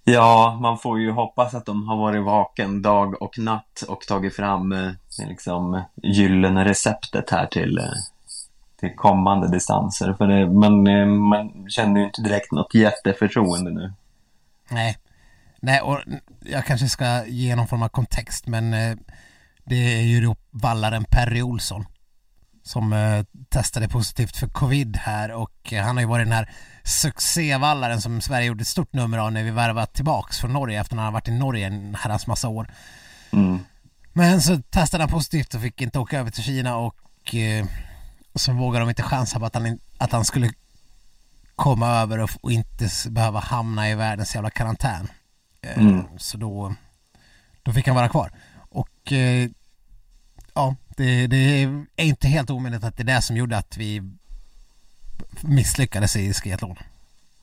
Ja, 0.07 0.57
man 0.61 0.77
får 0.77 0.99
ju 0.99 1.11
hoppas 1.11 1.53
att 1.55 1.65
de 1.65 1.88
har 1.88 1.97
varit 1.97 2.23
vaken 2.23 2.81
dag 2.81 3.21
och 3.21 3.39
natt 3.39 3.83
och 3.88 4.01
tagit 4.01 4.36
fram 4.36 4.71
eh, 4.71 4.91
liksom 5.27 5.81
gyllene 6.03 6.65
receptet 6.65 7.29
här 7.29 7.45
till, 7.45 7.77
eh, 7.77 7.83
till 8.79 8.95
kommande 8.95 9.47
distanser. 9.47 10.13
För 10.13 10.27
det, 10.27 10.49
man, 10.49 10.88
eh, 10.88 11.05
man 11.05 11.69
känner 11.69 11.99
ju 11.99 12.05
inte 12.05 12.21
direkt 12.21 12.51
något 12.51 12.73
jätteförtroende 12.73 13.71
nu. 13.71 13.93
Nej. 14.69 14.97
Nej, 15.66 15.82
och 15.82 15.99
jag 16.39 16.66
kanske 16.66 16.89
ska 16.89 17.26
ge 17.26 17.55
någon 17.55 17.68
form 17.68 17.84
av 17.84 17.89
kontext 17.89 18.47
men 18.47 18.74
eh, 18.74 18.95
det 19.63 19.76
är 19.76 20.01
ju 20.01 20.22
då 20.22 20.36
vallaren 20.51 21.05
Perry 21.05 21.41
Olsson 21.41 21.86
som 22.63 22.93
eh, 22.93 23.26
testade 23.49 23.88
positivt 23.88 24.38
för 24.38 24.47
covid 24.47 24.97
här 24.97 25.32
och 25.32 25.74
eh, 25.74 25.84
han 25.84 25.95
har 25.95 26.01
ju 26.01 26.07
varit 26.07 26.26
den 26.26 26.34
här 26.34 26.49
succévallaren 26.84 28.01
som 28.01 28.22
Sverige 28.22 28.47
gjorde 28.47 28.61
ett 28.61 28.68
stort 28.68 28.93
nummer 28.93 29.18
av 29.18 29.32
när 29.32 29.43
vi 29.43 29.51
värvat 29.51 29.93
tillbaks 29.93 30.39
från 30.39 30.53
Norge 30.53 30.82
efter 30.82 30.95
att 30.95 30.97
han 30.97 31.05
har 31.05 31.11
varit 31.11 31.28
i 31.28 31.32
Norge 31.32 31.68
en 31.68 31.95
herrans 31.95 32.28
massa 32.28 32.47
år. 32.47 32.74
Mm. 33.32 33.59
Men 34.13 34.41
så 34.41 34.61
testade 34.61 35.03
han 35.03 35.11
positivt 35.11 35.53
och 35.53 35.61
fick 35.61 35.82
inte 35.82 35.99
åka 35.99 36.20
över 36.20 36.32
till 36.32 36.43
Kina 36.43 36.78
och, 36.78 37.36
så 38.36 38.53
vågade 38.53 38.86
de 38.86 38.89
inte 38.89 39.03
chansa 39.03 39.39
på 39.39 39.45
att 39.45 39.55
han, 39.55 39.80
att 39.97 40.11
han 40.11 40.26
skulle 40.26 40.51
komma 41.55 41.88
över 41.88 42.20
och, 42.41 42.51
inte 42.51 42.89
behöva 43.09 43.39
hamna 43.39 43.89
i 43.89 43.95
världens 43.95 44.36
jävla 44.36 44.49
karantän. 44.49 45.07
Eh, 45.66 45.78
Mm. 45.78 46.03
Så 46.18 46.38
då, 46.38 46.74
då 47.63 47.72
fick 47.72 47.88
han 47.88 47.95
vara 47.95 48.09
kvar. 48.09 48.32
Och 48.70 49.11
eh, 49.11 49.49
ja, 50.53 50.76
det, 50.97 51.28
det 51.28 51.38
är 51.63 51.86
inte 51.95 52.28
helt 52.28 52.49
omöjligt 52.49 52.84
att 52.84 52.97
det 52.97 53.03
är 53.03 53.16
det 53.16 53.22
som 53.22 53.38
gjorde 53.38 53.57
att 53.57 53.78
vi 53.78 54.01
misslyckades 55.41 56.16
i 56.16 56.34
skiathlon. 56.34 56.76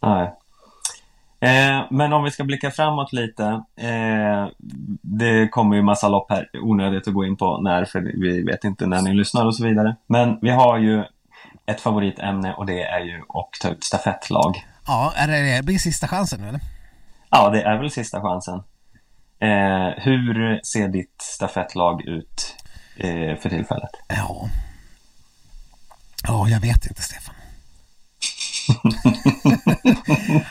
Nej. 0.02 0.34
Eh, 1.40 1.86
men 1.90 2.12
om 2.12 2.24
vi 2.24 2.30
ska 2.30 2.44
blicka 2.44 2.70
framåt 2.70 3.12
lite. 3.12 3.44
Eh, 3.76 4.48
det 5.02 5.48
kommer 5.48 5.76
ju 5.76 5.82
massa 5.82 6.08
lopp 6.08 6.30
här, 6.30 6.48
onödigt 6.62 7.08
att 7.08 7.14
gå 7.14 7.24
in 7.24 7.36
på 7.36 7.60
när, 7.60 7.84
för 7.84 8.00
vi 8.00 8.42
vet 8.42 8.64
inte 8.64 8.86
när 8.86 9.02
ni 9.02 9.14
lyssnar 9.14 9.46
och 9.46 9.56
så 9.56 9.64
vidare. 9.64 9.96
Men 10.06 10.38
vi 10.42 10.50
har 10.50 10.78
ju 10.78 11.04
ett 11.66 11.80
favoritämne 11.80 12.54
och 12.54 12.66
det 12.66 12.82
är 12.82 13.00
ju 13.00 13.18
att 13.28 13.60
ta 13.60 13.68
ut 13.68 13.84
stafettlag. 13.84 14.66
Ja, 14.86 15.12
är 15.16 15.28
det, 15.28 15.56
det 15.56 15.62
blir 15.62 15.78
sista 15.78 16.08
chansen 16.08 16.40
nu 16.40 16.48
eller? 16.48 16.60
Ja, 17.34 17.50
det 17.50 17.62
är 17.62 17.78
väl 17.78 17.90
sista 17.90 18.20
chansen. 18.20 18.62
Eh, 19.38 19.88
hur 19.96 20.60
ser 20.64 20.88
ditt 20.88 21.22
stafettlag 21.22 22.02
ut 22.02 22.56
eh, 22.96 23.36
för 23.36 23.48
tillfället? 23.48 23.90
Ja. 24.08 24.48
Ja, 26.22 26.48
jag 26.48 26.60
vet 26.60 26.86
inte 26.86 27.02
Stefan. 27.02 27.34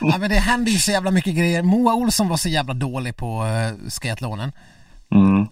ja, 0.00 0.18
men 0.18 0.30
det 0.30 0.38
händer 0.38 0.72
ju 0.72 0.78
så 0.78 0.90
jävla 0.90 1.10
mycket 1.10 1.34
grejer. 1.34 1.62
Moa 1.62 1.94
Olsson 1.94 2.28
var 2.28 2.36
så 2.36 2.48
jävla 2.48 2.74
dålig 2.74 3.16
på 3.16 3.44
uh, 3.44 3.90
skiathlonen. 3.90 4.52
Mm. 5.10 5.46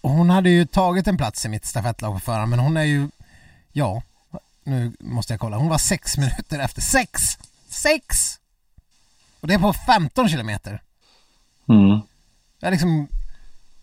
Och 0.00 0.10
hon 0.10 0.30
hade 0.30 0.50
ju 0.50 0.66
tagit 0.66 1.08
en 1.08 1.16
plats 1.16 1.44
i 1.44 1.48
mitt 1.48 1.66
stafettlag 1.66 2.14
på 2.14 2.20
förhand, 2.20 2.50
men 2.50 2.58
hon 2.58 2.76
är 2.76 2.84
ju, 2.84 3.08
ja, 3.72 4.02
nu 4.64 4.92
måste 5.00 5.32
jag 5.32 5.40
kolla. 5.40 5.56
Hon 5.56 5.68
var 5.68 5.78
sex 5.78 6.16
minuter 6.16 6.58
efter. 6.58 6.80
Sex! 6.80 7.38
Sex! 7.68 8.38
Och 9.46 9.48
det 9.48 9.54
är 9.54 9.58
på 9.58 9.72
15 9.72 10.28
kilometer. 10.28 10.82
Mm. 11.68 12.00
Jag 12.60 12.70
liksom 12.70 13.08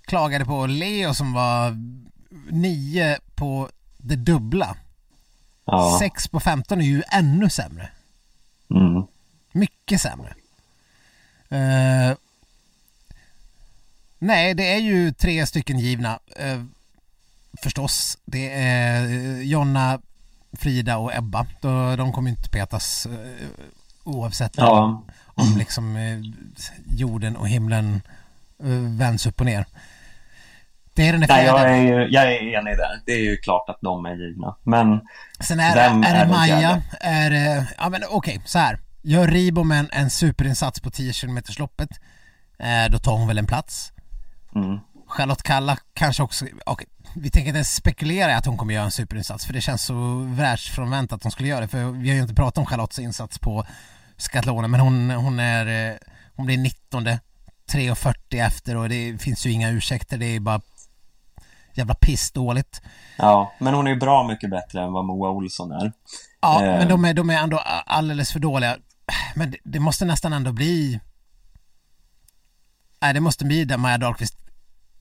klagade 0.06 0.46
på 0.46 0.66
Leo 0.66 1.14
som 1.14 1.34
var 1.34 1.78
nio 2.50 3.20
på 3.36 3.70
det 3.98 4.16
dubbla. 4.16 4.76
Ja. 5.66 5.98
6 6.00 6.28
på 6.28 6.40
15 6.40 6.82
är 6.82 6.86
ju 6.86 7.04
ännu 7.12 7.50
sämre. 7.50 7.90
Mm. 8.70 9.04
Mycket 9.52 10.02
sämre. 10.02 10.34
Eh, 11.50 12.18
nej, 14.20 14.54
det 14.54 14.74
är 14.74 14.80
ju 14.80 15.12
tre 15.14 15.46
stycken 15.46 15.80
givna. 15.80 16.20
eh, 16.36 16.64
förstås. 17.64 18.18
Det 18.26 18.50
är 18.54 19.08
Jonna, 19.42 20.00
Frida 20.54 20.98
och 20.98 21.16
Ebba. 21.16 21.46
De, 21.62 21.98
de 21.98 22.14
kommer 22.14 22.30
inte 22.30 22.50
petas 22.50 23.06
eh, 23.06 23.48
oavsett 24.04 24.58
Ja. 24.58 25.04
Om 25.36 25.58
liksom 25.58 25.96
eh, 25.96 26.20
jorden 26.98 27.36
och 27.36 27.48
himlen 27.50 28.02
eh, 28.64 28.70
vänds 28.98 29.26
upp 29.28 29.40
och 29.40 29.46
ner. 29.46 29.66
Det 30.94 31.08
är 31.08 31.12
den 31.12 31.26
Nej, 31.30 31.46
jag 31.46 31.62
är, 31.72 31.82
ju- 31.82 32.08
jag 32.10 32.24
är 32.24 32.40
enig 32.58 32.78
där. 32.78 33.02
Det 33.06 33.12
är 33.12 33.24
ju 33.24 33.38
klart 33.38 33.70
att 33.70 33.78
de 33.82 34.06
är 34.06 34.16
givna. 34.16 34.56
Men 34.64 35.02
Sen 35.40 35.60
är, 35.60 35.76
Vem 35.76 36.04
är 36.04 36.16
är 36.16 36.26
det 36.26 36.32
Maja, 36.32 36.82
är 37.02 37.30
det, 37.30 37.68
ja 37.78 37.90
men 37.90 38.02
okej, 38.10 38.42
så 38.46 38.60
här. 38.60 38.80
Gör 39.02 39.28
Ribom 39.28 39.72
en, 39.72 39.90
en 39.92 40.10
superinsats 40.10 40.80
på 40.80 40.90
10 40.92 41.14
km 41.14 41.40
loppet, 41.60 41.90
eh, 42.60 42.92
då 42.92 42.98
tar 43.00 43.12
hon 43.12 43.28
väl 43.28 43.38
en 43.38 43.46
plats. 43.46 43.92
mm. 44.56 44.80
Charlotte 45.08 45.44
Kalla 45.44 45.78
kanske 45.94 46.24
också, 46.24 46.46
okej, 46.66 46.88
vi 47.16 47.30
tänker 47.30 47.48
inte 47.48 47.58
ens 47.58 47.76
spekulera 47.76 48.32
i 48.32 48.34
att 48.34 48.46
hon 48.46 48.58
kommer 48.58 48.74
göra 48.74 48.86
en 48.86 48.92
superinsats 48.92 49.46
för 49.46 49.54
det 49.54 49.62
känns 49.62 49.84
så 49.86 50.18
världsfrånvänt 50.28 51.14
att 51.14 51.24
hon 51.24 51.32
skulle 51.32 51.50
göra 51.50 51.62
det 51.62 51.68
för 51.68 51.92
vi 51.92 52.10
har 52.10 52.16
ju 52.16 52.22
inte 52.22 52.34
pratat 52.34 52.58
om 52.58 52.66
Charlottes 52.66 53.00
insats 53.00 53.40
på 53.40 53.66
skatlonen 54.24 54.72
men 54.72 54.80
hon, 54.80 55.10
hon 55.10 55.40
är, 55.40 55.92
eh, 55.92 55.98
hon 56.36 56.46
blir 56.46 56.58
19 56.58 57.06
3.40 57.72 58.46
efter 58.46 58.78
och 58.78 58.90
det 58.90 59.22
finns 59.22 59.46
ju 59.46 59.52
inga 59.52 59.70
ursäkter, 59.70 60.18
det 60.18 60.26
är 60.26 60.40
bara 60.40 60.62
jävla 61.74 61.94
pissdåligt. 61.94 62.82
ja, 63.18 63.54
men 63.60 63.74
hon 63.74 63.88
är 63.88 63.92
ju 63.92 64.00
bra 64.00 64.28
mycket 64.28 64.50
bättre 64.50 64.84
än 64.84 64.94
vad 64.94 65.06
Moa 65.06 65.30
Olsson 65.30 65.72
är. 65.72 65.92
Ja, 66.42 66.64
Eh. 66.64 66.78
men 66.78 66.88
de 66.88 67.06
är, 67.06 67.14
de 67.14 67.30
är 67.30 67.38
ändå 67.38 67.58
alldeles 67.86 68.32
för 68.32 68.40
dåliga. 68.40 68.78
Men 69.36 69.52
det, 69.52 69.58
det 69.64 69.80
måste 69.80 70.06
nästan 70.06 70.34
ändå 70.34 70.52
bli... 70.52 71.00
Nej, 73.02 73.14
det 73.14 73.20
måste 73.20 73.46
bli 73.46 73.66
där 73.66 73.78
Maja 73.78 73.98
Dahlqvist. 73.98 74.38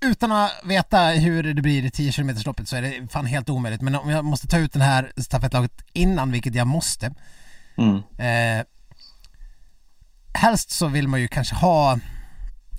Utan 0.00 0.32
att 0.32 0.52
veta 0.64 0.98
hur 1.06 1.54
det 1.54 1.62
blir 1.62 1.84
i 1.84 1.90
10 1.90 2.12
km 2.12 2.30
loppet 2.46 2.68
så 2.68 2.76
är 2.76 2.82
det 2.82 3.08
fan 3.12 3.26
helt 3.26 3.48
omöjligt. 3.50 3.82
Men 3.82 3.94
om 3.94 4.10
jag 4.10 4.24
måste 4.24 4.46
ta 4.46 4.58
ut 4.58 4.72
den 4.72 4.82
här 4.82 5.12
stafettlaget 5.16 5.72
innan, 5.92 6.32
vilket 6.32 6.54
jag 6.54 6.66
måste. 6.66 7.14
Mm. 7.76 7.96
Eh, 7.96 8.64
helst 10.34 10.70
så 10.70 10.88
vill 10.88 11.08
man 11.08 11.20
ju 11.20 11.28
kanske 11.28 11.54
ha... 11.54 11.98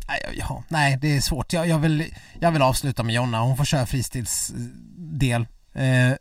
Nej, 0.07 0.35
ja, 0.37 0.63
nej 0.67 0.97
det 1.01 1.17
är 1.17 1.21
svårt. 1.21 1.53
Jag, 1.53 1.67
jag, 1.67 1.79
vill, 1.79 2.15
jag 2.39 2.51
vill 2.51 2.61
avsluta 2.61 3.03
med 3.03 3.15
Jonna. 3.15 3.39
Hon 3.41 3.57
får 3.57 3.65
köra 3.65 3.85
fristilsdel. 3.85 5.47
Eh, 5.73 6.13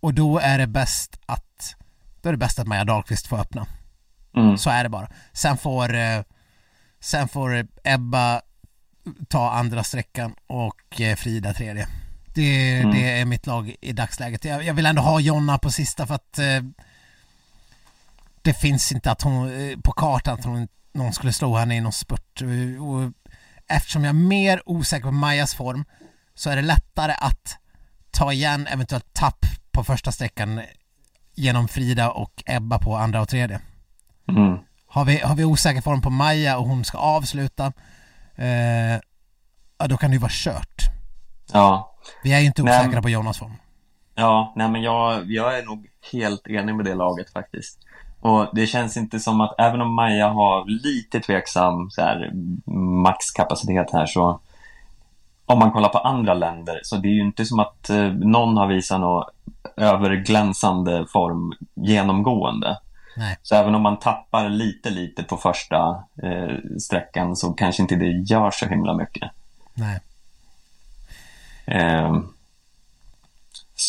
och 0.00 0.14
då 0.14 0.38
är 0.38 0.58
det 0.58 0.66
bäst 0.66 1.18
att 1.26 1.76
då 2.22 2.28
är 2.28 2.32
det 2.32 2.38
bäst 2.38 2.58
att 2.58 2.66
Maja 2.66 2.84
Dahlqvist 2.84 3.26
får 3.26 3.38
öppna. 3.38 3.66
Mm. 4.36 4.58
Så 4.58 4.70
är 4.70 4.82
det 4.82 4.88
bara. 4.88 5.08
Sen 5.32 5.56
får, 5.56 5.94
eh, 5.94 6.20
sen 7.00 7.28
får 7.28 7.66
Ebba 7.84 8.40
ta 9.28 9.50
andra 9.50 9.84
sträckan 9.84 10.34
och 10.46 11.00
eh, 11.00 11.16
Frida 11.16 11.54
tredje. 11.54 11.88
Det, 12.34 12.72
Mm. 12.80 12.90
det 12.94 13.20
är 13.20 13.24
mitt 13.24 13.46
lag 13.46 13.74
i 13.80 13.92
dagsläget. 13.92 14.44
Jag, 14.44 14.64
jag 14.64 14.74
vill 14.74 14.86
ändå 14.86 15.02
ha 15.02 15.20
Jonna 15.20 15.58
på 15.58 15.70
sista 15.70 16.06
för 16.06 16.14
att 16.14 16.38
eh, 16.38 16.60
det 18.42 18.54
finns 18.54 18.92
inte 18.92 19.10
att 19.10 19.22
hon, 19.22 19.70
eh, 19.70 19.78
på 19.78 19.92
kartan 19.92 20.34
att 20.34 20.44
hon, 20.44 20.68
någon 20.92 21.12
skulle 21.12 21.32
slå 21.32 21.56
henne 21.56 21.76
i 21.76 21.80
någon 21.80 21.92
spurt. 21.92 22.42
Och, 22.42 22.86
och 22.88 23.12
eftersom 23.68 24.04
jag 24.04 24.08
är 24.08 24.20
mer 24.28 24.62
osäker 24.66 25.04
på 25.04 25.12
Majas 25.12 25.54
form 25.54 25.84
så 26.34 26.50
är 26.50 26.56
det 26.56 26.62
lättare 26.62 27.12
att 27.18 27.56
ta 28.10 28.32
igen 28.32 28.66
eventuellt 28.66 29.14
tapp 29.14 29.46
på 29.70 29.84
första 29.84 30.12
sträckan 30.12 30.60
genom 31.34 31.68
Frida 31.68 32.10
och 32.10 32.42
Ebba 32.46 32.78
på 32.78 32.96
andra 32.96 33.20
och 33.20 33.28
tredje. 33.28 33.60
Mm. 34.28 34.58
Har 34.86 35.04
vi, 35.04 35.18
har 35.18 35.34
vi 35.34 35.44
osäker 35.44 35.80
form 35.80 36.02
på 36.02 36.10
Maja 36.10 36.58
och 36.58 36.66
hon 36.68 36.84
ska 36.84 36.98
avsluta, 36.98 37.72
eh, 38.36 39.00
ja 39.78 39.86
då 39.88 39.96
kan 39.96 40.10
det 40.10 40.14
ju 40.14 40.20
vara 40.20 40.32
kört. 40.34 40.82
Ja, 41.52 41.96
Vi 42.22 42.32
är 42.32 42.38
ju 42.40 42.46
inte 42.46 42.62
osäkra 42.62 43.02
på 43.02 43.08
Jonas 43.08 43.38
form. 43.38 43.56
ja, 44.14 44.52
nej 44.56 44.68
men 44.68 44.82
jag, 44.82 45.30
jag 45.30 45.58
är 45.58 45.62
nog 45.64 45.86
helt 46.12 46.46
enig 46.46 46.74
med 46.74 46.84
det 46.84 46.94
laget 46.94 47.30
faktiskt. 47.32 47.78
Och 48.22 48.48
det 48.52 48.66
känns 48.66 48.96
inte 48.96 49.20
som 49.20 49.40
att, 49.40 49.54
även 49.58 49.80
om 49.80 49.94
Maja 49.94 50.28
har 50.28 50.64
lite 50.64 51.20
tveksam 51.20 51.90
så 51.90 52.00
här, 52.02 52.30
maxkapacitet 53.02 53.92
här 53.92 54.06
så 54.06 54.40
om 55.46 55.58
man 55.58 55.72
kollar 55.72 55.88
på 55.88 55.98
andra 55.98 56.34
länder 56.34 56.80
så 56.82 56.96
det 56.96 57.08
är 57.08 57.12
ju 57.12 57.20
inte 57.20 57.44
som 57.44 57.58
att 57.58 57.90
eh, 57.90 58.06
någon 58.06 58.56
har 58.56 58.66
visat 58.66 59.00
någon 59.00 59.24
överglänsande 59.76 61.06
form 61.12 61.54
genomgående. 61.74 62.78
Nej. 63.16 63.38
Så 63.42 63.54
även 63.54 63.74
om 63.74 63.82
man 63.82 63.98
tappar 63.98 64.48
lite, 64.48 64.90
lite 64.90 65.22
på 65.22 65.36
första 65.36 66.04
eh, 66.22 66.56
sträckan 66.80 67.36
så 67.36 67.52
kanske 67.52 67.82
inte 67.82 67.96
det 67.96 68.10
gör 68.10 68.50
så 68.50 68.66
himla 68.66 68.94
mycket. 68.94 69.30
Nej. 69.74 70.00
Ehm, 71.66 72.31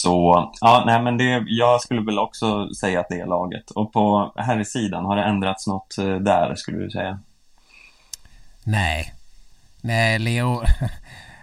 så, 0.04 0.52
ja, 0.62 0.84
nej 0.86 1.02
men 1.02 1.18
det, 1.18 1.44
jag 1.48 1.82
skulle 1.82 2.02
väl 2.02 2.20
också 2.20 2.74
säga 2.74 3.00
att 3.00 3.10
det 3.10 3.20
är 3.20 3.26
laget. 3.28 3.72
Och 3.72 3.94
på 3.94 4.34
här 4.36 4.64
sidan 4.64 5.06
har 5.06 5.16
det 5.16 5.24
ändrats 5.24 5.68
något 5.68 5.98
eh, 5.98 6.16
där, 6.16 6.56
skulle 6.56 6.78
du 6.78 6.90
säga? 6.90 7.20
Nej. 8.64 9.14
Nej, 9.82 10.20
Leo. 10.20 10.64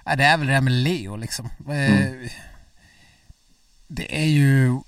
Ja, 0.04 0.16
det 0.16 0.24
är 0.24 0.36
väl 0.38 0.46
det 0.46 0.52
där 0.52 0.60
med 0.60 0.72
Leo 0.72 1.16
liksom. 1.16 1.46
Eh, 1.68 2.30
Det 3.86 4.22
är 4.22 4.26
ju... 4.26 4.80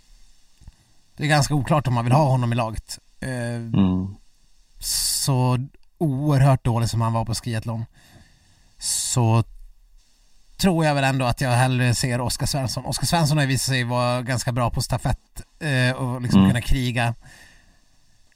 Det 1.17 1.25
är 1.25 1.29
ganska 1.29 1.55
oklart 1.55 1.87
om 1.87 1.95
man 1.95 2.05
vill 2.05 2.13
ha 2.15 2.25
honom 2.29 2.53
i 2.53 2.57
laget. 2.57 2.99
Eh, 3.21 3.29
Mm. 3.55 4.17
Så 4.79 5.59
oerhört 5.99 6.65
dålig 6.65 6.89
som 6.89 7.01
han 7.01 7.13
var 7.13 7.25
på 7.25 7.35
skiathlon. 7.35 7.85
Så 8.79 9.45
tror 10.63 10.85
jag 10.85 10.95
väl 10.95 11.05
ändå 11.05 11.27
att 11.27 11.41
jag 11.41 11.51
hellre 11.51 11.95
ser 11.95 12.21
Oskar 12.21 12.47
Svensson. 12.47 12.85
Oskar 12.87 13.07
Svensson 13.07 13.37
har 13.37 13.43
ju 13.45 13.49
visat 13.49 13.67
sig 13.67 13.85
vara 13.85 14.23
ganska 14.23 14.53
bra 14.53 14.71
på 14.71 14.83
stafett 14.83 15.43
eh, 15.61 15.97
och 15.97 16.23
liksom 16.23 16.41
Mm. 16.41 16.51
kunna 16.51 16.61
kriga. 16.61 17.15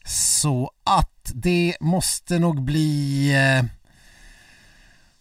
Så 0.05 0.71
att 0.85 1.33
det 1.35 1.77
måste 1.81 2.39
nog 2.39 2.63
bli 2.63 3.31
eh, 3.35 3.65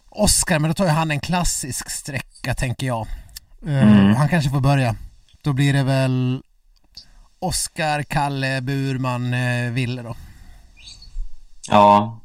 Oskar, 0.08 0.58
men 0.58 0.70
då 0.70 0.74
tar 0.74 0.84
ju 0.84 0.90
han 0.90 1.10
en 1.10 1.20
klassisk 1.20 1.90
sträcka 1.90 2.54
tänker 2.54 2.86
jag. 2.86 3.06
Eh, 3.66 3.82
Mm. 3.82 4.14
Han 4.16 4.28
kanske 4.28 4.50
får 4.50 4.60
börja. 4.60 4.96
Då 5.42 5.52
blir 5.52 5.72
det 5.72 5.82
väl 5.82 6.42
Oskar, 7.38 8.02
Kalle, 8.02 8.60
Burman, 8.60 9.34
eh, 9.34 9.70
Ville 9.70 10.02
då. 10.02 10.16
Ja. 11.68 12.20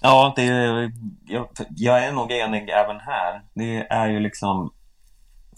Ja, 0.00 0.32
det 0.36 0.42
är, 0.42 0.92
jag, 1.26 1.46
jag 1.76 2.04
är 2.04 2.12
nog 2.12 2.32
enig 2.32 2.68
även 2.70 3.00
här. 3.00 3.42
Det 3.54 3.86
är 3.92 4.08
ju 4.08 4.20
liksom 4.20 4.70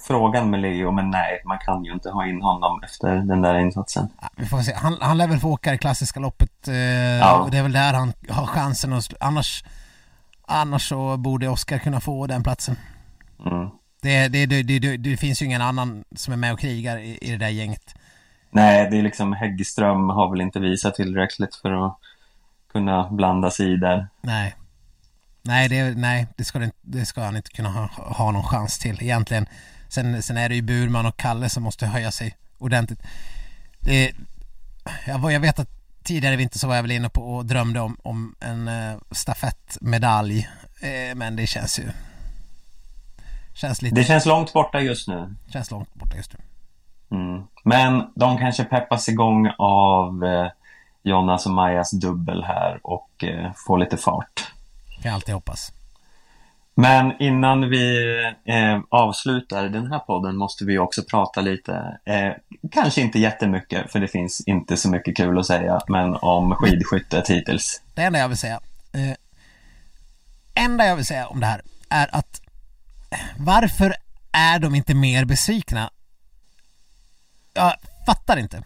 frågan 0.06 0.50
med 0.50 0.60
Leo, 0.60 0.90
men 0.90 1.10
nej, 1.10 1.42
man 1.44 1.58
kan 1.58 1.84
ju 1.84 1.92
inte 1.92 2.10
ha 2.10 2.26
in 2.26 2.42
honom 2.42 2.82
efter 2.84 3.16
den 3.16 3.42
där 3.42 3.58
insatsen. 3.58 4.08
Vi 4.36 4.46
får 4.46 4.58
se. 4.62 4.72
Han, 4.74 4.96
han 5.00 5.18
lär 5.18 5.28
väl 5.28 5.38
få 5.38 5.48
åka 5.50 5.70
det 5.70 5.78
klassiska 5.78 6.20
loppet. 6.20 6.68
Eh, 6.68 6.74
Ja. 6.76 7.38
och 7.42 7.50
det 7.50 7.58
är 7.58 7.62
väl 7.62 7.72
där 7.72 7.92
han 7.94 8.12
har 8.28 8.46
chansen. 8.46 8.92
att 8.92 9.14
annars, 9.20 9.64
annars 10.46 10.88
så 10.88 11.16
borde 11.16 11.48
Oskar 11.48 11.78
kunna 11.78 12.00
få 12.00 12.26
den 12.26 12.42
platsen. 12.42 12.76
Mm. 13.46 13.68
Det, 14.02 14.28
det, 14.28 14.46
det, 14.46 14.62
det, 14.62 14.78
det, 14.78 14.96
det 14.96 15.16
finns 15.16 15.42
ju 15.42 15.46
ingen 15.46 15.62
annan 15.62 16.04
som 16.16 16.32
är 16.32 16.36
med 16.36 16.52
och 16.52 16.60
krigar 16.60 16.98
i, 16.98 17.18
i 17.22 17.30
det 17.30 17.36
där 17.36 17.48
gänget. 17.48 17.94
Nej, 18.50 18.88
det 18.90 18.98
är 18.98 19.02
liksom 19.02 19.32
Häggström 19.32 20.08
har 20.08 20.30
väl 20.30 20.40
inte 20.40 20.60
visat 20.60 20.94
tillräckligt 20.94 21.54
för 21.54 21.86
att 21.86 21.98
kunna 22.72 23.10
blanda 23.10 23.50
sig 23.50 23.72
i 23.72 23.76
där. 23.76 24.08
Nej. 24.20 24.56
Nej, 25.42 25.68
det, 25.68 25.94
nej 25.94 26.26
det, 26.36 26.44
ska 26.44 26.58
det, 26.58 26.70
det 26.80 27.06
ska 27.06 27.22
han 27.22 27.36
inte 27.36 27.50
kunna 27.50 27.68
ha, 27.68 27.88
ha 27.96 28.30
någon 28.30 28.42
chans 28.42 28.78
till 28.78 29.02
egentligen. 29.02 29.46
Sen, 29.88 30.22
sen 30.22 30.36
är 30.36 30.48
det 30.48 30.54
ju 30.54 30.62
Burman 30.62 31.06
och 31.06 31.16
Kalle 31.16 31.48
som 31.48 31.62
måste 31.62 31.86
höja 31.86 32.10
sig 32.10 32.36
ordentligt. 32.58 33.02
Det, 33.80 34.12
jag, 35.06 35.32
jag 35.32 35.40
vet 35.40 35.58
att 35.58 35.68
tidigare 36.02 36.34
i 36.34 36.36
vinter 36.36 36.58
så 36.58 36.68
var 36.68 36.74
jag 36.74 36.82
väl 36.82 36.90
inne 36.90 37.08
på 37.08 37.22
och 37.22 37.46
drömde 37.46 37.80
om, 37.80 37.96
om 38.02 38.34
en 38.40 38.68
uh, 38.68 38.98
stafettmedalj. 39.10 40.48
Eh, 40.80 41.14
men 41.14 41.36
det 41.36 41.46
känns 41.46 41.78
ju... 41.78 41.84
Känns 43.54 43.82
lite... 43.82 43.94
Det 43.94 44.04
känns 44.04 44.26
långt 44.26 44.52
borta 44.52 44.80
just 44.80 45.08
nu. 45.08 45.34
känns 45.48 45.70
långt 45.70 45.94
borta 45.94 46.16
just 46.16 46.32
nu. 46.32 46.38
Mm. 47.16 47.42
Men 47.64 48.12
de 48.14 48.38
kanske 48.38 48.64
peppas 48.64 49.08
igång 49.08 49.50
av 49.58 50.24
eh, 50.24 50.50
Jonas 51.02 51.46
och 51.46 51.52
Majas 51.52 51.90
dubbel 51.90 52.44
här 52.44 52.80
och 52.82 53.24
eh, 53.24 53.52
får 53.66 53.78
lite 53.78 53.96
fart. 53.96 54.52
Kan 55.02 55.08
jag 55.08 55.14
alltid 55.14 55.34
hoppas. 55.34 55.72
Men 56.74 57.22
innan 57.22 57.70
vi 57.70 58.16
eh, 58.44 58.80
avslutar 58.88 59.68
den 59.68 59.92
här 59.92 59.98
podden 59.98 60.36
måste 60.36 60.64
vi 60.64 60.78
också 60.78 61.02
prata 61.02 61.40
lite, 61.40 61.98
eh, 62.04 62.32
kanske 62.70 63.00
inte 63.00 63.18
jättemycket 63.18 63.92
för 63.92 64.00
det 64.00 64.08
finns 64.08 64.40
inte 64.40 64.76
så 64.76 64.88
mycket 64.88 65.16
kul 65.16 65.38
att 65.38 65.46
säga, 65.46 65.80
men 65.88 66.16
om 66.16 66.54
skidskyttet 66.54 67.30
hittills. 67.30 67.82
Det 67.94 68.02
enda 68.02 68.18
jag 68.18 68.28
vill 68.28 68.38
säga 68.38 68.60
eh, 68.92 69.14
enda 70.64 70.86
jag 70.86 70.96
vill 70.96 71.06
säga 71.06 71.26
om 71.26 71.40
det 71.40 71.46
här 71.46 71.62
är 71.88 72.16
att 72.16 72.40
eh, 73.10 73.18
varför 73.38 73.94
är 74.32 74.58
de 74.58 74.74
inte 74.74 74.94
mer 74.94 75.24
besvikna? 75.24 75.90
Jag 77.52 77.74
fattar 78.06 78.36
inte. 78.36 78.62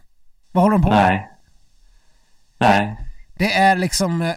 Vad 0.53 0.65
håller 0.65 0.77
de 0.77 0.83
på 0.83 0.91
med? 0.91 1.05
Nej. 1.05 1.31
Nej. 2.69 2.97
Det 3.35 3.53
är 3.53 3.77
liksom 3.77 4.23
eh, 4.23 4.35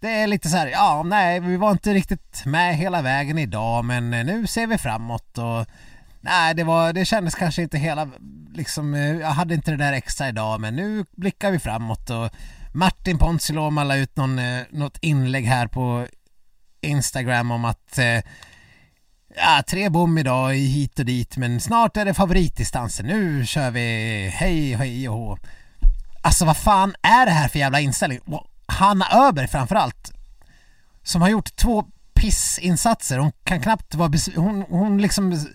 det 0.00 0.08
är 0.08 0.26
lite 0.26 0.48
så 0.48 0.56
här, 0.56 0.66
ja 0.66 1.02
nej 1.02 1.40
vi 1.40 1.56
var 1.56 1.70
inte 1.70 1.94
riktigt 1.94 2.42
med 2.46 2.76
hela 2.76 3.02
vägen 3.02 3.38
idag 3.38 3.84
men 3.84 4.14
eh, 4.14 4.24
nu 4.24 4.46
ser 4.46 4.66
vi 4.66 4.78
framåt 4.78 5.38
och 5.38 5.66
nej 6.20 6.54
det 6.54 6.64
var, 6.64 6.92
det 6.92 7.04
kändes 7.04 7.34
kanske 7.34 7.62
inte 7.62 7.78
hela 7.78 8.08
liksom, 8.54 8.94
eh, 8.94 9.16
jag 9.16 9.28
hade 9.28 9.54
inte 9.54 9.70
det 9.70 9.76
där 9.76 9.92
extra 9.92 10.28
idag 10.28 10.60
men 10.60 10.76
nu 10.76 11.04
blickar 11.16 11.50
vi 11.50 11.58
framåt 11.58 12.10
och 12.10 12.30
Martin 12.74 13.18
Ponsiluoma 13.18 13.84
la 13.84 13.96
ut 13.96 14.16
någon, 14.16 14.40
något 14.70 14.98
inlägg 15.00 15.44
här 15.44 15.66
på 15.66 16.06
Instagram 16.80 17.50
om 17.50 17.64
att 17.64 17.98
eh, 17.98 18.20
Ja, 19.36 19.62
tre 19.66 19.88
bom 19.88 20.18
idag 20.18 20.56
i 20.56 20.66
hit 20.66 20.98
och 20.98 21.04
dit 21.04 21.36
men 21.36 21.60
snart 21.60 21.96
är 21.96 22.04
det 22.04 22.14
favoritdistansen. 22.14 23.06
Nu 23.06 23.46
kör 23.46 23.70
vi 23.70 23.80
hej 24.34 24.74
hej 24.74 25.08
och 25.08 25.14
hå. 25.14 25.38
Alltså 26.28 26.44
vad 26.44 26.56
fan 26.56 26.94
är 27.02 27.26
det 27.26 27.32
här 27.32 27.48
för 27.48 27.58
jävla 27.58 27.80
inställning? 27.80 28.18
Och 28.18 28.46
Hanna 28.66 29.06
Öberg 29.12 29.48
framförallt. 29.48 30.12
Som 31.02 31.22
har 31.22 31.28
gjort 31.28 31.56
två 31.56 31.84
pissinsatser. 32.14 33.18
Hon 33.18 33.32
kan 33.44 33.60
knappt 33.60 33.94
vara 33.94 34.08
bes- 34.08 34.36
hon, 34.36 34.64
hon 34.68 35.02
liksom 35.02 35.46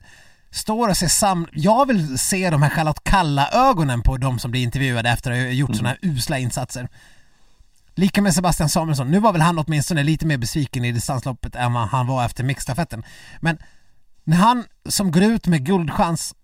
står 0.51 0.89
och 0.89 0.97
ser 0.97 1.07
sam... 1.07 1.47
Jag 1.51 1.87
vill 1.87 2.17
se 2.19 2.49
de 2.49 2.61
här 2.61 2.69
Charlotte 2.69 3.03
Kalla-ögonen 3.03 4.01
på 4.01 4.17
de 4.17 4.39
som 4.39 4.51
blir 4.51 4.63
intervjuade 4.63 5.09
efter 5.09 5.31
att 5.31 5.37
ha 5.37 5.43
gjort 5.45 5.75
sådana 5.75 5.89
här 5.89 5.99
usla 6.01 6.39
insatser. 6.39 6.89
Lika 7.95 8.21
med 8.21 8.33
Sebastian 8.33 8.69
Samuelsson. 8.69 9.11
Nu 9.11 9.19
var 9.19 9.31
väl 9.31 9.41
han 9.41 9.59
åtminstone 9.59 10.03
lite 10.03 10.25
mer 10.25 10.37
besviken 10.37 10.85
i 10.85 10.91
distansloppet 10.91 11.55
än 11.55 11.73
vad 11.73 11.87
han 11.87 12.07
var 12.07 12.25
efter 12.25 12.43
mixstafetten. 12.43 13.03
Men 13.39 13.57
när 14.23 14.37
han 14.37 14.65
som 14.89 15.11
går 15.11 15.23
ut 15.23 15.47
med 15.47 15.65
guldchans 15.65 16.35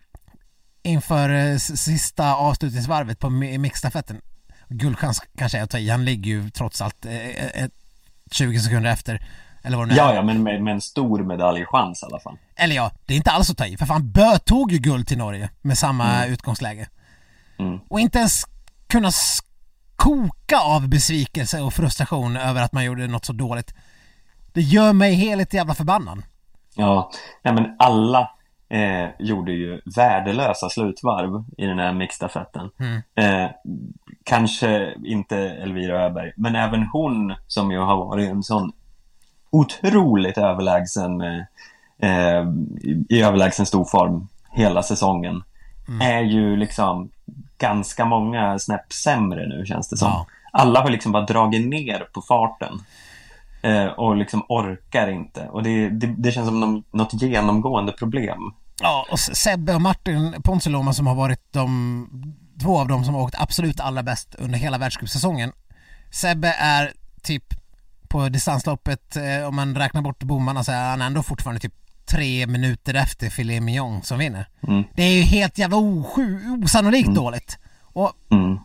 inför 0.89 1.29
eh, 1.29 1.57
sista 1.57 2.35
avslutningsvarvet 2.35 3.19
på 3.19 3.27
mi- 3.27 3.57
mixstafetten. 3.57 4.21
Guldchans 4.67 5.21
kanske 5.37 5.57
är 5.57 5.63
att 5.63 5.69
ta 5.69 5.77
i. 5.77 5.89
Han 5.89 6.05
ligger 6.05 6.31
ju 6.31 6.49
trots 6.49 6.81
allt 6.81 7.05
eh, 7.05 7.27
eh, 7.29 7.69
20 8.31 8.59
sekunder 8.59 8.91
efter. 8.91 9.25
Eller 9.63 9.77
vad 9.77 9.87
det 9.87 9.93
nu 9.95 9.99
är. 10.01 10.03
Ja, 10.05 10.13
ja, 10.15 10.21
men 10.21 10.43
med, 10.43 10.63
med 10.63 10.73
en 10.73 10.81
stor 10.81 11.23
medaljchans 11.23 12.03
i 12.03 12.05
alla 12.05 12.19
fall. 12.19 12.37
Eller 12.55 12.75
ja, 12.75 12.91
det 13.05 13.13
är 13.13 13.17
inte 13.17 13.31
alls 13.31 13.49
att 13.49 13.57
ta 13.57 13.65
i. 13.65 13.77
För 13.77 13.85
fan, 13.85 14.11
Bö 14.11 14.37
tog 14.39 14.71
ju 14.71 14.77
guld 14.77 15.07
till 15.07 15.17
Norge 15.17 15.49
med 15.61 15.77
samma 15.77 16.25
utgångsläge. 16.25 16.89
Mm. 17.59 17.79
Och 17.89 17.99
inte 17.99 18.19
ens 18.19 18.43
kunna 18.87 19.11
koka 19.95 20.59
av 20.59 20.87
besvikelse 20.89 21.61
och 21.61 21.73
frustration 21.73 22.37
över 22.37 22.61
att 22.61 22.73
man 22.73 22.85
gjorde 22.85 23.07
något 23.07 23.25
så 23.25 23.33
dåligt. 23.33 23.73
Det 24.53 24.61
gör 24.61 24.93
mig 24.93 25.13
helt 25.13 25.53
jävla 25.53 25.73
förbannad. 25.75 26.23
Ja, 26.75 27.11
nej, 27.43 27.53
men 27.53 27.65
alla 27.79 28.31
eh, 28.69 29.09
gjorde 29.19 29.51
ju 29.51 29.81
värdelösa 29.95 30.69
slutvarv 30.69 31.43
i 31.57 31.65
den 31.65 31.79
här 31.79 31.93
mixstafetten. 31.93 32.69
Mm. 32.79 33.01
Eh, 33.15 33.51
kanske 34.23 34.93
inte 35.03 35.37
Elvira 35.37 36.05
Öberg, 36.05 36.33
men 36.37 36.55
även 36.55 36.83
hon 36.83 37.33
som 37.47 37.71
ju 37.71 37.79
har 37.79 37.97
varit 37.97 38.29
en 38.29 38.43
sån 38.43 38.71
otroligt 39.49 40.37
överlägsen 40.37 41.21
eh, 41.21 41.41
eh, 41.99 42.47
i 43.09 43.21
överlägsen 43.21 43.65
stor 43.65 43.85
form 43.85 44.27
hela 44.51 44.83
säsongen. 44.83 45.43
Mm. 45.87 46.01
Är 46.01 46.21
ju 46.21 46.55
liksom 46.55 47.09
ganska 47.57 48.05
många 48.05 48.59
snäpp 48.59 48.93
sämre 48.93 49.47
nu 49.47 49.65
känns 49.65 49.89
det 49.89 49.97
som. 49.97 50.07
Ja. 50.07 50.25
Alla 50.51 50.81
har 50.81 50.89
liksom 50.89 51.11
bara 51.11 51.25
dragit 51.25 51.69
ner 51.69 52.07
på 52.13 52.21
farten. 52.21 52.79
Eh, 53.61 53.85
och 53.85 54.15
liksom 54.15 54.45
orkar 54.49 55.07
inte. 55.07 55.47
Och 55.47 55.63
det, 55.63 55.89
det, 55.89 56.15
det 56.17 56.31
känns 56.31 56.47
som 56.47 56.83
något 56.91 57.21
genomgående 57.21 57.91
problem. 57.91 58.53
Ja, 58.81 59.05
och 59.11 59.19
Sebbe 59.19 59.75
och 59.75 59.81
Martin 59.81 60.41
Ponsiluoma 60.41 60.93
som 60.93 61.07
har 61.07 61.15
varit 61.15 61.53
de 61.53 62.07
två 62.61 62.79
av 62.79 62.87
dem 62.87 63.05
som 63.05 63.13
har 63.13 63.21
åkt 63.21 63.35
absolut 63.37 63.79
allra 63.79 64.03
bäst 64.03 64.35
under 64.35 64.59
hela 64.59 64.77
världscupsäsongen. 64.77 65.51
Sebbe 66.11 66.55
är 66.59 66.93
typ 67.23 67.43
på 68.07 68.29
distansloppet, 68.29 69.15
eh, 69.15 69.47
om 69.47 69.55
man 69.55 69.75
räknar 69.75 70.01
bort 70.01 70.23
bommarna 70.23 70.63
så 70.63 70.71
är 70.71 70.89
han 70.89 71.01
ändå 71.01 71.23
fortfarande 71.23 71.59
typ 71.59 71.73
tre 72.05 72.47
minuter 72.47 72.93
efter 72.93 73.29
Filet 73.29 73.63
Mignon 73.63 74.01
som 74.03 74.19
vinner. 74.19 74.47
Mm. 74.67 74.83
Det 74.95 75.03
är 75.03 75.11
ju 75.13 75.21
helt 75.21 75.57
jävla 75.57 75.77
osju, 75.77 76.39
osannolikt 76.63 77.07
mm. 77.07 77.15
dåligt. 77.15 77.57
Och 77.81 78.11
mm. 78.31 78.59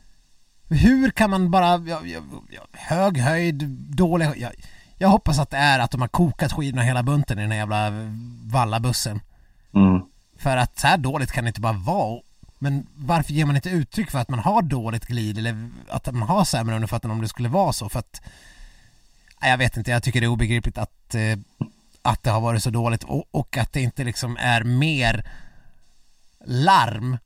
hur 0.69 1.11
kan 1.11 1.31
man 1.31 1.51
bara, 1.51 1.79
ja, 1.79 2.01
ja, 2.51 2.62
hög 2.73 3.19
höjd, 3.19 3.65
dålig 3.97 4.27
jag, 4.37 4.53
jag 4.99 5.09
hoppas 5.09 5.39
att 5.39 5.51
det 5.51 5.57
är 5.57 5.79
att 5.79 5.91
de 5.91 6.01
har 6.01 6.09
kokat 6.09 6.53
skidorna 6.53 6.83
hela 6.83 7.03
bunten 7.03 7.39
i 7.39 7.43
den 7.43 7.51
här 7.51 7.59
jävla 7.59 7.91
vallabussen. 8.53 9.21
Mm. 9.75 10.03
För 10.39 10.57
att 10.57 10.79
så 10.79 10.87
här 10.87 10.99
dåligt 10.99 11.33
kan 11.33 11.45
det 11.45 11.49
inte 11.49 11.61
bara 11.61 11.72
vara. 11.72 12.20
Men 12.59 12.87
varför 12.95 13.33
ger 13.33 13.45
man 13.45 13.57
inte 13.57 13.70
uttryck 13.70 14.11
för 14.11 14.18
att 14.18 14.29
man 14.29 14.39
har 14.39 14.62
dåligt 14.62 15.07
glid 15.07 15.39
eller 15.39 15.70
att 15.89 16.14
man 16.14 16.29
har 16.29 16.45
sämre 16.45 16.75
under 16.75 16.89
fötterna 16.89 17.14
om 17.14 17.20
det 17.20 17.29
skulle 17.29 17.49
vara 17.49 17.72
så? 17.72 17.89
För 17.89 17.99
att 17.99 18.20
jag 19.41 19.59
vet 19.59 19.77
inte, 19.77 19.91
jag 19.91 20.03
tycker 20.03 20.20
det 20.20 20.27
är 20.27 20.29
obegripligt 20.29 20.79
att, 20.79 21.14
eh, 21.14 21.39
att 22.03 22.22
det 22.22 22.31
har 22.31 22.41
varit 22.41 22.62
så 22.62 22.70
dåligt 22.70 23.05
och, 23.05 23.25
och 23.31 23.57
att 23.57 23.72
det 23.72 23.81
inte 23.81 24.05
liksom 24.05 24.37
är 24.41 24.64
mer 24.64 25.25
larm 26.45 27.18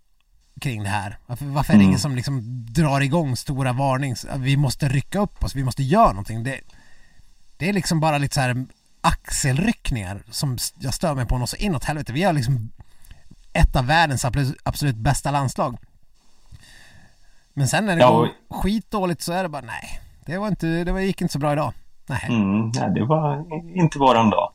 kring 0.60 0.82
det 0.82 0.88
här. 0.88 1.18
Varför, 1.26 1.44
varför 1.44 1.72
är 1.72 1.76
det 1.76 1.82
mm. 1.82 1.88
ingen 1.88 2.00
som 2.00 2.16
liksom 2.16 2.66
drar 2.72 3.00
igång 3.00 3.36
stora 3.36 3.72
varnings... 3.72 4.26
Vi 4.36 4.56
måste 4.56 4.88
rycka 4.88 5.20
upp 5.20 5.44
oss, 5.44 5.54
vi 5.54 5.64
måste 5.64 5.82
göra 5.82 6.08
någonting. 6.08 6.44
Det, 6.44 6.60
det 7.56 7.68
är 7.68 7.72
liksom 7.72 8.00
bara 8.00 8.18
lite 8.18 8.34
så 8.34 8.40
här 8.40 8.66
axelryckningar 9.00 10.22
som 10.30 10.58
jag 10.78 10.94
stör 10.94 11.14
mig 11.14 11.26
på 11.26 11.38
något 11.38 11.50
så 11.50 11.56
inåt 11.56 11.84
helvete. 11.84 12.12
Vi 12.12 12.22
har 12.22 12.32
liksom 12.32 12.70
ett 13.52 13.76
av 13.76 13.86
världens 13.86 14.24
absolut 14.62 14.96
bästa 14.96 15.30
landslag. 15.30 15.76
Men 17.54 17.68
sen 17.68 17.86
när 17.86 17.96
det 17.96 18.02
ja, 18.02 18.10
går 18.10 18.30
skitdåligt 18.50 19.22
så 19.22 19.32
är 19.32 19.42
det 19.42 19.48
bara 19.48 19.62
nej. 19.62 20.00
Det 20.26 20.38
var 20.38 20.48
inte, 20.48 20.84
det 20.84 20.92
var, 20.92 21.00
gick 21.00 21.22
inte 21.22 21.32
så 21.32 21.38
bra 21.38 21.52
idag. 21.52 21.72
Nej. 22.06 22.26
Mm, 22.28 22.72
nej, 22.74 22.90
det 22.94 23.04
var 23.04 23.44
inte 23.78 23.98
våran 23.98 24.30
dag. 24.30 24.52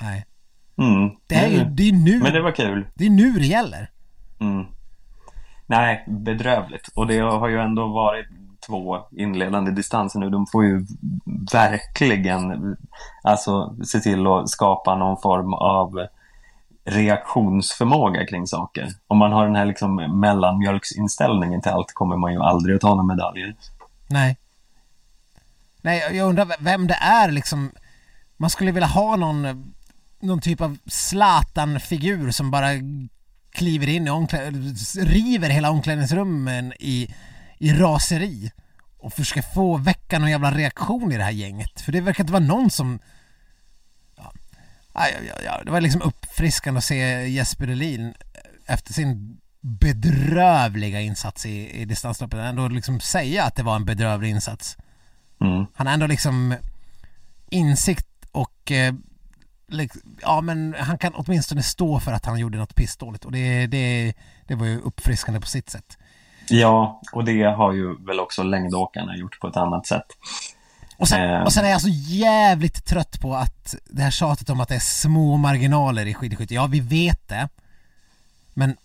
Nej. 0.00 0.26
Mm. 0.78 1.10
Det 1.26 1.34
är 1.34 1.48
ju, 1.48 1.64
det 1.64 1.88
är 1.88 1.92
nu. 1.92 2.18
Men 2.18 2.32
det 2.32 2.42
var 2.42 2.52
kul. 2.52 2.86
Det 2.94 3.06
är 3.06 3.10
nu 3.10 3.32
det 3.32 3.46
gäller. 3.46 3.90
Mm. 4.38 4.66
Nej, 5.66 6.04
bedrövligt. 6.06 6.88
Och 6.88 7.06
det 7.06 7.18
har 7.18 7.48
ju 7.48 7.60
ändå 7.60 7.88
varit 7.88 8.26
två 8.66 8.98
inledande 9.10 9.70
distanser 9.70 10.18
nu. 10.18 10.30
De 10.30 10.46
får 10.46 10.64
ju 10.64 10.86
verkligen 11.52 12.76
alltså, 13.22 13.76
se 13.84 14.00
till 14.00 14.26
att 14.26 14.48
skapa 14.48 14.94
någon 14.94 15.16
form 15.20 15.54
av 15.54 16.06
reaktionsförmåga 16.84 18.26
kring 18.26 18.46
saker. 18.46 18.88
Om 19.06 19.18
man 19.18 19.32
har 19.32 19.46
den 19.46 19.56
här 19.56 19.66
liksom 19.66 20.20
mellanmjölksinställningen 20.20 21.62
till 21.62 21.72
allt 21.72 21.92
kommer 21.94 22.16
man 22.16 22.32
ju 22.32 22.40
aldrig 22.42 22.76
att 22.76 22.80
ta 22.80 22.88
några 22.88 23.02
medaljer. 23.02 23.54
Nej. 24.08 24.36
Nej, 25.82 26.16
jag 26.16 26.28
undrar 26.28 26.48
vem 26.60 26.86
det 26.86 26.94
är 26.94 27.30
liksom. 27.30 27.70
Man 28.36 28.50
skulle 28.50 28.72
vilja 28.72 28.86
ha 28.86 29.16
någon, 29.16 29.72
någon 30.20 30.40
typ 30.40 30.60
av 30.60 30.78
Zlatan-figur 30.86 32.30
som 32.30 32.50
bara 32.50 32.68
kliver 33.50 33.88
in 33.88 34.06
i 34.06 34.10
omklä- 34.10 35.04
river 35.04 35.48
hela 35.48 35.70
omklädningsrummen 35.70 36.72
i, 36.72 37.14
i 37.58 37.72
raseri 37.72 38.52
och 38.98 39.12
försöker 39.12 39.42
få 39.42 39.76
väcka 39.76 40.18
någon 40.18 40.30
jävla 40.30 40.50
reaktion 40.50 41.12
i 41.12 41.16
det 41.16 41.24
här 41.24 41.30
gänget. 41.30 41.80
För 41.80 41.92
det 41.92 42.00
verkar 42.00 42.24
inte 42.24 42.32
vara 42.32 42.44
någon 42.44 42.70
som 42.70 42.98
ja, 44.16 44.32
ja, 44.94 45.34
ja, 45.44 45.62
det 45.64 45.70
var 45.70 45.80
liksom 45.80 46.02
uppfriskande 46.02 46.78
att 46.78 46.84
se 46.84 47.28
Jesper 47.28 47.66
Delin 47.66 48.14
efter 48.66 48.92
sin 48.92 49.40
bedrövliga 49.60 51.00
insats 51.00 51.46
i, 51.46 51.70
i 51.80 51.84
distansloppet 51.84 52.40
ändå 52.40 52.68
liksom 52.68 53.00
säga 53.00 53.44
att 53.44 53.54
det 53.54 53.62
var 53.62 53.76
en 53.76 53.84
bedrövlig 53.84 54.30
insats. 54.30 54.76
Mm. 55.40 55.66
Han 55.74 55.86
har 55.86 55.94
ändå 55.94 56.06
liksom 56.06 56.54
insikt 57.50 58.08
och 58.32 58.72
eh, 58.72 58.94
ja 60.20 60.40
men 60.40 60.74
han 60.78 60.98
kan 60.98 61.14
åtminstone 61.14 61.62
stå 61.62 62.00
för 62.00 62.12
att 62.12 62.24
han 62.24 62.38
gjorde 62.38 62.58
något 62.58 62.74
pissdåligt 62.74 63.24
och 63.24 63.32
det, 63.32 63.66
det, 63.66 64.14
det 64.46 64.54
var 64.54 64.66
ju 64.66 64.80
uppfriskande 64.80 65.40
på 65.40 65.46
sitt 65.46 65.70
sätt. 65.70 65.98
Ja, 66.48 67.00
och 67.12 67.24
det 67.24 67.42
har 67.42 67.72
ju 67.72 68.04
väl 68.04 68.20
också 68.20 68.42
längdåkarna 68.42 69.16
gjort 69.16 69.40
på 69.40 69.48
ett 69.48 69.56
annat 69.56 69.86
sätt. 69.86 70.06
Och 70.98 71.08
sen, 71.08 71.30
eh. 71.30 71.42
och 71.42 71.52
sen 71.52 71.64
är 71.64 71.70
jag 71.70 71.80
så 71.80 71.88
jävligt 71.88 72.84
trött 72.84 73.20
på 73.20 73.34
att 73.34 73.74
det 73.84 74.02
här 74.02 74.10
tjatet 74.10 74.50
om 74.50 74.60
att 74.60 74.68
det 74.68 74.74
är 74.74 74.78
små 74.78 75.36
marginaler 75.36 76.06
i 76.06 76.14
skidskytte. 76.14 76.54
Ja, 76.54 76.66
vi 76.66 76.80
vet 76.80 77.28
det. 77.28 77.48
Men 78.54 78.76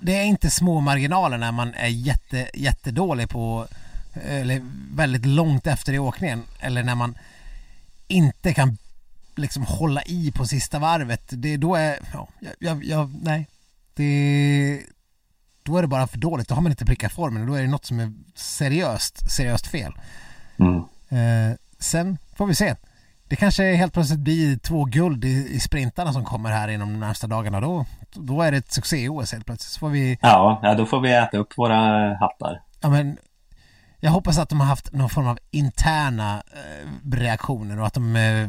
det 0.00 0.16
är 0.16 0.24
inte 0.24 0.50
små 0.50 0.80
marginaler 0.80 1.38
när 1.38 1.52
man 1.52 1.74
är 1.74 1.88
jätte, 1.88 2.50
jättedålig 2.54 3.28
på 3.28 3.66
eller 4.24 4.62
väldigt 4.94 5.26
långt 5.26 5.66
efter 5.66 5.92
i 5.92 5.98
åkningen 5.98 6.42
eller 6.60 6.82
när 6.82 6.94
man 6.94 7.18
inte 8.08 8.54
kan 8.54 8.78
liksom 9.34 9.62
hålla 9.62 10.02
i 10.02 10.32
på 10.32 10.46
sista 10.46 10.78
varvet. 10.78 11.22
Det 11.28 11.56
då 11.56 11.74
är, 11.74 11.98
ja, 12.12 12.28
jag, 12.58 12.84
jag, 12.84 13.14
nej. 13.22 13.46
Det, 13.94 14.82
då 15.66 15.76
är 15.76 15.82
det 15.82 15.88
bara 15.88 16.06
för 16.06 16.18
dåligt. 16.18 16.48
Då 16.48 16.54
har 16.54 16.62
man 16.62 16.72
inte 16.72 16.84
prickat 16.84 17.12
formen. 17.12 17.46
Då 17.46 17.54
är 17.54 17.62
det 17.62 17.68
något 17.68 17.84
som 17.84 18.00
är 18.00 18.12
seriöst, 18.34 19.30
seriöst 19.30 19.66
fel. 19.66 19.92
Mm. 20.58 20.76
Eh, 21.08 21.56
sen 21.78 22.18
får 22.36 22.46
vi 22.46 22.54
se. 22.54 22.74
Det 23.28 23.36
kanske 23.36 23.74
helt 23.74 23.92
plötsligt 23.92 24.18
blir 24.18 24.58
två 24.58 24.84
guld 24.84 25.24
i, 25.24 25.54
i 25.54 25.60
sprintarna 25.60 26.12
som 26.12 26.24
kommer 26.24 26.50
här 26.50 26.68
inom 26.68 26.92
de 26.92 27.00
närmsta 27.00 27.26
dagarna. 27.26 27.60
Då, 27.60 27.86
då 28.12 28.42
är 28.42 28.52
det 28.52 28.58
ett 28.58 28.72
succé-OS 28.72 29.32
helt 29.32 29.46
plötsligt. 29.46 29.72
Så 29.72 29.78
får 29.78 29.88
vi... 29.88 30.18
Ja, 30.22 30.60
ja, 30.62 30.74
då 30.74 30.86
får 30.86 31.00
vi 31.00 31.12
äta 31.12 31.36
upp 31.36 31.58
våra 31.58 32.14
hattar. 32.14 32.62
Ja, 32.80 32.88
men 32.88 33.18
jag 34.00 34.10
hoppas 34.10 34.38
att 34.38 34.48
de 34.48 34.60
har 34.60 34.66
haft 34.66 34.92
någon 34.92 35.10
form 35.10 35.26
av 35.26 35.38
interna 35.50 36.42
eh, 36.52 37.10
reaktioner 37.12 37.80
och 37.80 37.86
att 37.86 37.94
de... 37.94 38.16
Eh, 38.16 38.48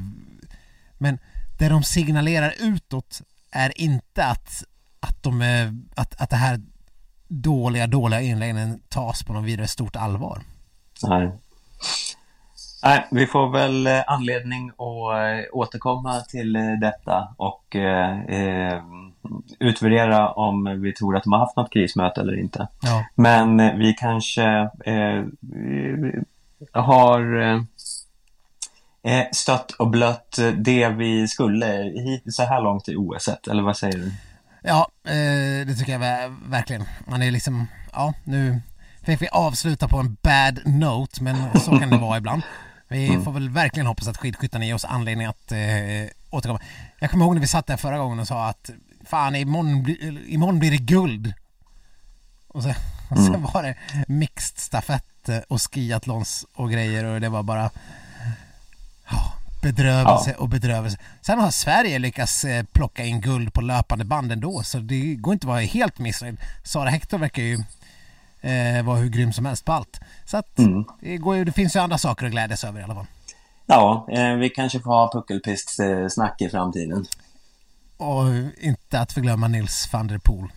men 0.98 1.20
det 1.60 1.70
de 1.70 1.84
signalerar 1.84 2.54
utåt 2.60 3.22
är 3.52 3.82
inte 3.82 4.26
att, 4.26 4.64
att, 5.00 5.24
de, 5.24 5.42
eh, 5.42 5.72
att, 5.96 6.22
att 6.22 6.30
det 6.30 6.36
här 6.36 6.62
dåliga, 7.28 7.88
dåliga 7.88 8.22
inläggen 8.22 8.80
tas 8.90 9.24
på 9.24 9.34
något 9.34 9.46
vidare 9.46 9.68
stort 9.68 9.96
allvar. 9.96 10.42
Nej. 11.04 11.32
Nej, 12.84 13.08
vi 13.12 13.28
får 13.28 13.50
väl 13.50 13.88
eh, 13.88 14.04
anledning 14.08 14.70
att 14.70 14.78
eh, 14.78 15.46
återkomma 15.54 16.22
till 16.22 16.56
eh, 16.56 16.72
detta 16.82 17.36
och 17.38 17.76
eh, 17.76 18.84
utvärdera 19.60 20.32
om 20.32 20.82
vi 20.82 20.94
tror 20.94 21.18
att 21.18 21.24
de 21.24 21.34
har 21.34 21.40
haft 21.40 21.56
något 21.56 21.74
krismöte 21.74 22.22
eller 22.22 22.40
inte. 22.40 22.68
Ja. 22.82 23.06
Men 23.16 23.58
vi 23.80 23.94
kanske 23.94 24.46
eh, 24.86 25.24
har 26.74 27.52
eh, 29.04 29.24
stött 29.32 29.72
och 29.72 29.88
blött 29.88 30.40
det 30.58 30.90
vi 30.90 31.28
skulle 31.28 31.66
hit, 32.06 32.24
så 32.36 32.44
här 32.44 32.62
långt 32.62 32.90
i 32.90 32.96
OS, 32.96 33.30
eller 33.50 33.64
vad 33.64 33.78
säger 33.78 33.98
du? 33.98 34.12
Ja, 34.68 34.88
eh, 35.04 35.68
det 35.68 35.76
tycker 35.76 36.00
jag 36.00 36.30
verkligen. 36.46 36.84
Man 37.08 37.22
är 37.22 37.32
liksom, 37.32 37.68
ja, 37.94 38.14
nu 38.24 38.62
fick 39.04 39.22
vi 39.22 39.28
avsluta 39.28 39.88
på 39.88 39.98
en 39.98 40.18
bad 40.22 40.60
note, 40.66 41.24
men 41.24 41.60
så 41.60 41.80
kan 41.80 41.90
det 41.90 41.98
vara 41.98 42.18
ibland. 42.18 42.42
Vi 42.88 43.08
mm. 43.08 43.24
får 43.24 43.32
väl 43.32 43.50
verkligen 43.50 43.88
hoppas 43.88 44.08
att 44.08 44.18
skidskyttarna 44.18 44.66
ger 44.66 44.76
oss 44.76 44.86
anledning 44.86 45.28
att 45.28 45.52
eh, 45.52 45.58
återkomma. 46.30 46.60
Jag 47.00 47.12
kommer 47.12 47.26
ihåg 47.26 47.34
när 47.34 47.42
vi 47.42 47.48
satt 47.48 47.68
där 47.68 47.78
förra 47.78 47.98
gången 47.98 48.20
och 48.20 48.28
sa 48.28 48.48
att 48.48 48.70
fan 49.06 49.36
imorgon, 49.36 49.96
imorgon 50.28 50.60
blir 50.60 50.72
det 50.72 50.78
guld. 50.78 51.34
Och 52.48 52.64
sen, 52.64 52.76
och 53.10 53.18
sen 53.18 53.36
mm. 53.36 53.42
var 53.54 53.64
det 53.64 53.76
mixed 54.08 54.58
stafett 54.58 55.30
och 55.48 55.62
skiathlons 55.62 56.46
och 56.54 56.72
grejer 56.72 57.06
och 57.06 57.22
det 57.22 57.30
var 57.30 57.44
bara 57.44 57.70
ja, 59.10 59.34
bedrövelse 59.62 60.32
ja. 60.32 60.38
och 60.38 60.50
bedrövelse. 60.50 60.98
Sen 61.22 61.40
har 61.40 61.52
Sverige 61.52 62.00
lyckats 62.00 62.46
eh, 62.46 62.64
plocka 62.64 63.06
in 63.06 63.22
guld 63.22 63.54
på 63.54 63.62
löpande 63.62 64.06
band 64.06 64.32
ändå 64.32 64.64
så 64.64 64.78
det 64.80 65.16
går 65.16 65.34
inte 65.34 65.46
att 65.46 65.50
vara 65.50 65.60
helt 65.60 66.00
missnöjd. 66.00 66.38
Sara 66.64 66.90
Hector 66.90 67.18
verkar 67.18 67.44
ju 67.44 67.54
eh, 68.42 68.84
vara 68.86 68.98
hur 68.98 69.10
grym 69.10 69.34
som 69.34 69.46
helst 69.46 69.66
på 69.66 69.72
allt. 69.72 70.00
Så 70.26 70.38
att 70.38 70.60
mm. 70.60 70.86
det, 71.02 71.18
går 71.18 71.46
det 71.46 71.52
finns 71.52 71.76
ju 71.76 71.80
andra 71.80 71.98
saker 71.98 72.26
att 72.26 72.32
glädjas 72.32 72.64
över 72.64 72.80
i 72.80 72.84
alla 72.84 72.96
fall. 72.96 73.08
Ja, 73.66 74.08
eh, 74.12 74.34
vi 74.34 74.50
kanske 74.50 74.80
får 74.80 74.92
ha 74.92 75.12
puckelpist-snack 75.12 76.42
i 76.42 76.50
framtiden. 76.50 77.06
Och 77.98 78.24
inte 78.58 79.00
att 79.00 79.12
förglömma 79.12 79.48
Nils 79.48 79.90
van 79.94 80.08
der 80.08 80.18
Poel. 80.18 80.48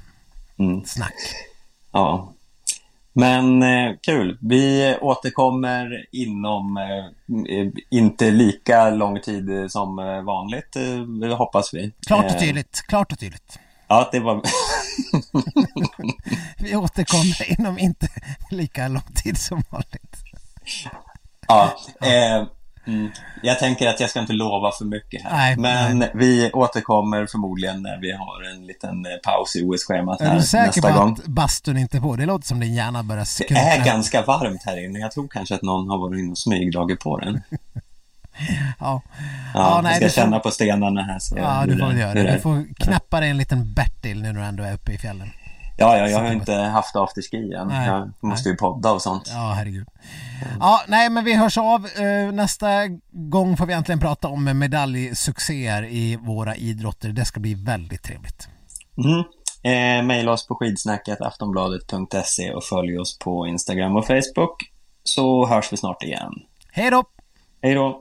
Mm. 0.59 0.85
Snack. 0.85 1.15
Ja. 1.93 2.33
Men 3.13 3.63
eh, 3.63 3.93
kul. 4.03 4.39
Vi 4.41 4.97
återkommer 5.01 6.07
inom 6.13 6.77
eh, 6.77 7.05
inte 7.91 8.31
lika 8.31 8.91
lång 8.91 9.21
tid 9.21 9.71
som 9.71 9.99
eh, 9.99 10.23
vanligt, 10.23 10.77
eh, 10.77 11.37
hoppas 11.37 11.75
vi. 11.75 11.93
Klart 12.07 12.25
och 12.25 12.31
Eh, 12.31 12.39
tydligt, 12.39 12.83
klart 12.89 13.13
och 13.13 13.19
tydligt. 13.19 13.59
Ja, 13.89 14.09
det 14.13 14.21
var... 14.21 14.43
Vi 16.63 16.77
återkommer 16.77 17.61
inom 17.61 17.79
inte 17.79 18.09
lika 18.51 18.89
lång 18.89 19.13
tid 19.15 19.39
som 19.39 19.63
vanligt. 19.71 20.17
ja, 21.49 21.77
eh, 22.01 22.47
mm, 22.93 23.11
jag 23.43 23.59
tänker 23.59 23.89
att 23.89 24.01
jag 24.01 24.11
ska 24.11 24.21
inte 24.21 24.33
lova 24.33 24.73
för 24.79 24.85
mycket 24.85 25.23
här. 25.23 25.37
Nej, 25.37 25.57
Men 25.57 25.99
nej. 25.99 26.11
vi 26.15 26.51
återkommer 26.53 27.27
förmodligen 27.27 27.83
när 27.83 28.01
vi 28.01 28.13
har 28.13 28.51
en 28.55 28.67
liten 28.67 29.07
eh, 29.07 29.13
paus 29.25 29.57
i 29.57 29.63
OS-schemat 29.65 30.21
Är 30.21 30.27
här 30.27 30.37
du 30.37 30.43
säker 30.43 30.67
nästa 30.67 30.93
på 30.93 30.99
gång. 30.99 31.13
att 31.13 31.27
bastun 31.27 31.77
inte 31.79 31.97
är 31.97 32.01
på? 32.01 32.17
Det 32.17 32.27
låter 32.27 32.47
som 32.47 32.61
din 32.61 32.75
hjärna 32.75 33.03
börjar 33.03 33.21
Det 33.23 33.27
skrumpna. 33.27 33.59
är 33.61 33.85
ganska 33.85 34.23
varmt 34.23 34.63
här 34.65 34.85
inne. 34.85 34.99
Jag 34.99 35.13
tror 35.13 35.29
kanske 35.29 35.55
att 35.55 35.63
någon 35.63 35.89
har 35.91 35.99
varit 35.99 36.19
inne 36.19 36.31
och 36.31 36.39
smygdragit 36.39 37.01
på 37.01 37.19
den. 37.19 37.43
Ja, 38.79 39.03
Ja, 39.55 39.81
nej, 39.83 39.93
jag 40.03 40.11
ska 40.11 40.21
får- 40.21 40.27
känna 40.27 40.39
på 40.39 40.51
stenarna 40.51 41.03
här. 41.03 41.19
Så 41.19 41.37
ja 41.39 41.65
du 41.67 41.79
får 41.79 41.87
väl 41.87 41.95
det- 41.97 42.01
göra 42.01 42.15
det. 42.15 42.23
det 42.23 42.33
Du 42.33 42.41
får 42.41 42.75
knäppa 42.75 43.21
dig 43.21 43.31
en 43.31 43.37
liten 43.37 43.73
Bertil 43.75 44.23
nu 44.23 44.33
när 44.33 44.41
du 44.41 44.47
ändå 44.47 44.63
är 44.65 44.73
uppe 44.75 44.93
i 44.93 44.99
fjällen. 44.99 45.31
Ja, 45.81 45.99
ja, 45.99 46.09
jag 46.09 46.19
har 46.19 46.33
inte 46.33 46.55
haft 46.55 46.97
afterski 46.97 47.53
än. 47.53 47.69
Nej, 47.69 47.89
jag 47.89 48.13
måste 48.21 48.49
ju 48.49 48.57
podda 48.57 48.93
och 48.93 49.03
sånt. 49.03 49.31
Ja, 49.33 49.53
herregud. 49.57 49.87
Ja, 50.61 50.81
nej, 50.89 51.11
men 51.11 51.25
vi 51.25 51.35
hörs 51.35 51.59
av. 51.59 51.87
Eh, 51.87 52.33
Nästa 52.33 52.69
gång 53.11 53.57
får 53.57 53.67
vi 53.67 53.73
äntligen 53.73 54.01
prata 54.01 54.29
om 54.29 54.59
medaljsuccéer 54.59 55.83
i 55.85 56.17
våra 56.17 56.57
idrotter. 56.57 57.09
Det 57.09 57.25
ska 57.25 57.41
bli 57.41 57.55
väldigt 57.55 58.03
trevligt. 58.03 58.49
Mm. 59.05 59.25
Eh, 59.63 60.07
maila 60.07 60.33
oss 60.33 60.47
på 60.47 60.55
skidsnacket 60.55 61.21
aftonbladet.se 61.21 62.55
och 62.55 62.65
följ 62.65 62.99
oss 62.99 63.19
på 63.19 63.47
Instagram 63.47 63.97
och 63.97 64.07
Facebook. 64.07 64.71
Så 65.05 65.47
hörs 65.47 65.73
vi 65.73 65.77
snart 65.77 66.03
igen. 66.03 66.33
Hej 66.73 66.91
då! 66.91 67.05
Hej 67.63 67.75
då! 67.75 68.01